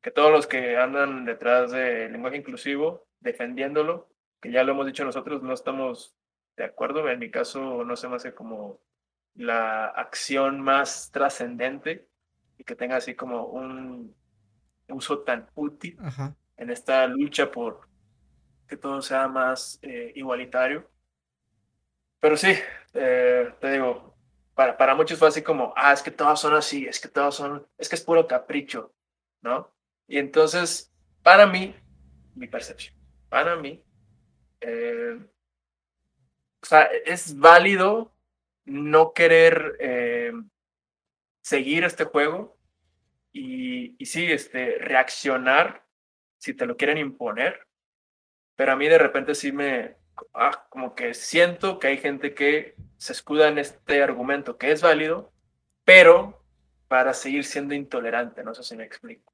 que 0.00 0.10
todos 0.10 0.30
los 0.30 0.46
que 0.46 0.76
andan 0.76 1.24
detrás 1.24 1.70
del 1.70 2.12
lenguaje 2.12 2.36
inclusivo, 2.36 3.06
defendiéndolo, 3.20 4.08
que 4.40 4.50
ya 4.52 4.62
lo 4.62 4.72
hemos 4.72 4.86
dicho 4.86 5.04
nosotros, 5.04 5.42
no 5.42 5.52
estamos 5.52 6.14
de 6.56 6.64
acuerdo, 6.64 7.08
en 7.08 7.18
mi 7.18 7.30
caso 7.30 7.84
no 7.84 7.96
se 7.96 8.08
me 8.08 8.16
hace 8.16 8.34
como 8.34 8.80
la 9.34 9.86
acción 9.86 10.60
más 10.60 11.10
trascendente 11.12 12.08
y 12.58 12.64
que 12.64 12.74
tenga 12.74 12.96
así 12.96 13.14
como 13.14 13.46
un 13.46 14.14
uso 14.88 15.20
tan 15.20 15.48
útil 15.54 15.98
en 16.56 16.70
esta 16.70 17.06
lucha 17.06 17.50
por 17.50 17.88
que 18.66 18.76
todo 18.76 19.00
sea 19.00 19.28
más 19.28 19.78
eh, 19.82 20.12
igualitario. 20.14 20.90
Pero 22.20 22.36
sí, 22.36 22.54
eh, 22.94 23.54
te 23.60 23.72
digo, 23.72 24.14
para, 24.54 24.76
para 24.76 24.94
muchos 24.94 25.18
fue 25.18 25.28
así 25.28 25.42
como, 25.42 25.72
ah, 25.76 25.92
es 25.92 26.02
que 26.02 26.10
todos 26.10 26.40
son 26.40 26.54
así, 26.54 26.86
es 26.86 27.00
que 27.00 27.08
todos 27.08 27.36
son, 27.36 27.66
es 27.78 27.88
que 27.88 27.94
es 27.94 28.02
puro 28.02 28.26
capricho, 28.26 28.92
¿no? 29.40 29.72
Y 30.06 30.18
entonces, 30.18 30.92
para 31.22 31.46
mí, 31.46 31.74
mi 32.34 32.48
percepción, 32.48 32.94
para 33.28 33.56
mí, 33.56 33.82
eh, 34.60 35.18
o 36.62 36.66
sea, 36.66 36.82
es 37.04 37.38
válido 37.38 38.12
no 38.64 39.12
querer 39.12 39.76
eh, 39.80 40.32
seguir 41.40 41.84
este 41.84 42.04
juego 42.04 42.58
y, 43.32 43.94
y 43.98 44.06
sí, 44.06 44.30
este, 44.30 44.76
reaccionar 44.78 45.86
si 46.38 46.54
te 46.54 46.66
lo 46.66 46.76
quieren 46.76 46.98
imponer, 46.98 47.66
pero 48.56 48.72
a 48.72 48.76
mí 48.76 48.88
de 48.88 48.98
repente 48.98 49.34
sí 49.34 49.52
me, 49.52 49.96
ah, 50.34 50.66
como 50.68 50.94
que 50.94 51.14
siento 51.14 51.78
que 51.78 51.88
hay 51.88 51.98
gente 51.98 52.34
que 52.34 52.74
se 52.96 53.12
escuda 53.12 53.48
en 53.48 53.58
este 53.58 54.02
argumento 54.02 54.58
que 54.58 54.72
es 54.72 54.82
válido, 54.82 55.32
pero 55.84 56.44
para 56.88 57.14
seguir 57.14 57.44
siendo 57.44 57.74
intolerante, 57.74 58.42
no 58.42 58.54
sé 58.54 58.62
si 58.62 58.76
me 58.76 58.84
explico. 58.84 59.32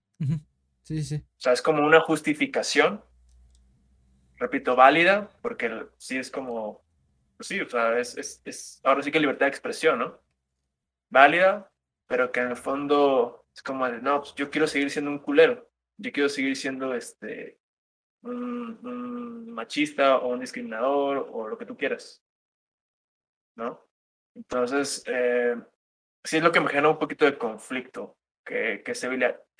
Sí, 0.82 1.02
sí. 1.02 1.16
O 1.16 1.40
sea, 1.40 1.52
es 1.52 1.62
como 1.62 1.84
una 1.84 2.00
justificación, 2.00 3.02
repito, 4.36 4.76
válida, 4.76 5.30
porque 5.42 5.86
sí 5.98 6.18
es 6.18 6.30
como, 6.30 6.84
pues 7.36 7.48
sí, 7.48 7.60
o 7.60 7.68
sea, 7.68 7.98
es, 7.98 8.16
es, 8.16 8.42
es, 8.44 8.80
ahora 8.84 9.02
sí 9.02 9.10
que 9.10 9.20
libertad 9.20 9.46
de 9.46 9.50
expresión, 9.50 9.98
¿no? 9.98 10.20
Válida, 11.10 11.70
pero 12.06 12.32
que 12.32 12.40
en 12.40 12.50
el 12.50 12.56
fondo 12.56 13.46
es 13.54 13.62
como 13.62 13.88
no, 13.88 14.20
pues 14.20 14.34
yo 14.34 14.50
quiero 14.50 14.66
seguir 14.66 14.90
siendo 14.90 15.10
un 15.10 15.18
culero, 15.18 15.68
yo 15.96 16.12
quiero 16.12 16.28
seguir 16.28 16.56
siendo 16.56 16.94
este, 16.94 17.58
un, 18.22 19.52
machista 19.52 20.18
o 20.18 20.28
un 20.28 20.40
discriminador 20.40 21.28
o 21.30 21.48
lo 21.48 21.56
que 21.56 21.66
tú 21.66 21.76
quieras, 21.76 22.22
¿no? 23.56 23.80
Entonces, 24.34 25.04
eh, 25.06 25.56
sí 26.24 26.38
es 26.38 26.42
lo 26.42 26.50
que 26.50 26.60
me 26.60 26.68
genera 26.68 26.88
un 26.88 26.98
poquito 26.98 27.24
de 27.24 27.38
conflicto, 27.38 28.16
que, 28.44 28.82
que 28.84 28.94
se, 28.94 29.08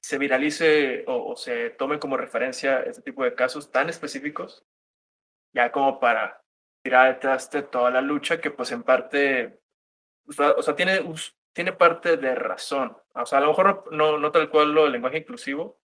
se 0.05 0.19
viralice 0.19 1.03
o, 1.07 1.35
se 1.35 1.71
tome 1.71 1.99
como 1.99 2.19
referencia 2.19 2.81
este 2.81 3.01
tipo 3.01 3.25
de 3.25 3.35
casos 3.35 3.73
tan 3.73 3.89
específicos, 3.89 4.63
ya 5.55 5.73
como 5.73 5.99
para 5.99 6.43
tirar 6.83 7.15
detrás 7.15 7.51
de 7.51 7.63
toda 7.63 7.91
la 7.91 8.03
lucha 8.03 8.39
que 8.39 8.51
pues 8.51 8.71
en 8.73 8.83
parte, 8.83 9.59
o 10.27 10.63
sea, 10.63 10.77
tiene, 10.77 11.01
tiene 11.55 11.73
parte 11.73 12.19
de 12.19 12.35
razón. 12.35 12.95
O 13.15 13.25
sea, 13.25 13.39
a 13.39 13.41
lo 13.41 13.49
mejor 13.49 13.91
no, 13.93 14.19
no 14.19 14.31
tal 14.31 14.51
cual 14.51 14.75
lo 14.75 14.83
del 14.83 14.93
lenguaje 14.93 15.17
inclusivo, 15.17 15.81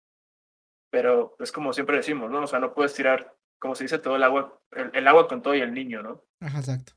pero 0.89 1.37
es 1.39 1.53
como 1.53 1.75
siempre 1.75 1.99
decimos, 1.99 2.31
¿no? 2.31 2.45
O 2.45 2.47
sea, 2.47 2.59
no 2.59 2.73
puedes 2.73 2.95
tirar, 2.95 3.37
como 3.59 3.75
se 3.75 3.85
dice, 3.85 3.99
todo 3.99 4.17
el 4.17 4.23
agua, 4.23 4.59
el, 4.71 5.07
agua 5.07 5.29
con 5.29 5.43
todo 5.43 5.55
y 5.55 5.61
el 5.61 5.75
niño, 5.75 6.03
¿no? 6.03 6.25
Ajá, 6.41 6.61
exacto. 6.61 6.95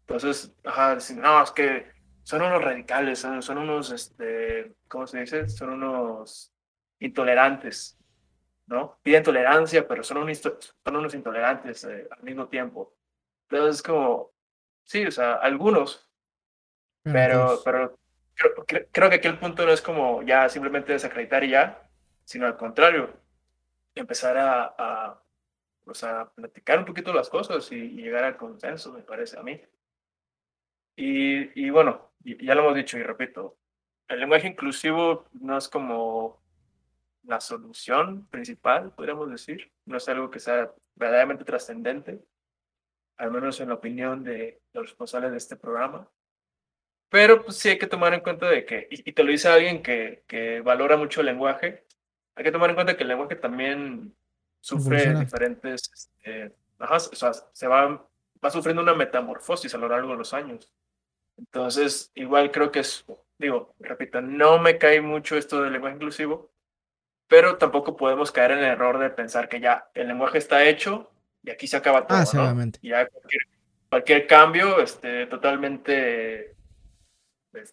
Entonces, 0.00 0.52
ajá, 0.64 0.98
no, 1.14 1.42
es 1.44 1.50
que 1.52 1.93
son 2.24 2.42
unos 2.42 2.64
radicales, 2.64 3.18
son, 3.18 3.58
unos, 3.58 3.92
este, 3.92 4.74
¿cómo 4.88 5.06
se 5.06 5.20
dice? 5.20 5.48
Son 5.48 5.70
unos 5.70 6.52
intolerantes, 6.98 7.98
¿no? 8.66 8.98
Piden 9.02 9.22
tolerancia, 9.22 9.86
pero 9.86 10.02
son, 10.02 10.34
son 10.34 10.96
unos 10.96 11.14
intolerantes 11.14 11.84
eh, 11.84 12.08
al 12.10 12.22
mismo 12.22 12.48
tiempo. 12.48 12.96
Entonces, 13.48 13.76
es 13.76 13.82
como, 13.82 14.32
sí, 14.84 15.04
o 15.06 15.10
sea, 15.10 15.34
algunos, 15.34 16.10
pero, 17.02 17.60
pero 17.62 17.98
creo, 18.34 18.88
creo 18.90 19.10
que 19.10 19.16
aquí 19.16 19.28
el 19.28 19.38
punto 19.38 19.66
no 19.66 19.72
es 19.72 19.82
como 19.82 20.22
ya 20.22 20.48
simplemente 20.48 20.94
desacreditar 20.94 21.44
y 21.44 21.50
ya, 21.50 21.86
sino 22.24 22.46
al 22.46 22.56
contrario, 22.56 23.12
empezar 23.94 24.38
a, 24.38 24.74
a, 24.78 25.22
pues 25.84 26.02
a 26.04 26.30
platicar 26.34 26.78
un 26.78 26.86
poquito 26.86 27.12
las 27.12 27.28
cosas 27.28 27.70
y, 27.70 27.90
llegar 27.90 28.24
al 28.24 28.38
consenso, 28.38 28.94
me 28.94 29.02
parece 29.02 29.38
a 29.38 29.42
mí. 29.42 29.60
Y, 30.96 31.66
y 31.66 31.68
bueno, 31.68 32.13
ya 32.24 32.54
lo 32.54 32.62
hemos 32.62 32.74
dicho 32.74 32.98
y 32.98 33.02
repito, 33.02 33.56
el 34.08 34.20
lenguaje 34.20 34.48
inclusivo 34.48 35.26
no 35.32 35.56
es 35.56 35.68
como 35.68 36.42
la 37.24 37.40
solución 37.40 38.26
principal, 38.26 38.92
podríamos 38.92 39.30
decir, 39.30 39.72
no 39.86 39.96
es 39.96 40.08
algo 40.08 40.30
que 40.30 40.40
sea 40.40 40.72
verdaderamente 40.94 41.44
trascendente, 41.44 42.22
al 43.16 43.30
menos 43.30 43.60
en 43.60 43.68
la 43.68 43.74
opinión 43.74 44.22
de 44.24 44.60
los 44.72 44.86
responsables 44.86 45.30
de 45.30 45.38
este 45.38 45.56
programa. 45.56 46.08
Pero 47.08 47.44
pues, 47.44 47.56
sí 47.56 47.70
hay 47.70 47.78
que 47.78 47.86
tomar 47.86 48.12
en 48.12 48.20
cuenta 48.20 48.48
de 48.48 48.64
que, 48.64 48.88
y, 48.90 49.08
y 49.08 49.12
te 49.12 49.22
lo 49.22 49.30
dice 49.30 49.48
alguien 49.48 49.82
que, 49.82 50.24
que 50.26 50.60
valora 50.60 50.96
mucho 50.96 51.20
el 51.20 51.26
lenguaje, 51.26 51.84
hay 52.34 52.44
que 52.44 52.52
tomar 52.52 52.70
en 52.70 52.74
cuenta 52.74 52.96
que 52.96 53.04
el 53.04 53.08
lenguaje 53.08 53.36
también 53.36 54.14
sufre 54.60 55.14
diferentes, 55.14 55.90
este, 55.92 56.54
ajá, 56.78 56.96
o 56.96 56.98
sea, 56.98 57.32
se 57.32 57.68
va, 57.68 58.08
va 58.44 58.50
sufriendo 58.50 58.82
una 58.82 58.94
metamorfosis 58.94 59.74
a 59.74 59.78
lo 59.78 59.88
largo 59.88 60.10
de 60.10 60.16
los 60.16 60.34
años. 60.34 60.72
Entonces, 61.36 62.12
igual 62.14 62.50
creo 62.50 62.70
que 62.70 62.80
es, 62.80 63.04
digo, 63.38 63.74
repito, 63.80 64.20
no 64.20 64.58
me 64.58 64.78
cae 64.78 65.00
mucho 65.00 65.36
esto 65.36 65.62
del 65.62 65.72
lenguaje 65.72 65.96
inclusivo, 65.96 66.50
pero 67.26 67.56
tampoco 67.56 67.96
podemos 67.96 68.30
caer 68.30 68.52
en 68.52 68.58
el 68.58 68.64
error 68.64 68.98
de 68.98 69.10
pensar 69.10 69.48
que 69.48 69.60
ya 69.60 69.90
el 69.94 70.08
lenguaje 70.08 70.38
está 70.38 70.64
hecho 70.64 71.10
y 71.42 71.50
aquí 71.50 71.66
se 71.66 71.76
acaba 71.76 72.06
todo, 72.06 72.18
ah, 72.18 72.54
¿no? 72.54 72.72
ya 72.82 73.06
cualquier, 73.08 73.42
cualquier, 73.88 74.26
cambio, 74.26 74.80
este, 74.80 75.26
totalmente, 75.26 76.54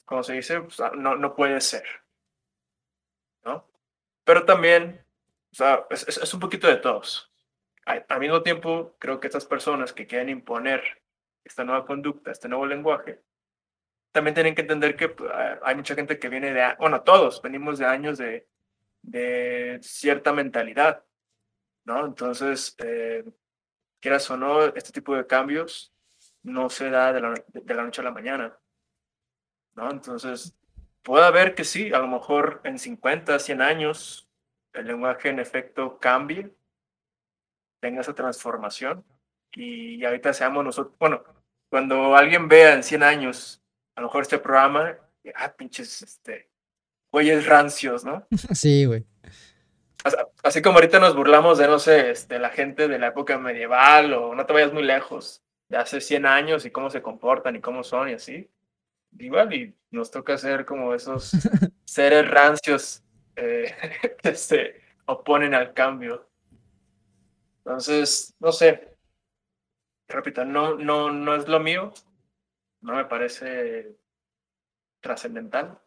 ¿cómo 0.05 0.23
se 0.23 0.33
dice? 0.33 0.61
no, 0.95 1.15
no 1.15 1.35
puede 1.35 1.61
ser, 1.61 1.85
¿no? 3.43 3.67
Pero 4.23 4.45
también, 4.45 5.05
o 5.51 5.55
sea, 5.55 5.85
es, 5.89 6.07
es, 6.07 6.33
un 6.33 6.39
poquito 6.39 6.67
de 6.67 6.77
todos. 6.77 7.31
Al, 7.85 8.19
mismo 8.19 8.43
tiempo, 8.43 8.95
creo 8.99 9.19
que 9.19 9.27
estas 9.27 9.45
personas 9.45 9.93
que 9.93 10.05
quieren 10.05 10.29
imponer 10.29 11.01
esta 11.43 11.63
nueva 11.63 11.85
conducta, 11.85 12.31
este 12.31 12.47
nuevo 12.47 12.65
lenguaje, 12.65 13.21
también 14.11 14.33
tienen 14.33 14.55
que 14.55 14.61
entender 14.61 14.95
que 14.95 15.09
pues, 15.09 15.31
hay 15.63 15.75
mucha 15.75 15.95
gente 15.95 16.19
que 16.19 16.29
viene 16.29 16.53
de, 16.53 16.75
bueno, 16.79 17.01
todos 17.01 17.41
venimos 17.41 17.79
de 17.79 17.85
años 17.85 18.17
de, 18.17 18.47
de 19.01 19.79
cierta 19.81 20.33
mentalidad, 20.33 21.03
¿no? 21.85 22.05
Entonces, 22.05 22.75
eh, 22.79 23.23
quieras 23.99 24.29
o 24.31 24.37
no, 24.37 24.65
este 24.65 24.91
tipo 24.91 25.15
de 25.15 25.27
cambios 25.27 25.93
no 26.43 26.69
se 26.69 26.89
da 26.89 27.13
de 27.13 27.21
la, 27.21 27.33
de 27.47 27.73
la 27.73 27.83
noche 27.83 28.01
a 28.01 28.05
la 28.05 28.11
mañana, 28.11 28.57
¿no? 29.75 29.89
Entonces, 29.91 30.55
Puede 31.03 31.25
haber 31.25 31.55
que 31.55 31.63
sí, 31.63 31.91
a 31.93 31.99
lo 31.99 32.07
mejor 32.07 32.61
en 32.63 32.77
50, 32.77 33.39
100 33.39 33.61
años 33.61 34.29
el 34.73 34.85
lenguaje 34.85 35.29
en 35.29 35.39
efecto 35.39 35.97
cambie, 35.99 36.53
tenga 37.79 38.01
esa 38.01 38.13
transformación 38.13 39.03
y 39.53 40.03
ahorita 40.05 40.31
seamos 40.33 40.63
nosotros, 40.63 40.95
bueno, 40.99 41.23
cuando 41.69 42.15
alguien 42.15 42.47
vea 42.47 42.73
en 42.73 42.83
100 42.83 43.03
años 43.03 43.60
a 43.95 44.01
lo 44.01 44.07
mejor 44.07 44.21
este 44.23 44.39
programa, 44.39 44.97
ah, 45.35 45.53
pinches, 45.53 46.01
este, 46.01 46.49
güeyes 47.11 47.45
rancios, 47.45 48.03
¿no? 48.03 48.25
Sí, 48.53 48.85
güey. 48.85 49.05
Así 50.43 50.63
como 50.63 50.77
ahorita 50.77 50.99
nos 50.99 51.15
burlamos 51.15 51.59
de, 51.59 51.67
no 51.67 51.77
sé, 51.77 52.09
este, 52.09 52.39
la 52.39 52.49
gente 52.49 52.87
de 52.87 52.97
la 52.97 53.07
época 53.07 53.37
medieval 53.37 54.13
o 54.13 54.33
no 54.33 54.45
te 54.45 54.53
vayas 54.53 54.73
muy 54.73 54.83
lejos, 54.83 55.43
de 55.69 55.77
hace 55.77 56.01
100 56.01 56.25
años 56.25 56.65
y 56.65 56.71
cómo 56.71 56.89
se 56.89 57.03
comportan 57.03 57.55
y 57.55 57.61
cómo 57.61 57.83
son 57.83 58.09
y 58.09 58.13
así 58.13 58.49
igual 59.19 59.53
y 59.53 59.75
nos 59.91 60.11
toca 60.11 60.37
ser 60.37 60.65
como 60.65 60.93
esos 60.93 61.31
seres 61.85 62.29
rancios 62.29 63.03
eh, 63.35 63.73
que 64.23 64.35
se 64.35 64.81
oponen 65.05 65.53
al 65.53 65.73
cambio. 65.73 66.27
Entonces, 67.57 68.33
no 68.39 68.51
sé, 68.51 68.95
repito, 70.07 70.45
no, 70.45 70.75
no, 70.75 71.11
no 71.11 71.35
es 71.35 71.47
lo 71.47 71.59
mío, 71.59 71.93
no 72.81 72.95
me 72.95 73.05
parece 73.05 73.95
trascendental, 74.99 75.79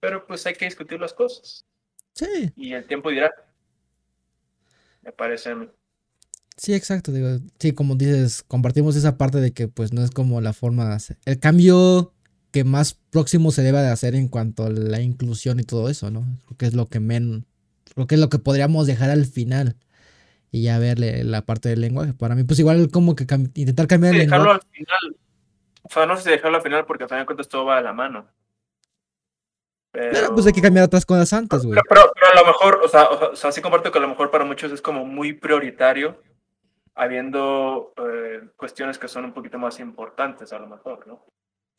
pero 0.00 0.26
pues 0.26 0.44
hay 0.46 0.54
que 0.54 0.64
discutir 0.64 1.00
las 1.00 1.12
cosas. 1.12 1.64
Sí. 2.14 2.52
Y 2.56 2.72
el 2.72 2.86
tiempo 2.86 3.10
dirá, 3.10 3.30
me 5.02 5.12
parece 5.12 5.50
a 5.50 5.54
mí. 5.54 5.68
Sí, 6.56 6.74
exacto. 6.74 7.12
Digo, 7.12 7.38
sí, 7.58 7.72
como 7.72 7.94
dices, 7.94 8.42
compartimos 8.42 8.96
esa 8.96 9.16
parte 9.16 9.40
de 9.40 9.52
que 9.52 9.68
pues 9.68 9.92
no 9.92 10.02
es 10.02 10.10
como 10.10 10.40
la 10.40 10.52
forma 10.52 10.88
de 10.88 10.94
hacer. 10.94 11.18
El 11.24 11.38
cambio 11.38 12.12
que 12.50 12.64
más 12.64 12.94
próximo 12.94 13.50
se 13.50 13.62
debe 13.62 13.78
de 13.78 13.88
hacer 13.88 14.14
en 14.14 14.28
cuanto 14.28 14.64
a 14.64 14.70
la 14.70 15.00
inclusión 15.00 15.58
y 15.58 15.64
todo 15.64 15.88
eso, 15.88 16.10
¿no? 16.10 16.26
Creo 16.46 16.58
que 16.58 16.66
es 16.66 16.74
lo 16.74 16.88
que 16.88 17.00
men, 17.00 17.46
creo 17.94 18.06
que 18.06 18.16
es 18.16 18.20
lo 18.20 18.28
que 18.28 18.38
podríamos 18.38 18.86
dejar 18.86 19.10
al 19.10 19.24
final 19.24 19.76
y 20.50 20.62
ya 20.62 20.78
verle 20.78 21.24
la 21.24 21.46
parte 21.46 21.70
del 21.70 21.80
lenguaje. 21.80 22.12
Para 22.12 22.34
mí, 22.34 22.44
pues 22.44 22.58
igual 22.58 22.90
como 22.90 23.16
que 23.16 23.26
intentar 23.54 23.86
cambiar 23.86 24.12
el 24.12 24.20
lenguaje. 24.20 24.42
Dejarlo 24.42 24.52
al 24.52 24.68
final. 24.70 25.16
O 25.82 25.90
sea, 25.90 26.06
no 26.06 26.16
sé 26.16 26.22
si 26.22 26.30
dejarlo 26.30 26.56
al 26.56 26.62
final 26.62 26.86
porque 26.86 27.04
al 27.04 27.08
final 27.08 27.22
de 27.22 27.26
cuentas 27.26 27.48
todo 27.48 27.64
va 27.64 27.76
de 27.76 27.82
la 27.82 27.92
mano. 27.92 28.26
Pero... 29.90 30.34
pues 30.34 30.46
hay 30.46 30.52
que 30.52 30.62
cambiar 30.62 30.86
otras 30.86 31.04
cosas 31.04 31.32
antes, 31.32 31.64
güey. 31.64 31.78
Pero, 31.88 32.00
a 32.00 32.40
lo 32.40 32.46
mejor, 32.46 32.80
o 32.82 32.88
sea, 32.88 33.08
o 33.10 33.36
sea, 33.36 33.52
sí 33.52 33.60
comparto 33.60 33.92
que 33.92 33.98
a 33.98 34.02
lo 34.02 34.08
mejor 34.08 34.30
para 34.30 34.44
muchos 34.44 34.72
es 34.72 34.80
como 34.80 35.04
muy 35.04 35.34
prioritario 35.34 36.18
habiendo 36.94 37.92
eh, 37.96 38.40
cuestiones 38.56 38.98
que 38.98 39.08
son 39.08 39.24
un 39.26 39.32
poquito 39.32 39.58
más 39.58 39.80
importantes 39.80 40.52
a 40.52 40.58
lo 40.58 40.66
mejor, 40.66 41.06
¿no? 41.06 41.24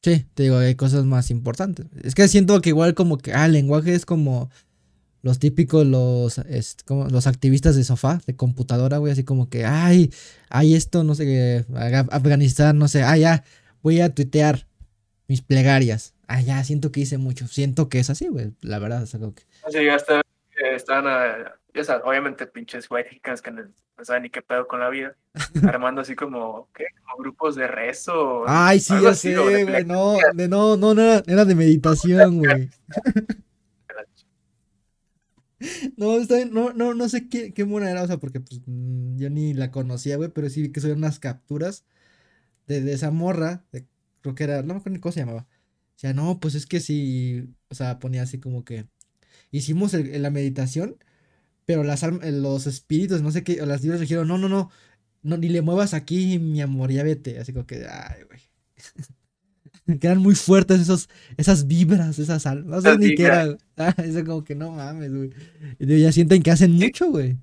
Sí, 0.04 0.26
te 0.34 0.44
digo, 0.44 0.58
hay 0.58 0.76
cosas 0.76 1.06
más 1.06 1.32
importantes. 1.32 1.86
Es 2.04 2.14
que 2.14 2.28
siento 2.28 2.60
que 2.62 2.70
igual 2.70 2.94
como 2.94 3.18
que, 3.18 3.34
ah, 3.34 3.46
el 3.46 3.54
lenguaje 3.54 3.94
es 3.94 4.06
como 4.06 4.50
los 5.22 5.40
típicos, 5.40 5.86
los, 5.86 6.42
como 6.86 7.08
los 7.08 7.26
activistas 7.26 7.78
de 7.78 7.86
sofá, 7.86 8.20
de 8.28 8.36
computadora, 8.36 8.98
güey, 8.98 9.14
así 9.14 9.24
como 9.24 9.50
que, 9.50 9.66
ay, 9.66 10.12
hay 10.50 10.76
esto, 10.76 11.06
no 11.06 11.16
sé, 11.16 11.66
Afganistán, 12.12 12.78
no 12.78 12.90
sé, 12.90 13.04
ah, 13.04 13.18
ya, 13.18 13.44
voy 13.84 14.02
a 14.02 14.16
tuitear 14.16 14.66
mis 15.28 15.44
plegarias. 15.44 16.16
Ah, 16.28 16.42
ya, 16.42 16.64
siento 16.64 16.92
que 16.92 17.02
hice 17.02 17.20
mucho, 17.20 17.48
siento 17.48 17.90
que 17.90 18.00
es 18.00 18.10
así, 18.10 18.28
güey, 18.28 18.54
la 18.62 18.80
verdad, 18.80 19.04
es 19.04 19.14
algo 19.14 19.36
que... 19.36 19.44
Sí, 19.70 19.86
ya 19.86 19.96
está, 19.96 20.22
están 20.74 21.06
a 21.06 21.60
ya 21.74 21.84
sabes, 21.84 22.04
obviamente 22.06 22.46
pinches 22.46 22.90
white 22.90 23.20
que 23.22 23.52
no, 23.52 23.64
saben 24.04 24.24
ni 24.24 24.30
qué 24.30 24.42
pedo 24.42 24.68
con 24.68 24.80
la 24.80 24.90
vida, 24.90 25.16
armando 25.68 26.02
así 26.02 26.16
como, 26.16 26.70
¿qué? 26.74 26.86
Como 27.04 27.24
grupos 27.24 27.56
de 27.56 27.68
rezo. 27.68 28.44
Ay, 28.48 28.80
sí, 28.80 28.94
ya 29.02 29.14
sé, 29.16 29.36
güey, 29.36 29.86
no, 29.86 30.18
de, 30.34 30.48
no, 30.48 30.78
no, 30.78 30.94
no 30.94 31.02
era, 31.02 31.24
era 31.26 31.46
de 31.46 31.56
meditación, 31.56 32.38
güey. 32.40 32.70
No, 35.96 36.20
no, 36.52 36.74
no, 36.74 36.94
no 36.94 37.08
sé 37.08 37.30
qué, 37.30 37.54
qué 37.54 37.64
mona 37.64 37.90
era, 37.90 38.04
o 38.04 38.08
sea, 38.08 38.18
porque 38.18 38.42
pues, 38.42 38.60
mm, 38.66 39.16
yo 39.16 39.30
ni 39.30 39.54
la 39.54 39.72
conocía, 39.72 40.18
güey, 40.18 40.28
pero 40.28 40.50
sí 40.50 40.62
vi 40.62 40.74
que 40.74 40.82
son 40.82 40.92
unas 40.92 41.20
capturas 41.20 41.86
de, 42.68 42.82
de 42.82 42.94
esa 42.94 43.12
morra, 43.12 43.66
de, 43.72 43.86
creo 44.22 44.36
que 44.36 44.44
era, 44.46 44.62
no 44.62 44.74
me 44.74 44.80
acuerdo 44.80 44.96
ni 44.96 45.00
cómo 45.00 45.14
se 45.14 45.22
llamaba. 45.22 45.48
O 45.96 46.00
sea, 46.00 46.14
no, 46.14 46.40
pues 46.40 46.56
es 46.56 46.66
que 46.66 46.80
sí, 46.80 47.50
o 47.70 47.76
sea, 47.76 48.00
ponía 48.00 48.24
así 48.24 48.40
como 48.40 48.66
que 48.66 48.88
hicimos 49.52 49.94
la 49.94 50.30
meditación 50.32 50.98
pero 51.66 51.84
las 51.84 52.04
los 52.04 52.68
espíritus, 52.68 53.22
no 53.22 53.32
sé 53.32 53.44
qué, 53.44 53.62
o 53.62 53.66
las 53.66 53.82
diosas 53.82 54.02
dijeron, 54.02 54.28
no, 54.28 54.38
no, 54.38 54.50
no, 54.50 54.70
no, 55.22 55.38
ni 55.38 55.50
le 55.50 55.62
muevas 55.62 55.94
aquí, 55.94 56.40
mi 56.40 56.62
amor, 56.62 56.92
ya 56.92 57.04
vete. 57.04 57.40
Así 57.40 57.54
como 57.54 57.66
que, 57.66 57.86
ay, 57.90 58.24
güey. 58.24 58.40
Quedan 60.00 60.20
muy 60.20 60.36
fuertes 60.36 60.82
esos, 60.82 61.10
esas 61.38 61.68
vibras, 61.68 62.20
esas 62.20 62.46
almas. 62.46 62.84
No 62.84 62.92
sé 62.92 62.98
ni 62.98 63.16
qué 63.16 63.24
era. 63.26 63.58
Ah, 63.76 63.96
eso 63.98 64.24
como 64.24 64.44
que 64.44 64.54
no 64.54 64.72
mames, 64.72 65.12
güey. 65.12 65.32
Y 65.80 66.02
ya 66.02 66.12
sienten 66.12 66.44
que 66.44 66.52
hacen 66.52 66.74
mucho, 66.74 67.10
güey. 67.10 67.38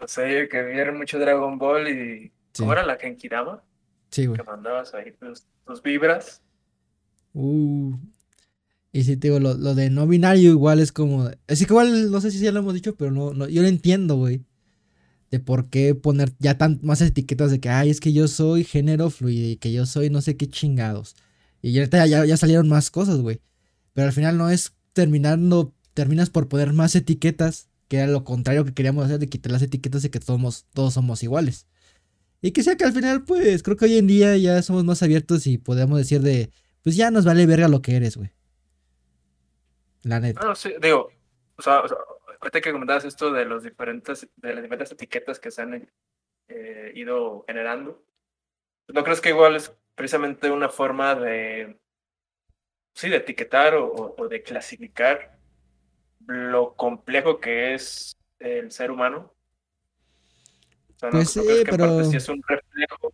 O 0.00 0.08
sea, 0.08 0.48
que 0.48 0.62
vieron 0.64 0.98
mucho 0.98 1.18
Dragon 1.18 1.56
Ball 1.58 1.88
y. 1.88 2.32
¿Cómo 2.56 2.72
era 2.72 2.84
la 2.84 2.96
Genkidama? 2.96 3.62
Sí, 4.10 4.26
güey. 4.26 4.38
Que 4.38 4.44
mandabas 4.44 4.92
ahí 4.94 5.12
tus, 5.12 5.44
tus 5.66 5.82
vibras. 5.82 6.42
Uh, 7.32 7.96
y 8.92 9.04
si 9.04 9.16
te 9.16 9.28
digo, 9.28 9.38
lo, 9.38 9.54
lo, 9.54 9.74
de 9.74 9.88
no 9.90 10.06
binario 10.06 10.50
igual 10.50 10.80
es 10.80 10.92
como. 10.92 11.30
Así 11.46 11.64
que 11.64 11.72
igual, 11.72 12.10
no 12.10 12.20
sé 12.20 12.30
si 12.30 12.40
ya 12.40 12.52
lo 12.52 12.60
hemos 12.60 12.74
dicho, 12.74 12.96
pero 12.96 13.10
no, 13.10 13.32
no 13.32 13.48
yo 13.48 13.62
lo 13.62 13.68
entiendo, 13.68 14.16
güey. 14.16 14.44
De 15.30 15.38
por 15.38 15.70
qué 15.70 15.94
poner 15.94 16.32
ya 16.40 16.58
tan 16.58 16.80
más 16.82 17.00
etiquetas 17.00 17.52
de 17.52 17.60
que, 17.60 17.68
ay, 17.68 17.90
es 17.90 18.00
que 18.00 18.12
yo 18.12 18.26
soy 18.26 18.64
género 18.64 19.10
fluido 19.10 19.48
y 19.48 19.56
que 19.56 19.72
yo 19.72 19.86
soy 19.86 20.10
no 20.10 20.20
sé 20.22 20.36
qué 20.36 20.48
chingados. 20.48 21.14
Y 21.62 21.78
ahorita 21.78 22.04
ya, 22.06 22.24
ya 22.24 22.36
salieron 22.36 22.68
más 22.68 22.90
cosas, 22.90 23.20
güey. 23.20 23.40
Pero 23.92 24.08
al 24.08 24.12
final 24.12 24.38
no 24.38 24.50
es 24.50 24.74
terminando, 24.92 25.72
terminas 25.94 26.30
por 26.30 26.48
poner 26.48 26.72
más 26.72 26.96
etiquetas, 26.96 27.68
que 27.86 27.98
era 27.98 28.08
lo 28.08 28.24
contrario 28.24 28.64
que 28.64 28.74
queríamos 28.74 29.04
hacer, 29.04 29.20
de 29.20 29.28
quitar 29.28 29.52
las 29.52 29.62
etiquetas 29.62 30.02
de 30.02 30.10
que 30.10 30.18
todos, 30.18 30.66
todos 30.74 30.94
somos 30.94 31.22
iguales. 31.22 31.66
Y 32.42 32.52
que 32.52 32.62
sea 32.62 32.76
que 32.76 32.84
al 32.84 32.92
final, 32.92 33.24
pues, 33.24 33.62
creo 33.62 33.76
que 33.76 33.84
hoy 33.84 33.98
en 33.98 34.06
día 34.06 34.36
ya 34.36 34.62
somos 34.62 34.84
más 34.84 35.02
abiertos 35.02 35.46
y 35.46 35.58
podemos 35.58 35.98
decir 35.98 36.20
de, 36.20 36.50
pues 36.82 36.96
ya 36.96 37.10
nos 37.10 37.24
vale 37.24 37.46
verga 37.46 37.68
lo 37.68 37.82
que 37.82 37.96
eres, 37.96 38.16
güey. 38.16 38.30
La 40.02 40.20
neta. 40.20 40.40
No, 40.42 40.54
sí, 40.54 40.72
digo, 40.80 41.10
o 41.56 41.62
sea, 41.62 41.82
ahorita 42.40 42.60
que 42.60 42.72
comentabas 42.72 43.04
esto 43.04 43.30
de 43.32 43.44
los 43.44 43.62
diferentes, 43.62 44.26
de 44.36 44.54
las 44.54 44.62
diferentes 44.62 44.92
etiquetas 44.92 45.38
que 45.38 45.50
se 45.50 45.62
han 45.62 45.90
eh, 46.48 46.92
ido 46.94 47.44
generando, 47.46 48.02
¿no 48.88 49.04
crees 49.04 49.20
que 49.20 49.28
igual 49.28 49.56
es 49.56 49.72
precisamente 49.94 50.50
una 50.50 50.70
forma 50.70 51.14
de, 51.14 51.78
sí, 52.94 53.10
de 53.10 53.16
etiquetar 53.16 53.74
o, 53.74 54.28
de 54.28 54.42
clasificar 54.42 55.38
lo 56.26 56.74
complejo 56.74 57.40
que 57.40 57.74
es 57.74 58.16
el 58.38 58.72
ser 58.72 58.90
humano? 58.90 59.34
O 61.00 61.10
sea, 61.10 61.10
pues 61.10 61.30
sí, 61.30 61.40
pero... 61.64 62.04
Si 62.10 62.16
es 62.16 62.28
un 62.28 62.42
reflejo 62.46 63.12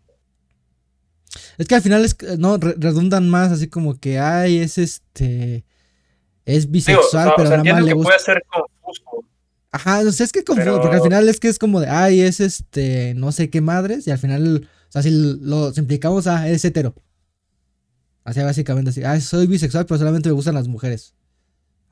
es 1.59 1.66
que 1.66 1.74
al 1.74 1.82
final 1.82 2.05
es, 2.05 2.16
no 2.39 2.59
redundan 2.59 3.28
más 3.28 3.53
así 3.53 3.68
como 3.68 3.99
que 3.99 4.18
ay 4.18 4.59
es 4.59 4.78
este 4.78 5.64
es 6.45 6.70
bisexual, 6.70 7.32
pero 7.37 7.51
nada 7.51 7.64
más 7.64 7.84
le 7.84 7.93
gusta. 7.93 8.09
puede 8.09 8.18
ser 8.20 8.45
confuso. 8.49 9.26
Ajá, 9.72 10.01
o 10.01 10.12
sea, 10.12 10.24
es 10.24 10.32
que 10.32 10.45
confuso, 10.45 10.80
porque 10.80 10.97
al 10.97 11.03
final 11.03 11.28
es 11.28 11.41
que 11.41 11.49
es 11.49 11.59
como 11.59 11.80
de, 11.80 11.89
ay, 11.89 12.20
es 12.20 12.39
este, 12.39 13.14
no 13.14 13.32
sé 13.32 13.51
qué 13.51 13.61
madres, 13.61 14.07
y 14.07 14.12
al 14.12 14.18
final, 14.18 14.68
o 14.89 14.93
sea, 14.93 15.03
si 15.03 15.11
lo 15.11 15.72
implicamos, 15.76 16.28
ah, 16.28 16.49
es 16.49 16.64
hetero. 16.64 16.95
Así 18.22 18.41
básicamente 18.41 18.91
así, 18.91 19.03
ah, 19.03 19.20
soy 19.20 19.49
bisexual, 19.49 19.87
pero 19.87 19.99
solamente 19.99 20.28
me 20.28 20.34
gustan 20.34 20.55
las 20.55 20.68
mujeres. 20.68 21.14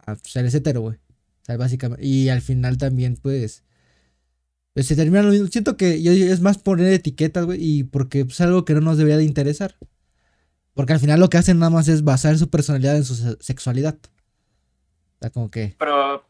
Ah, 0.06 0.14
pues 0.14 0.36
eres 0.36 0.54
hetero, 0.54 0.82
güey. 0.82 0.96
O 0.96 1.44
sea, 1.44 1.56
básicamente, 1.56 2.06
y 2.06 2.28
al 2.28 2.40
final 2.40 2.78
también, 2.78 3.16
pues, 3.20 3.64
pues 4.74 4.86
se 4.86 4.96
termina 4.96 5.22
lo 5.22 5.30
mismo. 5.30 5.46
Siento 5.46 5.76
que 5.76 5.94
es 6.30 6.40
más 6.40 6.58
poner 6.58 6.92
etiquetas, 6.92 7.46
güey, 7.46 7.58
y 7.60 7.84
porque 7.84 8.24
pues, 8.24 8.34
es 8.34 8.40
algo 8.42 8.64
que 8.64 8.74
no 8.74 8.80
nos 8.80 8.98
debería 8.98 9.16
de 9.16 9.24
interesar. 9.24 9.76
Porque 10.74 10.92
al 10.92 11.00
final 11.00 11.20
lo 11.20 11.30
que 11.30 11.38
hacen 11.38 11.58
nada 11.58 11.70
más 11.70 11.88
es 11.88 12.04
basar 12.04 12.36
su 12.36 12.50
personalidad 12.50 12.96
en 12.96 13.04
su 13.04 13.14
sexualidad 13.40 13.96
como 15.30 15.50
que. 15.50 15.74
Pero 15.78 16.24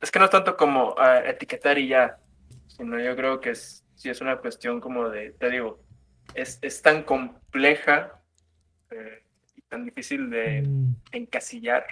es 0.00 0.10
que 0.10 0.18
no 0.18 0.26
es 0.26 0.30
tanto 0.30 0.56
como 0.56 0.94
ah, 0.98 1.20
etiquetar 1.24 1.78
y 1.78 1.88
ya, 1.88 2.18
sino 2.66 2.98
yo 3.00 3.16
creo 3.16 3.40
que 3.40 3.50
es, 3.50 3.84
sí 3.94 4.08
es 4.08 4.20
una 4.20 4.38
cuestión 4.38 4.80
como 4.80 5.08
de, 5.08 5.32
te 5.32 5.50
digo, 5.50 5.82
es, 6.34 6.58
es 6.62 6.82
tan 6.82 7.02
compleja 7.02 8.20
eh, 8.90 9.22
y 9.56 9.62
tan 9.62 9.84
difícil 9.84 10.30
de 10.30 10.62
mm. 10.62 10.94
encasillar 11.12 11.84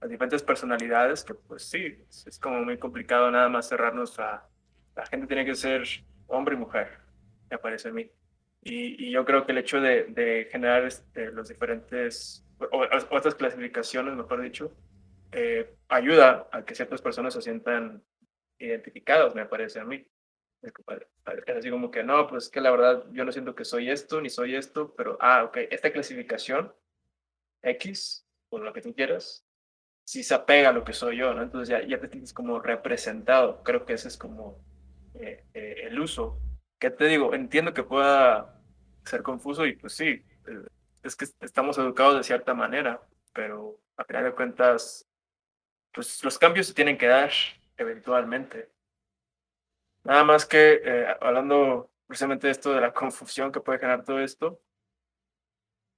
las 0.00 0.10
diferentes 0.10 0.42
personalidades 0.42 1.24
que 1.24 1.34
pues 1.34 1.64
sí, 1.64 2.04
es, 2.08 2.38
como 2.38 2.64
muy 2.64 2.78
complicado 2.78 3.30
nada 3.30 3.48
más 3.48 3.68
cerrarnos 3.68 4.18
a 4.18 4.48
la 4.94 5.06
gente 5.06 5.26
tiene 5.26 5.44
que 5.44 5.54
ser 5.54 5.84
hombre 6.26 6.54
y 6.54 6.58
mujer, 6.58 6.98
me 7.50 7.58
parece 7.58 7.88
a 7.88 7.92
mí. 7.92 8.10
Y, 8.62 9.08
y 9.08 9.10
yo 9.10 9.24
creo 9.24 9.44
que 9.44 9.52
el 9.52 9.58
hecho 9.58 9.80
de, 9.80 10.04
de 10.04 10.48
generar 10.50 10.84
este, 10.84 11.32
los 11.32 11.48
diferentes, 11.48 12.44
o, 12.58 12.78
o, 12.78 13.16
estas 13.16 13.34
clasificaciones, 13.34 14.14
mejor 14.14 14.40
dicho, 14.40 14.72
eh, 15.32 15.74
ayuda 15.88 16.48
a 16.52 16.64
que 16.64 16.74
ciertas 16.74 17.02
personas 17.02 17.34
se 17.34 17.42
sientan 17.42 18.02
identificados, 18.58 19.34
me 19.34 19.46
parece 19.46 19.80
a 19.80 19.84
mí. 19.84 20.06
Es 20.62 21.56
así 21.56 21.70
como 21.70 21.90
que 21.90 22.04
no, 22.04 22.28
pues 22.28 22.48
que 22.48 22.60
la 22.60 22.70
verdad 22.70 23.04
yo 23.10 23.24
no 23.24 23.32
siento 23.32 23.56
que 23.56 23.64
soy 23.64 23.90
esto 23.90 24.20
ni 24.20 24.30
soy 24.30 24.54
esto, 24.54 24.94
pero 24.96 25.18
ah, 25.20 25.42
ok, 25.44 25.56
esta 25.70 25.90
clasificación 25.90 26.72
X, 27.62 28.24
o 28.48 28.58
lo 28.58 28.72
que 28.72 28.80
tú 28.80 28.94
quieras, 28.94 29.44
sí 30.04 30.22
se 30.22 30.34
apega 30.34 30.68
a 30.68 30.72
lo 30.72 30.84
que 30.84 30.92
soy 30.92 31.16
yo, 31.16 31.34
¿no? 31.34 31.42
Entonces 31.42 31.68
ya, 31.68 31.82
ya 31.84 31.98
te 31.98 32.08
sientes 32.08 32.32
como 32.32 32.60
representado. 32.60 33.62
Creo 33.64 33.84
que 33.84 33.94
ese 33.94 34.06
es 34.06 34.16
como 34.16 34.64
eh, 35.22 35.44
eh, 35.54 35.74
el 35.84 36.00
uso. 36.00 36.38
¿Qué 36.78 36.90
te 36.90 37.06
digo? 37.06 37.34
Entiendo 37.34 37.72
que 37.72 37.84
pueda 37.84 38.60
ser 39.04 39.22
confuso 39.22 39.66
y 39.66 39.76
pues 39.76 39.94
sí, 39.94 40.24
es 41.02 41.16
que 41.16 41.26
estamos 41.40 41.78
educados 41.78 42.16
de 42.16 42.24
cierta 42.24 42.54
manera, 42.54 43.00
pero 43.32 43.80
a 43.96 44.04
final 44.04 44.24
de 44.24 44.34
cuentas 44.34 45.08
pues 45.92 46.22
los 46.24 46.38
cambios 46.38 46.66
se 46.66 46.74
tienen 46.74 46.98
que 46.98 47.06
dar 47.06 47.30
eventualmente. 47.76 48.70
Nada 50.04 50.24
más 50.24 50.46
que 50.46 50.80
eh, 50.84 51.06
hablando 51.20 51.90
precisamente 52.06 52.46
de 52.46 52.52
esto 52.52 52.72
de 52.72 52.80
la 52.80 52.92
confusión 52.92 53.52
que 53.52 53.60
puede 53.60 53.78
generar 53.78 54.04
todo 54.04 54.20
esto, 54.20 54.60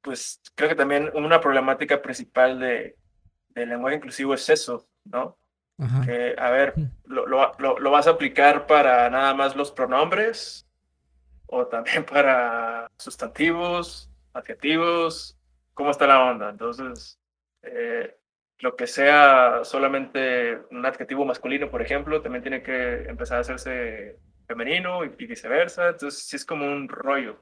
pues 0.02 0.40
creo 0.54 0.68
que 0.68 0.74
también 0.74 1.10
una 1.14 1.40
problemática 1.40 2.02
principal 2.02 2.58
de, 2.60 2.96
del 3.48 3.70
lenguaje 3.70 3.96
inclusivo 3.96 4.34
es 4.34 4.48
eso, 4.50 4.86
¿no? 5.04 5.38
Que, 6.04 6.36
a 6.38 6.50
ver, 6.50 6.74
lo, 7.04 7.26
lo, 7.26 7.52
lo, 7.58 7.90
vas 7.90 8.06
a 8.06 8.10
aplicar 8.10 8.66
para 8.68 9.10
nada 9.10 9.34
más 9.34 9.56
los 9.56 9.72
pronombres 9.72 10.68
o 11.46 11.66
también 11.66 12.04
para 12.12 12.86
sustantivos, 12.96 14.08
adjetivos, 14.32 15.36
¿cómo 15.74 15.90
está 15.90 16.06
la 16.06 16.24
onda? 16.24 16.50
Entonces, 16.50 17.18
eh, 17.62 18.16
lo 18.58 18.76
que 18.76 18.86
sea 18.86 19.60
solamente 19.64 20.58
un 20.70 20.86
adjetivo 20.86 21.24
masculino, 21.24 21.70
por 21.70 21.82
ejemplo, 21.82 22.22
también 22.22 22.42
tiene 22.42 22.62
que 22.62 23.04
empezar 23.08 23.38
a 23.38 23.40
hacerse 23.40 24.18
femenino 24.46 25.04
y, 25.04 25.08
viceversa. 25.08 25.88
Entonces, 25.88 26.26
sí 26.26 26.36
es 26.36 26.44
como 26.44 26.66
un 26.66 26.88
rollo. 26.88 27.40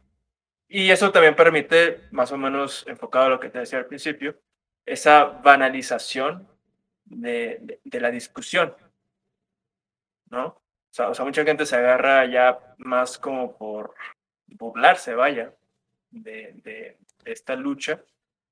Y 0.68 0.90
eso 0.90 1.12
también 1.12 1.36
permite, 1.36 2.00
más 2.10 2.32
o 2.32 2.38
menos 2.38 2.84
enfocado 2.86 3.26
a 3.26 3.28
lo 3.28 3.40
que 3.40 3.50
te 3.50 3.58
decía 3.58 3.78
al 3.78 3.86
principio, 3.86 4.40
esa 4.86 5.24
banalización 5.24 6.48
de, 7.12 7.80
de, 7.84 8.00
la 8.00 8.10
discusión. 8.10 8.74
¿No? 10.30 10.46
O 10.46 10.62
sea, 10.90 11.08
o 11.08 11.14
sea, 11.14 11.24
mucha 11.24 11.44
gente 11.44 11.66
se 11.66 11.76
agarra 11.76 12.26
ya 12.26 12.58
más 12.78 13.18
como 13.18 13.56
por 13.56 13.94
burlarse, 14.46 15.14
vaya, 15.14 15.54
de, 16.10 16.52
de 16.62 16.98
esta 17.24 17.54
lucha 17.56 18.02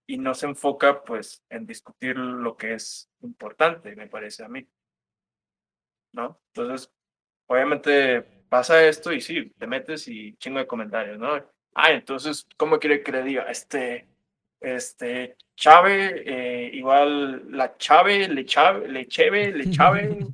y 0.07 0.19
no 0.19 0.35
se 0.35 0.47
enfoca 0.47 1.05
pues 1.05 1.45
en 1.49 1.67
discutir 1.67 2.17
lo 2.17 2.57
que 2.57 2.75
es 2.75 3.09
importante, 3.23 3.95
me 3.95 4.09
parece 4.09 4.45
a 4.45 4.49
mí. 4.49 4.67
¿No? 6.13 6.41
Entonces, 6.49 6.93
obviamente 7.47 8.23
pasa 8.49 8.85
esto 8.85 9.13
y 9.13 9.21
sí, 9.21 9.51
te 9.51 9.67
metes 9.67 10.09
y 10.09 10.35
chingo 10.37 10.59
de 10.59 10.67
comentarios, 10.67 11.19
¿no? 11.19 11.37
Ah, 11.75 11.93
entonces, 11.93 12.49
¿cómo 12.57 12.81
quiere 12.81 13.03
que 13.03 13.13
le 13.13 13.23
diga? 13.23 13.45
Este, 13.45 14.09
este, 14.61 15.37
Chave, 15.57 16.23
eh, 16.27 16.71
igual 16.73 17.51
la 17.51 17.77
Chave, 17.77 18.29
le 18.29 18.45
Chave, 18.45 18.89
le 18.89 19.07
Cheve, 19.07 19.53
le 19.53 19.71
Chave. 19.71 20.27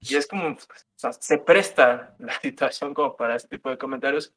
y 0.00 0.16
es 0.16 0.26
como, 0.26 0.48
o 0.48 0.58
sea, 0.96 1.12
se 1.12 1.38
presta 1.38 2.14
la 2.18 2.32
situación 2.40 2.94
como 2.94 3.16
para 3.16 3.36
este 3.36 3.56
tipo 3.56 3.70
de 3.70 3.78
comentarios 3.78 4.32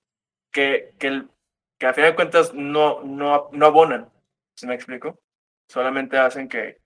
que, 0.52 0.94
que, 1.00 1.24
que 1.78 1.86
a 1.86 1.94
fin 1.94 2.06
de 2.06 2.16
cuentas 2.16 2.54
no, 2.54 3.04
no, 3.04 3.50
no 3.52 3.66
abonan 3.66 4.12
¿Se 4.56 4.66
me 4.66 4.74
explico? 4.74 5.20
Solamente 5.70 6.18
hacen 6.18 6.50
que 6.50 6.82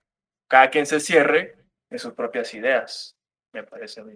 cada 0.46 0.68
quien 0.68 0.84
se 0.84 1.00
cierre 1.00 1.56
en 1.88 1.98
sus 1.98 2.12
propias 2.12 2.52
ideas, 2.52 3.16
me 3.52 3.62
parece 3.64 4.00
a 4.00 4.04
mí. 4.04 4.14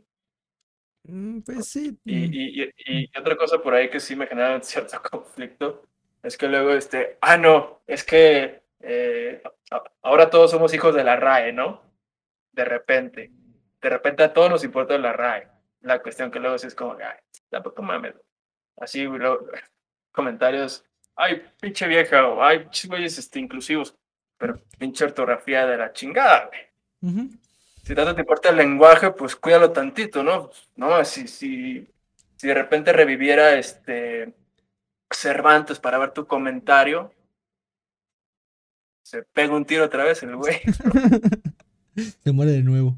Mm, 1.05 1.41
pues 1.41 1.67
sí. 1.67 1.93
Mm. 1.93 2.11
Y, 2.11 2.63
y, 2.63 2.73
y, 2.77 3.19
otra 3.19 3.37
cosa 3.37 3.63
por 3.63 3.75
ahí 3.75 3.89
que 3.89 4.01
sí 4.01 4.15
me 4.15 4.27
genera 4.27 4.61
cierto 4.63 5.01
conflicto 5.01 5.89
es 6.27 6.37
que 6.37 6.49
luego, 6.49 6.73
este, 6.73 7.19
ah, 7.21 7.37
no, 7.37 7.83
es 7.87 8.03
que 8.03 8.63
eh, 8.81 9.43
ahora 10.03 10.29
todos 10.29 10.51
somos 10.51 10.75
hijos 10.75 10.95
de 10.95 11.05
la 11.05 11.17
RAE, 11.17 11.53
¿no? 11.53 11.83
De 12.53 12.65
repente. 12.65 13.31
De 13.81 13.91
repente 13.91 14.25
a 14.25 14.33
todos 14.33 14.51
nos 14.51 14.65
importa 14.65 14.99
la 14.99 15.13
RAE. 15.13 15.49
La 15.83 16.03
cuestión 16.03 16.31
que 16.31 16.41
luego 16.41 16.57
es 16.57 16.75
como, 16.75 16.95
ay, 16.95 17.19
tampoco 17.49 17.83
mames. 17.83 18.15
Así, 18.77 19.05
luego, 19.05 19.47
comentarios 20.13 20.85
ay, 21.17 21.43
pinche 21.61 21.87
vieja, 21.87 22.27
o 22.27 22.43
ay, 22.43 22.69
güeyes 22.89 23.19
este, 23.19 23.41
inclusivos, 23.41 23.97
pero 24.37 24.61
pinche 24.79 25.05
ortografía 25.05 25.67
de 25.67 25.79
la 25.79 25.93
chingada, 25.93 26.49
güey. 26.49 27.31
Si 27.85 27.95
tanto 27.95 28.15
te 28.15 28.21
importa 28.23 28.49
el 28.51 28.57
lenguaje, 28.57 29.13
pues 29.13 29.37
cuídalo 29.37 29.71
tantito, 29.71 30.23
¿no? 30.23 30.51
No, 30.75 31.05
si, 31.05 31.29
si, 31.29 31.89
si 32.37 32.49
de 32.49 32.55
repente 32.55 32.93
reviviera 32.93 33.55
este 33.55 34.35
Cervantes 35.11 35.79
para 35.79 35.99
ver 35.99 36.13
tu 36.13 36.27
comentario, 36.27 37.13
se 39.03 39.23
pega 39.23 39.55
un 39.55 39.65
tiro 39.65 39.85
otra 39.85 40.05
vez 40.05 40.23
el 40.23 40.37
güey. 40.37 40.61
se 42.23 42.33
muere 42.33 42.53
de 42.53 42.63
nuevo. 42.63 42.97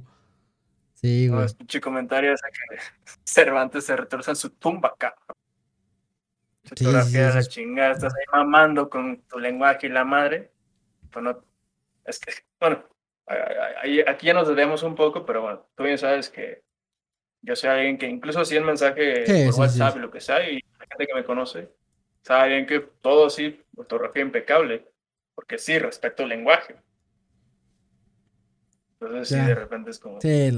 Sí, 0.94 1.28
güey. 1.28 1.46
No, 1.46 1.54
pinche 1.54 1.80
comentario 1.80 2.32
ese 2.32 2.46
que 2.50 2.78
Cervantes 3.24 3.84
se 3.84 3.96
retorce 3.96 4.30
en 4.30 4.36
su 4.36 4.50
tumba, 4.50 4.94
cabrón 4.98 5.38
fotografía 6.68 7.30
la 7.30 7.42
chingada, 7.42 7.92
estás 7.92 8.14
ahí 8.14 8.24
mamando 8.32 8.88
con 8.88 9.22
tu 9.22 9.38
lenguaje 9.38 9.86
y 9.86 9.90
la 9.90 10.04
madre. 10.04 10.50
Bueno, 11.12 11.42
es 12.04 12.18
que, 12.18 12.32
bueno, 12.61 12.84
aquí 14.06 14.26
ya 14.26 14.34
nos 14.34 14.48
debemos 14.48 14.82
un 14.82 14.94
poco, 14.94 15.24
pero 15.24 15.42
bueno, 15.42 15.66
tú 15.74 15.84
bien 15.84 15.98
sabes 15.98 16.28
que 16.28 16.62
yo 17.42 17.56
soy 17.56 17.70
alguien 17.70 17.98
que 17.98 18.06
incluso 18.06 18.44
si 18.44 18.56
el 18.56 18.64
mensaje 18.64 19.46
por 19.46 19.61
WhatsApp 19.61 19.96
y 19.96 20.00
lo 20.00 20.11
que 20.11 20.20
sea, 20.20 20.48
y 20.48 20.61
la 20.78 20.86
gente 20.90 21.06
que 21.06 21.14
me 21.14 21.24
conoce, 21.24 21.72
sabe 22.29 22.51
bien 22.51 22.66
que 22.66 22.81
todo 23.01 23.29
sí, 23.29 23.61
fotografía 23.74 24.22
impecable, 24.22 24.87
porque 25.35 25.59
sí, 25.59 25.79
respeto 25.79 26.22
el 26.22 26.29
lenguaje. 26.29 26.76
Entonces, 29.01 29.29
sí, 29.29 29.45
de 29.45 29.55
repente 29.55 29.91
es 29.91 29.99
como. 29.99 30.20
Sí, 30.20 30.51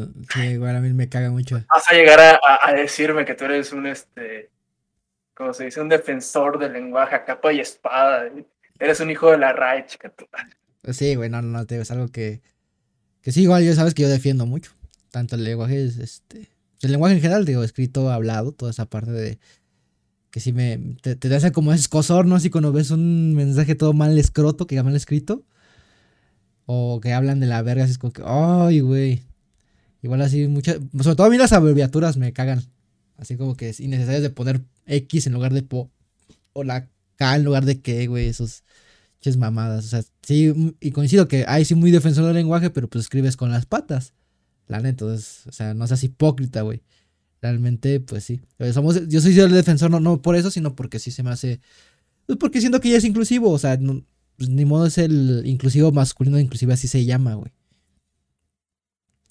igual 0.51 0.77
a 0.77 0.81
mí 0.81 0.93
me 0.93 1.09
caga 1.09 1.31
mucho. 1.31 1.59
Vas 1.69 1.89
a 1.91 1.95
llegar 1.95 2.21
a, 2.21 2.39
a, 2.63 2.73
decirme 2.73 3.25
que 3.25 3.35
tú 3.35 3.45
eres 3.45 3.73
un 3.73 3.87
este 3.87 4.51
como 5.41 5.55
se 5.55 5.65
dice, 5.65 5.81
un 5.81 5.89
defensor 5.89 6.59
del 6.59 6.75
lenguaje 6.75 7.15
a 7.15 7.25
capa 7.25 7.51
y 7.51 7.61
espada. 7.61 8.31
Eres 8.79 9.01
un 9.01 9.11
hijo 9.11 9.31
de 9.31 9.39
la 9.39 9.55
RAE, 9.55 9.87
chica. 9.87 10.13
Pues 10.83 10.99
sí, 10.99 11.15
güey, 11.15 11.31
no, 11.31 11.41
no, 11.41 11.63
es 11.67 11.91
algo 11.91 12.09
que, 12.09 12.43
que 13.23 13.33
sí, 13.33 13.45
igual 13.45 13.65
yo 13.65 13.73
sabes 13.73 13.95
que 13.95 14.03
yo 14.03 14.11
defiendo 14.11 14.45
mucho. 14.45 14.73
Tanto 15.11 15.37
el 15.37 15.45
lenguaje, 15.45 15.83
este, 15.83 16.51
el 16.83 16.93
lenguaje 16.93 17.15
en 17.15 17.23
general, 17.23 17.47
digo, 17.47 17.65
escrito, 17.65 18.11
hablado, 18.11 18.53
toda 18.53 18.71
esa 18.71 18.85
parte 18.85 19.13
de 19.13 19.39
que 20.31 20.41
sí 20.41 20.53
me, 20.53 20.97
te, 21.03 21.17
te 21.17 21.35
hace 21.35 21.53
como 21.53 21.73
escosor, 21.73 22.27
¿no? 22.27 22.37
Así 22.37 22.51
cuando 22.51 22.73
ves 22.73 22.91
un 22.91 23.35
mensaje 23.35 23.75
todo 23.75 23.93
mal 23.93 24.17
escroto, 24.19 24.67
que 24.67 24.77
ya 24.77 24.83
mal 24.83 24.97
escrito, 24.97 25.45
o 26.67 27.01
que 27.01 27.13
hablan 27.13 27.41
de 27.41 27.47
la 27.47 27.63
verga, 27.63 27.85
así 27.85 27.93
es 27.93 27.99
como 27.99 28.13
que, 28.13 28.23
ay, 28.25 28.81
güey. 28.81 29.23
Igual 30.03 30.23
así, 30.23 30.47
muchas, 30.49 30.79
sobre 31.03 31.17
todo 31.17 31.27
a 31.27 31.31
mí 31.31 31.37
las 31.37 31.53
abreviaturas 31.53 32.17
me 32.17 32.33
cagan. 32.33 32.63
Así 33.17 33.37
como 33.37 33.57
que 33.57 33.69
es 33.69 33.81
innecesario 33.81 34.23
de 34.23 34.31
poner 34.31 34.63
X 34.87 35.27
en 35.27 35.35
lugar 35.35 35.53
de 35.53 35.63
po. 35.63 35.91
O 36.53 36.65
la 36.65 36.89
K 37.17 37.37
en 37.37 37.45
lugar 37.45 37.67
de 37.67 37.81
que, 37.81 38.07
güey, 38.07 38.29
esos 38.29 38.65
ches 39.21 39.37
mamadas. 39.37 39.85
O 39.85 39.89
sea, 39.89 40.03
sí, 40.23 40.75
y 40.81 40.91
coincido 40.93 41.29
que 41.29 41.45
hay 41.47 41.65
sí 41.65 41.75
muy 41.75 41.91
defensor 41.91 42.25
del 42.25 42.35
lenguaje, 42.35 42.71
pero 42.71 42.89
pues 42.89 43.05
escribes 43.05 43.37
con 43.37 43.51
las 43.51 43.67
patas. 43.67 44.15
La 44.67 44.79
neta, 44.79 44.89
entonces, 44.91 45.47
o 45.47 45.53
sea, 45.53 45.75
no 45.75 45.87
seas 45.87 46.05
hipócrita, 46.05 46.63
güey. 46.63 46.83
Realmente, 47.43 48.01
pues 48.01 48.25
sí. 48.25 48.41
Somos, 48.73 49.09
yo 49.09 49.21
soy 49.21 49.39
el 49.41 49.53
defensor, 49.53 49.91
no, 49.91 49.99
no 49.99 50.21
por 50.21 50.37
eso, 50.37 50.51
sino 50.51 50.75
porque 50.75 50.99
sí 50.99 51.11
se 51.11 51.23
me 51.23 51.31
hace. 51.31 51.61
Pues 52.27 52.39
porque 52.39 52.61
siento 52.61 52.81
que 52.81 52.91
ya 52.91 52.99
es 52.99 53.05
inclusivo, 53.05 53.51
o 53.51 53.59
sea, 53.59 53.79
pues 54.37 54.49
ni 54.51 54.65
modo 54.65 54.87
es 54.87 54.99
el 54.99 55.43
inclusivo 55.47 55.91
masculino, 55.91 56.39
inclusive 56.39 56.75
así 56.75 56.87
se 56.87 57.05
llama, 57.05 57.35
güey. 57.35 57.53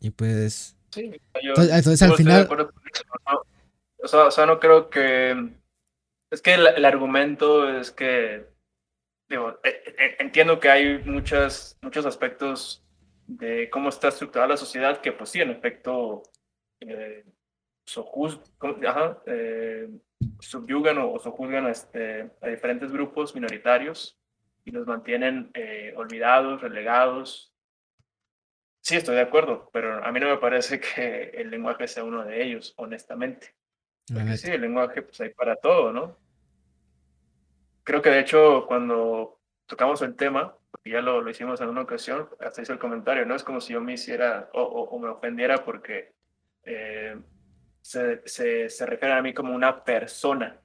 Y 0.01 0.09
pues. 0.09 0.75
Sí, 0.91 1.11
yo, 1.43 1.53
entonces, 1.61 2.01
al 2.01 2.15
final. 2.15 2.47
O 4.01 4.07
sea, 4.07 4.25
o 4.25 4.31
sea, 4.31 4.45
no 4.45 4.59
creo 4.59 4.89
que... 4.89 5.51
Es 6.31 6.41
que 6.41 6.53
el, 6.53 6.85
argumento 6.85 7.69
es 7.69 7.91
que, 7.91 8.45
digo, 9.27 9.59
e, 9.63 9.69
e, 9.69 10.15
entiendo 10.19 10.59
que 10.59 10.69
hay 10.69 11.03
muchas, 11.03 11.77
muchos 11.81 12.05
aspectos 12.05 12.83
de 13.27 13.69
cómo 13.69 13.89
está 13.89 14.09
estructurada 14.09 14.49
la 14.49 14.57
sociedad 14.57 15.01
que, 15.01 15.11
pues 15.11 15.31
sí, 15.31 15.41
en 15.41 15.49
efecto, 15.49 16.23
eh, 16.81 17.25
eh, 19.25 19.89
subyugan 20.39 20.97
o, 20.97 21.19
sojuzgan 21.19 21.65
a, 21.65 21.71
este, 21.71 22.29
a 22.41 22.47
diferentes 22.47 22.91
grupos 22.91 23.33
minoritarios 23.35 24.19
y 24.65 24.71
los 24.71 24.85
mantienen 24.85 25.51
eh, 25.53 25.93
olvidados, 25.95 26.61
relegados. 26.61 27.53
Sí, 28.81 28.95
estoy 28.95 29.15
de 29.15 29.21
acuerdo, 29.21 29.69
pero 29.73 30.03
a 30.03 30.11
mí 30.11 30.19
no 30.19 30.27
me 30.27 30.37
parece 30.37 30.79
que 30.95 31.31
el 31.35 31.49
lenguaje 31.49 31.87
sea 31.87 32.03
uno 32.03 32.23
de 32.23 32.43
ellos, 32.43 32.73
honestamente 32.77 33.59
sí, 34.37 34.51
el 34.51 34.61
lenguaje 34.61 35.01
pues 35.01 35.19
hay 35.21 35.29
para 35.29 35.55
todo, 35.55 35.91
¿no? 35.91 36.17
Creo 37.83 38.01
que 38.01 38.09
de 38.09 38.19
hecho 38.19 38.65
cuando 38.67 39.39
tocamos 39.65 40.01
el 40.01 40.15
tema, 40.15 40.55
porque 40.71 40.91
ya 40.91 41.01
lo, 41.01 41.21
lo 41.21 41.29
hicimos 41.29 41.61
en 41.61 41.69
una 41.69 41.81
ocasión, 41.81 42.29
hasta 42.39 42.61
hice 42.61 42.73
el 42.73 42.79
comentario, 42.79 43.25
¿no? 43.25 43.35
Es 43.35 43.43
como 43.43 43.61
si 43.61 43.73
yo 43.73 43.81
me 43.81 43.93
hiciera 43.93 44.49
o, 44.53 44.61
o, 44.61 44.99
me 44.99 45.09
ofendiera 45.09 45.63
porque 45.63 46.13
eh, 46.63 47.17
se, 47.89 48.21
se, 48.23 48.69
se, 48.69 48.85
refiere 48.85 49.15
a 49.15 49.21
mí 49.23 49.33
como 49.33 49.55
una 49.55 49.83
persona, 49.83 50.61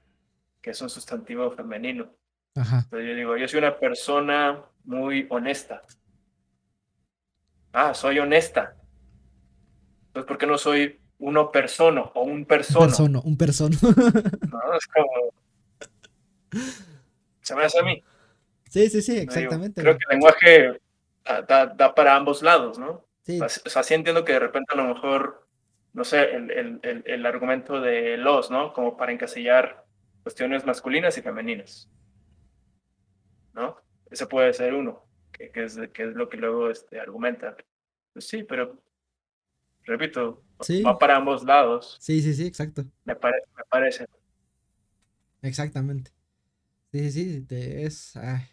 que 0.61 0.73
es 0.73 0.83
un 0.83 0.91
sustantivo 0.91 1.51
femenino. 1.53 2.15
Ajá. 2.55 2.81
Entonces 2.85 3.09
yo 3.09 3.15
digo, 3.15 3.37
yo 3.39 3.49
soy 3.49 3.61
una 3.61 3.79
persona 3.79 4.63
muy 4.85 5.27
honesta. 5.31 5.81
Ah, 7.73 7.95
soy 7.95 8.19
honesta. 8.19 8.77
Entonces, 10.09 10.29
¿por 10.29 10.37
qué 10.37 10.47
no 10.47 10.59
soy 10.59 11.01
uno 11.17 11.51
persona 11.51 12.03
o 12.03 12.25
un 12.25 12.45
persona. 12.45 12.95
Un 12.99 13.17
un 13.25 13.39
persona. 13.39 13.75
no, 13.83 14.75
es 14.77 14.87
como. 14.87 15.33
Se 17.41 17.55
me 17.55 17.65
hace 17.65 17.79
a 17.79 17.85
mí. 17.85 18.05
Sí, 18.69 18.91
sí, 18.91 19.01
sí, 19.01 19.17
exactamente. 19.17 19.81
creo 19.81 19.97
que 19.97 20.05
el 20.11 20.19
lenguaje 20.19 20.81
da, 21.49 21.67
da, 21.69 21.95
para 21.95 22.17
ambos 22.17 22.43
lados, 22.43 22.79
¿no? 22.79 23.07
Sí. 23.23 23.41
O 23.41 23.49
sea, 23.49 23.83
sí 23.83 23.95
entiendo 23.95 24.27
que 24.27 24.35
de 24.35 24.41
repente 24.41 24.75
a 24.75 24.77
lo 24.77 24.93
mejor, 24.93 25.44
no 25.95 26.05
sé, 26.05 26.35
el, 26.35 26.51
el, 26.51 27.03
el, 27.07 27.27
argumento 27.27 27.81
de 27.81 28.17
los, 28.17 28.51
¿no? 28.51 28.73
Como 28.73 28.97
para 28.97 29.13
encasillar 29.13 29.87
cuestiones 30.23 30.67
masculinas 30.67 31.17
y 31.17 31.23
femeninas. 31.23 31.89
¿No? 33.53 33.77
Ese 34.11 34.27
puede 34.27 34.53
ser 34.53 34.75
uno, 34.75 35.07
que, 35.31 35.53
que, 35.53 35.65
es, 35.65 35.79
que 35.93 36.03
es 36.03 36.15
lo 36.15 36.29
que 36.29 36.37
luego 36.37 36.69
este, 36.69 36.99
argumenta. 36.99 37.57
Pues 38.13 38.27
sí, 38.27 38.43
pero 38.43 38.83
repito, 39.85 40.43
va 40.85 40.99
para 40.99 41.17
ambos 41.17 41.45
lados. 41.45 41.97
Sí, 42.01 42.21
sí, 42.21 42.35
sí, 42.35 42.47
exacto. 42.47 42.83
Me, 43.05 43.15
me 43.15 43.65
parece. 43.71 44.07
Exactamente. 45.43 46.11
Sí, 46.91 47.11
sí, 47.13 47.47
sí, 47.49 47.57
es... 47.57 48.17
Ay. 48.17 48.49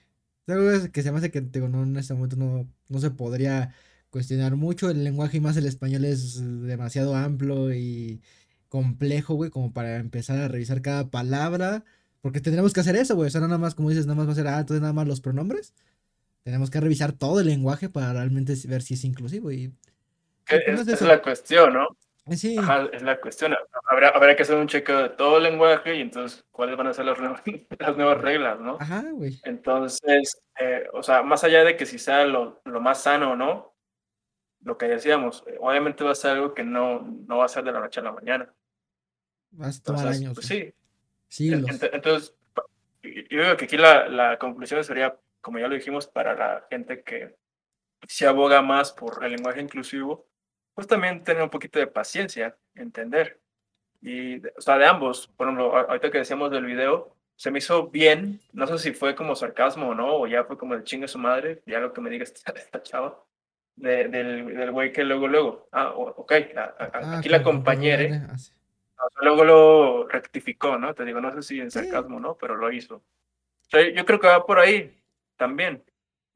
Algo 0.48 0.92
que 0.92 1.02
se 1.02 1.12
me 1.12 1.20
hace 1.20 1.32
que 1.32 1.42
digo, 1.42 1.70
no, 1.70 1.84
en 1.84 1.96
este 1.96 2.14
momento 2.14 2.36
no, 2.36 2.68
no 2.90 3.00
se 3.00 3.12
podría 3.12 3.74
cuestionar 4.12 4.56
mucho. 4.56 4.90
El 4.92 5.04
lenguaje 5.04 5.38
y 5.38 5.40
más 5.40 5.58
el 5.58 5.66
español 5.66 6.06
es 6.06 6.40
demasiado 6.68 7.16
amplio 7.16 7.74
y 7.74 8.22
complejo, 8.70 9.34
güey, 9.34 9.50
como 9.50 9.74
para 9.74 9.96
empezar 9.96 10.38
a 10.38 10.48
revisar 10.48 10.82
cada 10.82 11.10
palabra. 11.10 11.84
Porque 12.22 12.40
tendremos 12.40 12.74
que 12.74 12.82
hacer 12.82 12.96
eso, 12.96 13.16
güey. 13.16 13.28
O 13.28 13.32
sea, 13.32 13.42
no 13.42 13.48
nada 13.48 13.58
más, 13.58 13.74
como 13.74 13.90
dices, 13.90 14.06
nada 14.06 14.18
más 14.18 14.28
va 14.28 14.34
a 14.34 14.36
ser, 14.36 14.48
ah, 14.48 14.60
entonces 14.60 14.82
nada 14.82 14.94
más 14.94 15.08
los 15.08 15.22
pronombres. 15.22 15.74
Tenemos 16.44 16.70
que 16.70 16.80
revisar 16.80 17.14
todo 17.14 17.40
el 17.40 17.48
lenguaje 17.48 17.90
para 17.90 18.14
realmente 18.14 18.54
ver 18.68 18.82
si 18.84 18.94
es 18.94 19.04
inclusivo. 19.04 19.52
Y, 19.52 19.74
pues, 20.48 20.88
es, 20.88 21.02
la 21.02 21.22
cuestión, 21.22 21.74
¿no? 21.74 21.88
Sí. 22.30 22.58
es 22.94 23.02
la 23.02 23.20
cuestión. 23.20 23.56
Habrá, 23.90 24.10
habrá 24.10 24.36
que 24.36 24.44
hacer 24.44 24.56
un 24.56 24.68
chequeo 24.68 25.04
de 25.04 25.10
todo 25.10 25.38
el 25.38 25.44
lenguaje 25.44 25.96
y 25.96 26.02
entonces 26.02 26.46
cuáles 26.52 26.78
van 26.78 26.88
a 26.88 26.94
ser 26.94 27.06
las 27.06 27.20
nuevas, 27.20 27.42
las 27.80 27.98
nuevas 27.98 28.22
reglas, 28.22 28.60
¿no? 28.60 28.78
Ajá, 28.80 29.04
güey. 29.12 29.40
Entonces, 29.44 30.42
eh, 30.60 30.84
o 30.94 31.02
sea, 31.04 31.24
más 31.24 31.44
allá 31.44 31.64
de 31.64 31.76
que 31.76 31.86
si 31.86 31.98
sea 31.98 32.26
lo, 32.26 32.62
lo 32.66 32.80
más 32.80 33.02
sano 33.04 33.32
o 33.32 33.36
no, 33.36 33.71
lo 34.64 34.78
que 34.78 34.88
decíamos, 34.88 35.44
eh, 35.48 35.58
obviamente 35.60 36.04
va 36.04 36.12
a 36.12 36.16
ser 36.16 36.32
algo 36.32 36.54
que 36.54 36.64
no, 36.64 37.02
no 37.02 37.38
va 37.38 37.46
a 37.46 37.50
ser 37.50 37.64
de 37.64 37.72
la 37.72 37.80
noche 37.80 38.00
a 38.00 38.04
la 38.04 38.12
mañana. 38.12 38.54
Va 39.60 39.68
a 39.68 39.72
tomar 39.84 40.08
años. 40.08 40.34
Pues, 40.34 40.48
sí. 40.48 40.74
sí 41.28 41.52
entonces, 41.52 42.36
yo 43.04 43.28
creo 43.28 43.58
que 43.58 43.66
aquí 43.66 43.78
la, 43.78 44.08
la 44.08 44.38
conclusión 44.38 44.84
sería, 44.84 45.18
como 45.42 45.60
ya 45.60 45.68
lo 45.68 45.76
dijimos, 45.76 46.08
para 46.08 46.36
la 46.36 46.68
gente 46.70 47.04
que 47.04 47.36
se 48.08 48.28
aboga 48.28 48.62
más 48.62 48.92
por 48.92 49.24
el 49.24 49.32
lenguaje 49.32 49.62
inclusivo, 49.62 50.28
pues 50.74 50.88
también 50.88 51.24
tener 51.24 51.44
un 51.44 51.50
poquito 51.50 51.80
de 51.80 51.88
paciencia, 51.88 52.58
entender. 52.76 53.40
Y, 54.02 54.46
o 54.48 54.62
sea, 54.62 54.78
de 54.78 54.86
ambos, 54.86 55.28
por 55.36 55.48
ejemplo, 55.48 55.76
ahorita 55.76 56.10
que 56.10 56.20
decíamos 56.20 56.52
del 56.52 56.66
video, 56.66 57.16
se 57.36 57.52
me 57.52 57.60
hizo 57.60 57.88
bien, 57.88 58.40
no 58.54 58.68
sé 58.68 58.78
si 58.78 58.94
fue 58.94 59.16
como 59.16 59.36
sarcasmo 59.36 59.90
o 59.90 59.96
no, 59.96 60.16
o 60.16 60.28
ya 60.28 60.44
fue 60.44 60.58
como 60.58 60.76
de 60.76 60.84
chingue 60.84 61.08
su 61.08 61.20
madre, 61.20 61.62
ya 61.66 61.80
lo 61.80 61.94
que 61.94 62.02
me 62.02 62.10
diga 62.10 62.24
esta, 62.24 62.52
esta 62.54 62.82
chava, 62.84 63.24
de, 63.82 64.08
del, 64.08 64.56
del 64.56 64.72
güey 64.72 64.92
que 64.92 65.04
luego, 65.04 65.28
luego, 65.28 65.68
ah, 65.72 65.92
ok, 65.96 66.34
ah, 66.56 67.18
aquí 67.18 67.30
la 67.30 67.44
compañera, 67.44 68.28
luego 69.22 69.44
lo 69.44 70.08
rectificó, 70.08 70.78
¿no? 70.78 70.94
Te 70.94 71.04
digo, 71.04 71.20
no 71.20 71.34
sé 71.34 71.42
si 71.42 71.60
en 71.60 71.72
sarcasmo 71.72 72.18
o 72.18 72.20
no, 72.20 72.38
pero 72.38 72.56
lo 72.56 72.72
hizo. 72.72 72.96
O 72.96 73.70
sea, 73.70 73.90
yo 73.90 74.06
creo 74.06 74.20
que 74.20 74.28
va 74.28 74.46
por 74.46 74.60
ahí 74.60 74.96
también. 75.36 75.84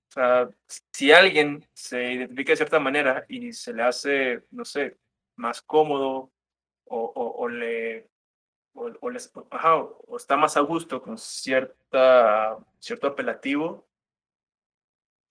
O 0.09 0.11
sea, 0.11 0.49
si 0.91 1.11
alguien 1.11 1.63
se 1.73 2.13
identifica 2.13 2.53
de 2.53 2.57
cierta 2.57 2.79
manera 2.79 3.25
y 3.27 3.53
se 3.53 3.73
le 3.73 3.83
hace, 3.83 4.43
no 4.51 4.65
sé, 4.65 4.97
más 5.35 5.61
cómodo 5.61 6.31
o, 6.85 7.33
o, 7.37 7.47
le, 7.47 8.07
o, 8.73 8.89
o, 8.99 10.17
está 10.17 10.37
más 10.37 10.57
a 10.57 10.61
gusto 10.61 11.01
con 11.01 11.17
cierta, 11.17 12.57
cierto 12.79 13.07
apelativo, 13.07 13.85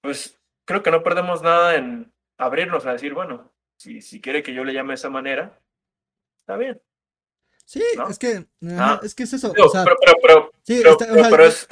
pues 0.00 0.38
creo 0.64 0.82
que 0.82 0.90
no 0.90 1.02
perdemos 1.02 1.42
nada 1.42 1.76
en 1.76 2.12
abrirnos 2.38 2.86
a 2.86 2.92
decir, 2.92 3.14
bueno, 3.14 3.52
si, 3.76 4.00
si 4.00 4.20
quiere 4.20 4.42
que 4.42 4.54
yo 4.54 4.64
le 4.64 4.72
llame 4.72 4.90
de 4.90 4.94
esa 4.94 5.10
manera, 5.10 5.58
está 6.40 6.56
bien. 6.56 6.80
Sí, 7.64 7.82
es 8.10 8.18
que, 8.18 8.46
ah. 8.78 9.00
es 9.02 9.14
que 9.14 9.22
es 9.22 9.32
eso. 9.32 9.52
pero, 9.52 9.70
pero, 10.22 10.52
pero, 11.30 11.44
es, 11.46 11.66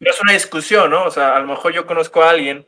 es 0.00 0.20
una 0.22 0.32
discusión, 0.32 0.90
¿no? 0.90 1.04
O 1.04 1.10
sea, 1.10 1.36
a 1.36 1.40
lo 1.40 1.46
mejor 1.46 1.72
yo 1.74 1.86
conozco 1.86 2.22
a 2.22 2.30
alguien 2.30 2.66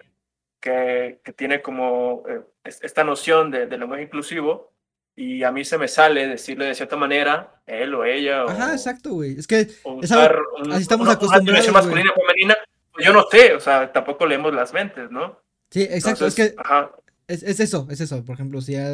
que, 0.61 1.21
que 1.25 1.33
tiene 1.33 1.63
como 1.63 2.25
eh, 2.29 2.43
esta 2.65 3.05
noción 3.05 3.51
de, 3.51 3.67
de 3.67 3.79
lenguaje 3.79 4.03
inclusivo 4.03 4.77
y 5.19 5.43
a 5.43 5.51
mí 5.51 5.65
se 5.65 5.79
me 5.79 5.89
sale 5.89 6.29
decirle 6.29 6.67
de 6.67 6.75
cierta 6.75 6.97
manera, 6.97 7.63
él 7.65 7.95
o 7.95 8.05
ella. 8.05 8.45
O, 8.45 8.51
Ajá, 8.51 8.73
exacto, 8.73 9.15
güey. 9.15 9.39
Es 9.39 9.47
que 9.47 9.57
así 9.57 10.83
estamos 10.83 11.09
acostumbrados. 11.09 11.69
Una 11.69 11.81
masculina 11.81 12.11
o 12.15 12.21
femenina, 12.21 12.57
pues 12.97 13.07
yo 13.07 13.13
no 13.13 13.25
sé, 13.31 13.55
o 13.55 13.61
sea, 13.61 13.93
tampoco 13.93 14.27
leemos 14.27 14.53
las 14.53 14.73
mentes, 14.73 15.11
¿no? 15.11 15.39
Sí, 15.71 15.83
exacto. 15.83 16.27
es 16.27 16.35
que 16.35 16.55
ajá. 16.57 16.91
Es, 17.29 17.43
es, 17.43 17.59
eso, 17.59 17.89
es 17.91 18.01
eso. 18.01 18.25
Por 18.25 18.35
ejemplo, 18.35 18.61
si 18.61 18.73
ya 18.73 18.89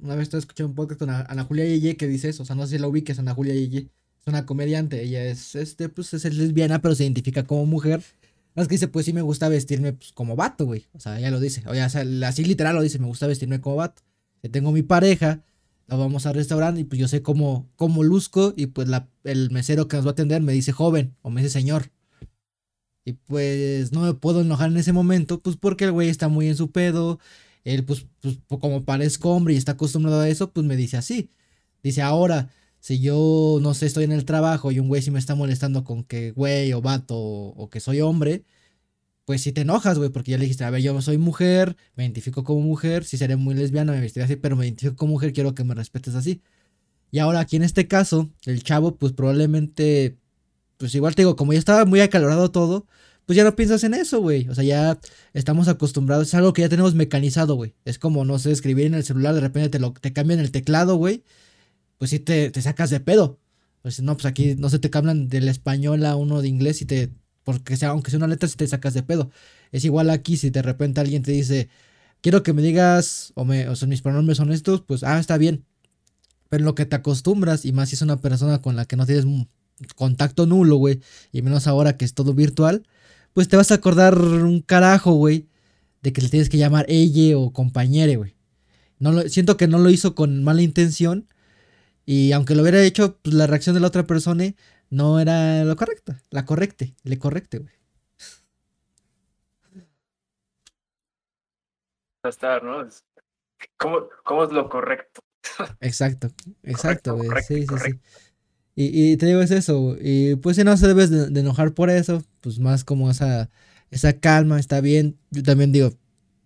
una 0.00 0.16
vez 0.16 0.30
te 0.30 0.38
escuché 0.38 0.64
un 0.64 0.74
podcast 0.74 1.00
con 1.00 1.10
Ana, 1.10 1.44
Julia 1.44 1.66
Yeye 1.66 1.96
que 1.96 2.06
dice 2.06 2.30
eso, 2.30 2.42
o 2.42 2.46
sea, 2.46 2.56
no 2.56 2.66
sé 2.66 2.76
si 2.76 2.78
la 2.78 2.88
ubiques, 2.88 3.18
Ana 3.18 3.34
Julia 3.34 3.54
Yeye 3.54 3.90
es 4.20 4.26
una 4.26 4.46
comediante, 4.46 5.02
ella 5.02 5.22
es, 5.24 5.54
este, 5.54 5.90
pues 5.90 6.14
es 6.14 6.24
lesbiana, 6.34 6.80
pero 6.80 6.94
se 6.94 7.04
identifica 7.04 7.44
como 7.46 7.66
mujer. 7.66 8.02
Más 8.54 8.68
que 8.68 8.76
dice, 8.76 8.88
pues 8.88 9.04
sí 9.04 9.12
me 9.12 9.20
gusta 9.20 9.48
vestirme 9.48 9.92
pues, 9.92 10.12
como 10.12 10.36
vato, 10.36 10.64
güey. 10.64 10.86
O 10.94 11.00
sea, 11.00 11.18
ella 11.18 11.30
lo 11.30 11.40
dice. 11.40 11.62
O 11.66 11.74
sea, 11.74 11.86
así 12.26 12.44
literal 12.44 12.74
lo 12.74 12.82
dice, 12.82 12.98
me 12.98 13.06
gusta 13.06 13.26
vestirme 13.26 13.60
como 13.60 13.76
vato. 13.76 14.02
Que 14.40 14.48
tengo 14.48 14.72
mi 14.72 14.82
pareja, 14.82 15.42
la 15.86 15.96
vamos 15.96 16.24
al 16.26 16.34
restaurante 16.34 16.80
y 16.80 16.84
pues 16.84 16.98
yo 16.98 17.08
sé 17.08 17.22
cómo, 17.22 17.68
cómo 17.76 18.02
luzco 18.02 18.54
y 18.56 18.66
pues 18.66 18.88
la, 18.88 19.08
el 19.24 19.50
mesero 19.50 19.88
que 19.88 19.96
nos 19.96 20.06
va 20.06 20.10
a 20.10 20.12
atender 20.12 20.40
me 20.40 20.52
dice 20.52 20.72
joven 20.72 21.16
o 21.22 21.30
me 21.30 21.42
dice 21.42 21.52
señor. 21.52 21.90
Y 23.04 23.14
pues 23.14 23.92
no 23.92 24.02
me 24.02 24.14
puedo 24.14 24.40
enojar 24.40 24.70
en 24.70 24.78
ese 24.78 24.92
momento, 24.92 25.40
pues 25.40 25.56
porque 25.56 25.84
el 25.84 25.92
güey 25.92 26.08
está 26.08 26.28
muy 26.28 26.48
en 26.48 26.56
su 26.56 26.70
pedo. 26.70 27.18
Él, 27.64 27.84
pues, 27.84 28.06
pues 28.20 28.38
como 28.48 28.84
parezco 28.84 29.30
hombre 29.30 29.54
y 29.54 29.56
está 29.56 29.72
acostumbrado 29.72 30.20
a 30.20 30.28
eso, 30.28 30.52
pues 30.52 30.66
me 30.66 30.76
dice 30.76 30.96
así. 30.96 31.30
Dice, 31.82 32.02
ahora, 32.02 32.50
si 32.80 33.00
yo, 33.00 33.58
no 33.62 33.74
sé, 33.74 33.86
estoy 33.86 34.04
en 34.04 34.12
el 34.12 34.26
trabajo 34.26 34.72
y 34.72 34.78
un 34.78 34.88
güey 34.88 35.02
si 35.02 35.10
me 35.10 35.18
está 35.18 35.34
molestando 35.34 35.84
con 35.84 36.04
que 36.04 36.32
güey 36.32 36.72
o 36.74 36.82
vato 36.82 37.16
o, 37.16 37.70
que 37.70 37.80
soy 37.80 38.00
hombre, 38.02 38.44
pues 39.24 39.42
si 39.42 39.52
te 39.52 39.62
enojas, 39.62 39.98
güey, 39.98 40.10
porque 40.10 40.32
ya 40.32 40.38
le 40.38 40.44
dijiste, 40.44 40.64
a 40.64 40.70
ver, 40.70 40.82
yo 40.82 41.00
soy 41.02 41.18
mujer, 41.18 41.76
me 41.96 42.04
identifico 42.04 42.44
como 42.44 42.60
mujer, 42.60 43.04
si 43.04 43.16
seré 43.18 43.36
muy 43.36 43.54
lesbiana, 43.54 43.92
me 43.92 44.00
vestiré 44.00 44.24
así, 44.24 44.36
pero 44.36 44.56
me 44.56 44.66
identifico 44.66 44.96
como 44.96 45.12
mujer, 45.14 45.32
quiero 45.32 45.54
que 45.54 45.64
me 45.64 45.74
respetes 45.74 46.14
así. 46.14 46.42
Y 47.10 47.20
ahora 47.20 47.40
aquí 47.40 47.56
en 47.56 47.62
este 47.62 47.88
caso, 47.88 48.30
el 48.44 48.62
chavo, 48.64 48.96
pues 48.96 49.12
probablemente, 49.12 50.18
pues 50.76 50.94
igual 50.94 51.14
te 51.14 51.22
digo, 51.22 51.36
como 51.36 51.52
ya 51.52 51.58
estaba 51.58 51.84
muy 51.84 52.00
acalorado 52.00 52.50
todo, 52.50 52.86
pues 53.26 53.36
ya 53.36 53.44
no 53.44 53.56
piensas 53.56 53.84
en 53.84 53.94
eso, 53.94 54.20
güey. 54.20 54.48
O 54.48 54.54
sea, 54.54 54.64
ya 54.64 54.98
estamos 55.32 55.68
acostumbrados, 55.68 56.28
es 56.28 56.34
algo 56.34 56.52
que 56.52 56.62
ya 56.62 56.68
tenemos 56.68 56.94
mecanizado, 56.94 57.54
güey. 57.54 57.74
Es 57.84 57.98
como, 57.98 58.24
no 58.24 58.38
sé, 58.38 58.52
escribir 58.52 58.86
en 58.86 58.94
el 58.94 59.04
celular, 59.04 59.34
de 59.34 59.40
repente 59.40 59.70
te, 59.70 59.78
lo, 59.78 59.92
te 59.92 60.12
cambian 60.12 60.40
el 60.40 60.50
teclado, 60.50 60.96
güey 60.96 61.24
pues 61.98 62.10
sí 62.10 62.18
te, 62.18 62.50
sacas 62.60 62.90
de 62.90 63.00
pedo. 63.00 63.40
Pues 63.82 64.00
no, 64.02 64.14
pues 64.14 64.26
aquí 64.26 64.54
no 64.56 64.70
se 64.70 64.78
te 64.78 64.90
cambian 64.90 65.28
del 65.28 65.48
español 65.48 66.04
a 66.06 66.16
uno 66.16 66.42
de 66.42 66.48
inglés 66.48 66.82
y 66.82 66.86
te, 66.86 67.10
porque 67.44 67.76
sea, 67.76 67.90
aunque 67.90 68.10
sea 68.10 68.18
una 68.18 68.26
letra, 68.28 68.48
si 68.48 68.56
te 68.56 68.66
sacas 68.66 68.94
de 68.94 69.02
pedo. 69.02 69.30
Es 69.72 69.84
igual 69.84 70.10
aquí, 70.10 70.36
si 70.36 70.50
de 70.50 70.62
repente 70.62 71.00
alguien 71.00 71.22
te 71.22 71.32
dice, 71.32 71.68
quiero 72.22 72.42
que 72.42 72.52
me 72.52 72.62
digas, 72.62 73.32
o, 73.36 73.44
me, 73.44 73.68
o 73.68 73.76
sea, 73.76 73.88
mis 73.88 74.02
pronombres 74.02 74.38
son 74.38 74.52
estos, 74.52 74.82
pues, 74.82 75.02
ah, 75.04 75.18
está 75.18 75.38
bien. 75.38 75.64
Pero 76.48 76.62
en 76.62 76.66
lo 76.66 76.74
que 76.74 76.86
te 76.86 76.96
acostumbras, 76.96 77.64
y 77.64 77.72
más 77.72 77.88
si 77.90 77.96
es 77.96 78.02
una 78.02 78.20
persona 78.20 78.62
con 78.62 78.76
la 78.76 78.86
que 78.86 78.96
no 78.96 79.06
tienes 79.06 79.24
contacto 79.96 80.46
nulo, 80.46 80.76
güey, 80.76 81.00
y 81.32 81.42
menos 81.42 81.66
ahora 81.66 81.96
que 81.96 82.04
es 82.04 82.14
todo 82.14 82.34
virtual, 82.34 82.86
pues 83.32 83.48
te 83.48 83.56
vas 83.56 83.70
a 83.70 83.76
acordar 83.76 84.18
un 84.18 84.60
carajo, 84.60 85.12
güey, 85.12 85.48
de 86.02 86.12
que 86.12 86.22
le 86.22 86.28
tienes 86.28 86.48
que 86.48 86.58
llamar 86.58 86.86
ella 86.88 87.36
o 87.38 87.52
compañere, 87.52 88.16
güey. 88.16 88.36
No 88.98 89.12
lo, 89.12 89.28
siento 89.28 89.56
que 89.56 89.68
no 89.68 89.78
lo 89.78 89.90
hizo 89.90 90.14
con 90.14 90.44
mala 90.44 90.62
intención, 90.62 91.26
y 92.06 92.32
aunque 92.32 92.54
lo 92.54 92.62
hubiera 92.62 92.82
hecho, 92.82 93.18
pues 93.22 93.34
la 93.34 93.46
reacción 93.46 93.74
de 93.74 93.80
la 93.80 93.88
otra 93.88 94.06
persona 94.06 94.54
no 94.90 95.18
era 95.20 95.64
lo 95.64 95.76
correcto, 95.76 96.14
la 96.30 96.44
correcte, 96.44 96.94
le 97.02 97.18
correcte, 97.18 97.58
güey. 97.58 97.74
Estar, 102.22 102.62
¿no? 102.62 102.88
¿Cómo, 103.76 104.08
¿Cómo, 104.24 104.44
es 104.44 104.52
lo 104.52 104.68
correcto? 104.68 105.20
Exacto, 105.80 106.28
exacto, 106.62 107.16
güey. 107.16 107.28
Sí, 107.46 107.66
sí, 107.66 107.74
sí. 107.84 108.00
Y, 108.76 109.12
y, 109.12 109.16
te 109.16 109.26
digo, 109.26 109.40
es 109.40 109.50
eso. 109.50 109.96
Y 110.00 110.36
pues 110.36 110.56
si 110.56 110.64
no 110.64 110.76
se 110.76 110.88
debes 110.88 111.10
de, 111.10 111.40
enojar 111.40 111.74
por 111.74 111.90
eso, 111.90 112.22
pues 112.40 112.58
más 112.58 112.84
como 112.84 113.10
esa, 113.10 113.50
esa 113.90 114.12
calma, 114.14 114.58
está 114.58 114.80
bien. 114.80 115.16
Yo 115.30 115.42
también 115.42 115.72
digo, 115.72 115.92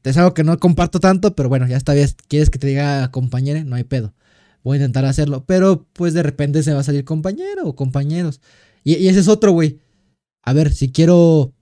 es 0.05 0.17
algo 0.17 0.35
que 0.35 0.45
no 0.45 0.59
comparto 0.59 1.01
tanto, 1.01 1.35
pero 1.35 1.49
bueno, 1.49 1.67
ya 1.67 1.77
está 1.77 1.95
bien. 1.95 2.09
¿Quieres 2.29 2.51
que 2.51 2.59
te 2.59 2.67
diga 2.67 3.11
compañero? 3.11 3.65
No 3.65 3.77
hay 3.77 3.85
pedo 3.85 4.15
voy 4.63 4.77
a 4.77 4.81
intentar 4.81 5.05
hacerlo. 5.05 5.45
Pero 5.47 5.87
pues 5.93 6.15
de 6.15 6.23
repente 6.23 6.63
se 6.63 6.73
va 6.73 6.81
a 6.81 6.85
salir 6.85 7.05
compañero 7.05 7.67
o 7.67 7.75
compañeros. 7.75 8.41
Y, 8.85 9.09
ese 9.09 9.21
es 9.21 9.29
otro, 9.29 9.53
güey. 9.53 9.81
A 10.43 10.53
ver, 10.53 10.73
si 10.73 10.93
quiero 10.93 11.53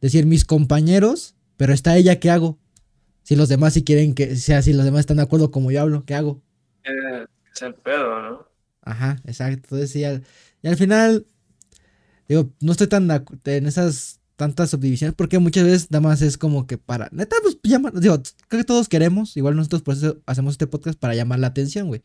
decir 0.00 0.26
mis 0.26 0.44
compañeros, 0.44 1.34
pero 1.56 1.72
está 1.72 1.96
ella, 1.96 2.20
¿qué 2.20 2.30
hago? 2.30 2.58
Si 3.22 3.36
los 3.36 3.48
demás 3.48 3.74
si 3.74 3.84
quieren 3.84 4.14
que 4.14 4.36
sea, 4.36 4.62
si 4.62 4.72
los 4.72 4.84
demás 4.84 5.00
están 5.00 5.16
de 5.16 5.24
acuerdo 5.24 5.50
como 5.50 5.70
yo 5.70 5.80
hablo, 5.80 6.04
¿qué 6.04 6.14
hago? 6.14 6.42
es 7.52 7.62
el 7.62 7.74
pedo, 7.74 8.22
¿no? 8.22 8.48
Ajá, 8.86 9.20
exacto. 9.24 9.74
Entonces, 9.74 9.96
y 9.96 10.04
al, 10.04 10.76
final, 10.76 11.26
digo, 12.28 12.52
no 12.60 12.72
estoy 12.72 12.86
tan 12.86 13.10
en 13.44 13.66
esas 13.66 14.20
tantas 14.36 14.70
subdivisiones 14.70 15.14
porque 15.16 15.38
muchas 15.38 15.64
veces 15.64 15.90
nada 15.90 16.02
más 16.02 16.22
es 16.22 16.38
como 16.38 16.66
que 16.66 16.78
para, 16.78 17.08
neta, 17.10 17.36
pues 17.42 17.58
llama, 17.64 17.90
digo, 17.94 18.22
creo 18.48 18.60
que 18.60 18.64
todos 18.64 18.88
queremos, 18.88 19.36
igual 19.36 19.56
nosotros 19.56 19.82
por 19.82 19.94
eso 19.96 20.20
hacemos 20.26 20.54
este 20.54 20.66
podcast 20.66 20.98
para 20.98 21.14
llamar 21.14 21.40
la 21.40 21.48
atención, 21.48 21.88
güey. 21.88 22.02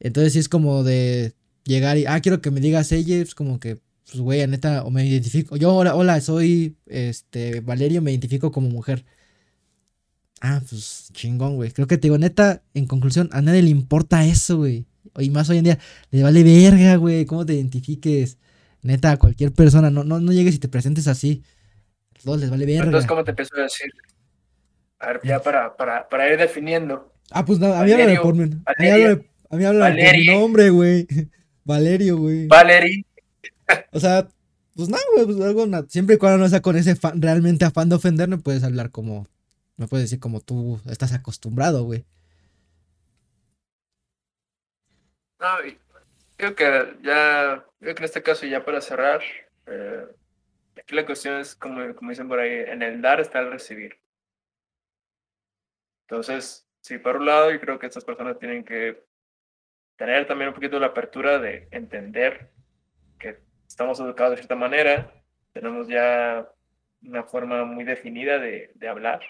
Entonces 0.00 0.32
sí 0.32 0.40
es 0.40 0.48
como 0.48 0.82
de 0.82 1.34
llegar 1.64 1.98
y, 1.98 2.06
ah, 2.06 2.20
quiero 2.20 2.40
que 2.40 2.50
me 2.50 2.60
digas 2.60 2.90
ella, 2.90 3.16
es 3.16 3.34
como 3.36 3.60
que, 3.60 3.80
pues 4.06 4.20
güey, 4.20 4.44
neta, 4.48 4.82
o 4.82 4.90
me 4.90 5.06
identifico, 5.06 5.56
yo, 5.56 5.72
hola, 5.72 5.94
hola, 5.94 6.20
soy, 6.20 6.76
este, 6.86 7.60
Valerio, 7.60 8.02
me 8.02 8.10
identifico 8.10 8.50
como 8.50 8.68
mujer. 8.70 9.04
Ah, 10.40 10.60
pues 10.68 11.10
chingón, 11.12 11.54
güey. 11.54 11.70
Creo 11.70 11.86
que 11.86 11.98
te 11.98 12.08
digo, 12.08 12.18
neta, 12.18 12.64
en 12.74 12.86
conclusión, 12.86 13.28
a 13.32 13.40
nadie 13.42 13.62
le 13.62 13.70
importa 13.70 14.24
eso, 14.26 14.56
güey. 14.56 14.86
Y 15.18 15.30
más 15.30 15.48
hoy 15.50 15.58
en 15.58 15.64
día, 15.64 15.78
le 16.10 16.22
vale 16.22 16.42
verga, 16.42 16.96
güey, 16.96 17.24
cómo 17.24 17.44
te 17.44 17.54
identifiques. 17.54 18.38
Neta, 18.82 19.12
a 19.12 19.16
cualquier 19.16 19.52
persona, 19.52 19.90
no, 19.90 20.04
no, 20.04 20.20
no 20.20 20.32
llegues 20.32 20.54
y 20.54 20.58
te 20.58 20.68
presentes 20.68 21.06
así. 21.06 21.42
A 22.18 22.22
todos 22.24 22.40
les 22.40 22.50
vale 22.50 22.66
verga. 22.66 22.84
Entonces, 22.84 23.08
¿cómo 23.08 23.24
te 23.24 23.30
empezó 23.30 23.56
a 23.56 23.62
decir? 23.62 23.90
A 24.98 25.08
ver, 25.08 25.20
ya 25.24 25.42
para, 25.42 25.76
para, 25.76 26.08
para 26.08 26.32
ir 26.32 26.38
definiendo. 26.38 27.12
Ah, 27.30 27.44
pues 27.44 27.58
nada, 27.58 27.80
a 27.80 27.84
mí 27.84 27.92
háblame 27.92 28.20
por 28.20 28.34
mi, 28.34 28.44
a 28.44 29.56
mí 29.56 29.64
háblame 29.64 30.04
por 30.04 30.16
mi 30.16 30.26
nombre, 30.26 30.70
güey. 30.70 31.06
Valerio, 31.64 32.18
güey. 32.18 32.46
Valerie. 32.48 33.06
O 33.92 34.00
sea, 34.00 34.28
pues 34.74 34.88
nada, 34.88 35.02
güey, 35.14 35.26
pues 35.26 35.40
algo, 35.40 35.66
siempre 35.88 36.16
y 36.16 36.18
cuando 36.18 36.38
no 36.38 36.48
sea 36.48 36.60
con 36.60 36.76
ese 36.76 36.96
realmente 37.14 37.64
afán 37.64 37.88
de 37.88 37.96
ofenderme, 37.96 38.38
puedes 38.38 38.64
hablar 38.64 38.90
como, 38.90 39.26
me 39.76 39.86
puedes 39.86 40.04
decir 40.04 40.18
como 40.18 40.40
tú 40.40 40.80
estás 40.88 41.12
acostumbrado, 41.12 41.84
güey. 41.84 42.04
No, 45.42 45.58
creo 46.36 46.54
que 46.54 46.96
ya, 47.02 47.64
creo 47.80 47.94
que 47.96 48.00
en 48.00 48.04
este 48.04 48.22
caso 48.22 48.46
ya 48.46 48.64
para 48.64 48.80
cerrar, 48.80 49.20
eh, 49.66 50.06
aquí 50.80 50.94
la 50.94 51.04
cuestión 51.04 51.40
es, 51.40 51.56
como, 51.56 51.96
como 51.96 52.10
dicen 52.10 52.28
por 52.28 52.38
ahí, 52.38 52.60
en 52.68 52.80
el 52.80 53.02
dar 53.02 53.20
está 53.20 53.40
el 53.40 53.50
recibir. 53.50 53.98
Entonces, 56.06 56.68
sí, 56.80 56.96
por 56.98 57.16
un 57.16 57.26
lado, 57.26 57.50
yo 57.50 57.60
creo 57.60 57.76
que 57.80 57.86
estas 57.86 58.04
personas 58.04 58.38
tienen 58.38 58.64
que 58.64 59.02
tener 59.96 60.28
también 60.28 60.50
un 60.50 60.54
poquito 60.54 60.78
la 60.78 60.88
apertura 60.88 61.40
de 61.40 61.66
entender 61.72 62.52
que 63.18 63.40
estamos 63.66 63.98
educados 63.98 64.32
de 64.32 64.36
cierta 64.36 64.54
manera, 64.54 65.12
tenemos 65.52 65.88
ya 65.88 66.48
una 67.02 67.24
forma 67.24 67.64
muy 67.64 67.82
definida 67.82 68.38
de, 68.38 68.70
de 68.76 68.88
hablar. 68.88 69.22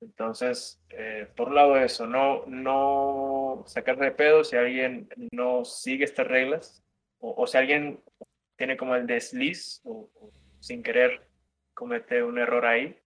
Entonces, 0.00 0.80
eh, 0.90 1.28
por 1.36 1.48
un 1.48 1.54
lado 1.54 1.76
eso, 1.76 2.06
no, 2.06 2.44
no 2.46 3.64
sacarse 3.66 4.04
de 4.04 4.10
pedo 4.10 4.44
si 4.44 4.56
alguien 4.56 5.08
no 5.32 5.64
sigue 5.64 6.04
estas 6.04 6.26
reglas 6.26 6.82
o, 7.18 7.46
si 7.46 7.56
alguien 7.56 8.02
tiene 8.56 8.76
como 8.76 8.94
el 8.94 9.06
desliz 9.06 9.80
o, 9.84 10.10
sin 10.60 10.82
querer 10.82 11.26
comete 11.74 12.22
un 12.22 12.38
error 12.38 12.66
ahí. 12.66 12.98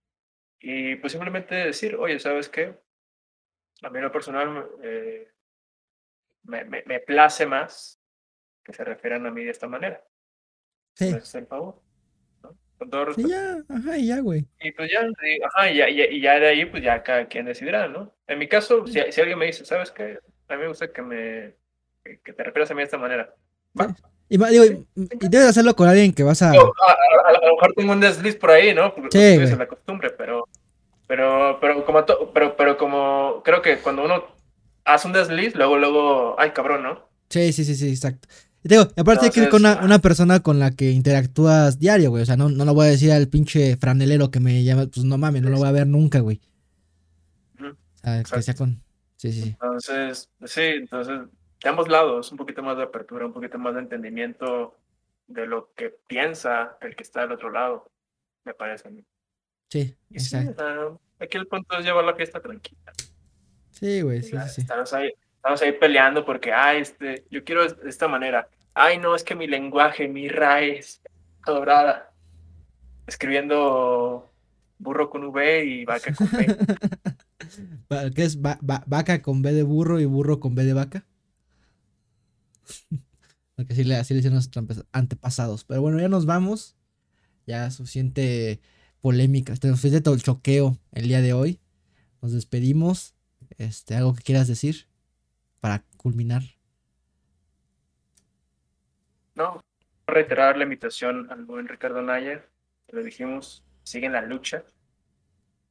Y 0.61 0.97
pues 0.97 1.13
simplemente 1.13 1.55
decir, 1.55 1.97
oye, 1.97 2.19
¿sabes 2.19 2.49
qué? 2.49 2.75
A 3.83 3.89
mí 3.89 3.99
en 3.99 4.05
lo 4.05 4.13
personal 4.13 4.69
eh, 4.83 5.33
me, 6.43 6.65
me, 6.65 7.01
place 7.01 7.47
más 7.47 7.99
que 8.63 8.73
se 8.73 8.85
refieran 8.85 9.27
a 9.27 9.31
mí 9.31 9.45
de 9.45 9.51
esta 9.51 9.67
manera. 9.67 10.05
Sí. 10.95 11.09
es 11.17 11.35
el 11.35 11.47
favor. 11.47 11.81
Con 12.81 12.89
todo 12.89 13.05
respeto. 13.05 13.29
Y 13.29 13.31
ya, 13.31 13.59
ajá, 13.69 13.99
y 13.99 14.07
ya, 14.07 14.21
güey. 14.21 14.47
Y 14.59 14.73
pues 14.73 14.91
ya, 14.91 15.01
ajá, 15.45 15.71
y 15.71 15.77
ya, 15.77 15.89
y 15.91 16.19
ya, 16.19 16.41
de 16.41 16.49
ahí, 16.49 16.65
pues 16.65 16.83
ya 16.83 17.03
cada 17.03 17.27
quien 17.27 17.45
decidirá, 17.45 17.89
¿no? 17.89 18.11
En 18.27 18.39
mi 18.39 18.49
caso, 18.49 18.87
si, 18.87 18.99
si 19.13 19.21
alguien 19.21 19.39
me 19.39 19.45
dice, 19.45 19.67
¿sabes 19.67 19.91
qué? 19.91 20.19
A 20.49 20.57
mí 20.57 20.63
me 20.63 20.69
gusta 20.69 20.91
que 20.91 21.03
me, 21.03 21.57
que 22.03 22.33
te 22.33 22.43
refieras 22.43 22.71
a 22.71 22.75
mí 22.75 22.79
de 22.79 22.85
esta 22.85 22.97
manera. 22.97 23.35
Y, 24.31 24.39
digo, 24.39 24.65
y, 24.65 24.87
debes 25.29 25.49
hacerlo 25.49 25.77
con 25.77 25.91
alguien 25.91 26.15
que 26.15 26.23
vas 26.23 26.41
a... 26.41 26.53
a, 26.53 26.55
lo 26.55 27.55
mejor 27.55 27.75
tengo 27.77 27.93
un 27.93 28.01
desliz 28.01 28.37
por 28.37 28.51
ahí, 28.51 28.73
¿no? 28.73 28.95
Porque 28.95 29.37
sí, 29.37 29.43
es 29.43 29.59
la 29.59 29.69
costumbre, 29.69 30.09
pero, 30.17 30.49
pero, 31.07 31.59
pero 31.61 31.85
como, 31.85 32.03
pero, 32.33 32.57
pero 32.57 32.79
como 32.79 33.43
creo 33.45 33.61
que 33.61 33.77
cuando 33.77 34.05
uno 34.05 34.25
haz 34.87 35.05
un 35.05 35.13
desliz, 35.13 35.55
luego, 35.55 35.77
luego, 35.77 36.35
ay, 36.39 36.53
cabrón, 36.53 36.83
¿no? 36.83 37.11
Sí, 37.29 37.53
sí, 37.53 37.63
sí, 37.63 37.75
sí, 37.75 37.91
exacto. 37.91 38.27
Y 38.63 38.69
digo, 38.69 38.83
aparte 38.97 39.27
hay 39.27 39.31
que 39.31 39.41
ir 39.41 39.49
con 39.49 39.65
una, 39.65 39.99
persona 40.01 40.41
con 40.41 40.59
la 40.59 40.71
que 40.71 40.91
interactúas 40.91 41.79
diario, 41.79 42.11
güey. 42.11 42.23
O 42.23 42.27
sea, 42.27 42.37
no, 42.37 42.51
no 42.51 42.65
lo 42.65 42.75
voy 42.75 42.89
a 42.89 42.91
decir 42.91 43.11
al 43.11 43.29
pinche 43.29 43.77
franelero 43.77 44.31
que 44.31 44.41
me 44.41 44.63
llama, 44.63 44.87
pues 44.87 45.05
no 45.05 45.17
mames, 45.17 45.43
no 45.43 45.51
lo 45.51 45.59
voy 45.59 45.69
a 45.69 45.73
ver 45.73 45.87
nunca, 45.87 46.21
güey. 46.21 46.41
A 48.03 48.13
ver, 48.13 48.27
que 48.27 48.43
sea 48.43 48.55
con. 48.55 48.83
Sí, 49.17 49.33
sí, 49.33 49.43
sí. 49.43 49.49
Entonces, 49.51 50.31
sí, 50.45 50.63
entonces, 50.63 51.21
de 51.63 51.69
ambos 51.69 51.89
lados, 51.89 52.33
un 52.33 52.39
poquito 52.39 52.63
más 52.63 52.77
de 52.77 52.85
apertura, 52.85 53.27
un 53.27 53.33
poquito 53.33 53.59
más 53.59 53.75
de 53.75 53.81
entendimiento 53.81 54.79
de 55.27 55.47
lo 55.47 55.73
que 55.75 55.91
piensa 56.07 56.77
el 56.81 56.97
que 56.97 57.03
está 57.03 57.23
del 57.23 57.33
otro 57.33 57.51
lado, 57.51 57.91
me 58.45 58.55
parece 58.55 58.89
a 58.89 58.91
mí. 58.91 59.05
Sí, 59.69 59.95
exacto. 60.11 61.01
aquí 61.19 61.37
el 61.37 61.47
punto 61.47 61.79
es 61.79 61.85
llevar 61.85 62.05
la 62.05 62.15
fiesta 62.15 62.41
tranquila. 62.41 62.93
Sí, 63.71 64.03
güey, 64.03 64.23
sí, 64.23 64.37
sí, 64.49 64.63
Estamos 64.63 64.93
ahí, 64.93 65.13
estamos 65.41 65.63
ahí 65.63 65.73
peleando 65.73 66.27
porque, 66.27 66.53
ay, 66.53 66.83
este, 66.83 67.25
yo 67.31 67.43
quiero 67.45 67.67
de 67.67 67.89
esta 67.89 68.07
manera. 68.09 68.51
Ay, 68.75 68.99
no, 68.99 69.17
es 69.17 69.25
que 69.25 69.35
mi 69.35 69.47
lenguaje, 69.47 70.07
mi 70.07 70.29
raíz 70.29 71.01
adorada. 71.43 72.13
Escribiendo 73.07 74.31
burro 74.79 75.09
con 75.09 75.25
V 75.25 75.65
y 75.65 75.87
vaca 75.87 76.15
con 76.15 76.29
B. 76.31 76.57
¿Qué 78.15 78.23
es 78.23 78.39
vaca 78.41 79.23
con 79.23 79.41
B 79.41 79.53
de 79.53 79.63
burro 79.63 79.99
y 79.99 80.05
burro 80.05 80.41
con 80.41 80.55
B 80.55 80.63
de 80.65 80.75
vaca? 80.75 81.07
Porque 83.57 83.73
así 83.73 83.85
le, 83.85 83.97
así 83.97 84.13
le 84.13 84.21
hicieron 84.21 84.35
nuestros 84.35 84.85
antepasados. 84.93 85.65
Pero 85.65 85.81
bueno, 85.81 85.99
ya 85.99 86.11
nos 86.11 86.27
vamos. 86.27 86.77
Ya 87.47 87.71
suficiente 87.71 88.61
polémica, 89.01 89.57
suficiente 89.57 90.03
todo 90.03 90.15
el 90.15 90.23
choqueo 90.23 90.79
el 90.93 91.09
día 91.09 91.23
de 91.23 91.33
hoy. 91.33 91.61
Nos 92.21 92.33
despedimos. 92.33 93.15
Este, 93.57 93.97
¿Algo 93.97 94.15
que 94.15 94.23
quieras 94.23 94.47
decir 94.47 94.90
para 95.61 95.85
culminar? 95.97 96.43
No, 99.35 99.63
reiterar 100.07 100.57
la 100.57 100.65
invitación 100.65 101.31
al 101.31 101.45
buen 101.45 101.69
Ricardo 101.69 102.03
Naya, 102.03 102.45
lo 102.89 103.03
dijimos, 103.03 103.65
siguen 103.83 104.13
la 104.13 104.23
lucha. 104.23 104.65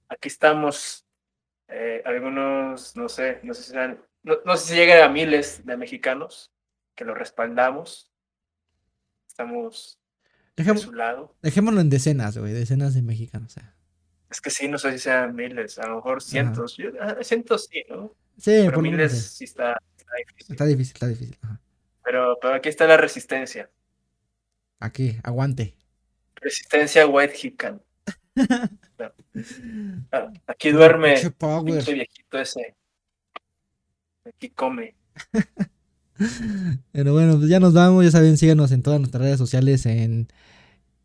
Aquí 0.08 0.28
estamos, 0.28 1.06
eh, 1.68 2.02
algunos, 2.06 2.96
no 2.96 3.10
sé, 3.10 3.40
no 3.44 3.54
sé 3.54 3.64
si 3.64 3.74
no, 4.24 4.58
sé 4.58 4.68
si 4.68 4.76
llegan 4.76 5.02
a 5.02 5.10
miles 5.10 5.66
de 5.66 5.78
mexicanos 5.78 6.52
que 6.96 7.06
lo 7.06 7.14
respaldamos. 7.14 8.12
Estamos 9.28 10.00
a 10.58 10.78
su 10.78 10.94
lado. 10.94 11.36
Dejémoslo 11.42 11.80
en 11.80 11.90
decenas, 11.90 12.38
güey, 12.38 12.54
decenas 12.54 12.94
de 12.94 13.02
mexicanos. 13.02 13.56
Es 14.30 14.42
que 14.42 14.50
sí, 14.50 14.68
no 14.68 14.78
sé 14.78 14.92
si 14.92 15.00
sean 15.00 15.36
miles, 15.36 15.80
a 15.80 15.88
lo 15.88 15.98
mejor 15.98 16.22
cientos. 16.22 16.78
Ah, 17.00 17.18
cientos 17.22 17.68
sí, 17.72 17.84
¿no? 17.90 18.16
Sí, 18.40 18.64
pero 18.66 18.82
miles 18.82 19.34
sí 19.34 19.44
está, 19.44 19.78
difícil. 20.18 20.54
Está 20.54 20.66
difícil, 20.66 20.94
está 20.94 21.08
difícil. 21.08 21.38
Pero, 22.04 22.38
pero 22.42 22.56
aquí 22.56 22.70
está 22.70 22.88
la 22.88 22.98
resistencia. 22.98 23.70
Aquí, 24.80 25.18
aguante. 25.24 25.76
Resistencia 26.36 27.06
White 27.06 27.36
Hicken. 27.42 27.82
Ah, 30.12 30.32
aquí 30.48 30.72
duerme 30.72 31.16
el 31.16 31.84
viejito 31.86 32.40
ese. 32.40 32.76
Aquí 34.26 34.50
come. 34.50 34.96
Pero 36.92 37.14
bueno, 37.14 37.38
pues 37.38 37.50
ya 37.50 37.60
nos 37.60 37.74
vamos. 37.74 38.04
Ya 38.04 38.12
saben, 38.12 38.38
síganos 38.38 38.72
en 38.72 38.84
todas 38.84 39.00
nuestras 39.00 39.24
redes 39.24 39.38
sociales 39.38 39.86
en 39.86 40.28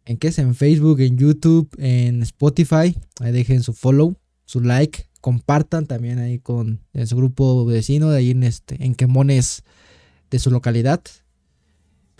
¿En 0.07 0.19
qué 0.19 0.29
es? 0.29 0.39
En 0.39 0.55
Facebook, 0.55 1.01
en 1.01 1.17
YouTube, 1.17 1.69
en 1.79 2.23
Spotify. 2.23 2.95
Ahí 3.21 3.33
dejen 3.33 3.63
su 3.63 3.73
follow, 3.73 4.17
su 4.45 4.61
like, 4.61 5.07
compartan 5.25 5.87
también 5.87 6.19
ahí 6.19 6.39
con 6.39 6.81
su 7.07 7.17
grupo 7.17 7.65
vecino, 7.65 8.11
de 8.11 8.19
ahí 8.19 8.33
en 8.33 8.43
este, 8.43 8.85
en 8.85 8.95
Quemones 8.95 9.65
de 10.31 10.39
su 10.39 10.51
localidad. 10.51 11.01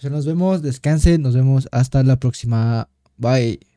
Pues 0.01 0.11
nos 0.11 0.25
vemos, 0.25 0.63
descansen, 0.63 1.21
nos 1.21 1.35
vemos 1.35 1.69
hasta 1.71 2.03
la 2.03 2.19
próxima. 2.19 2.89
Bye. 3.19 3.74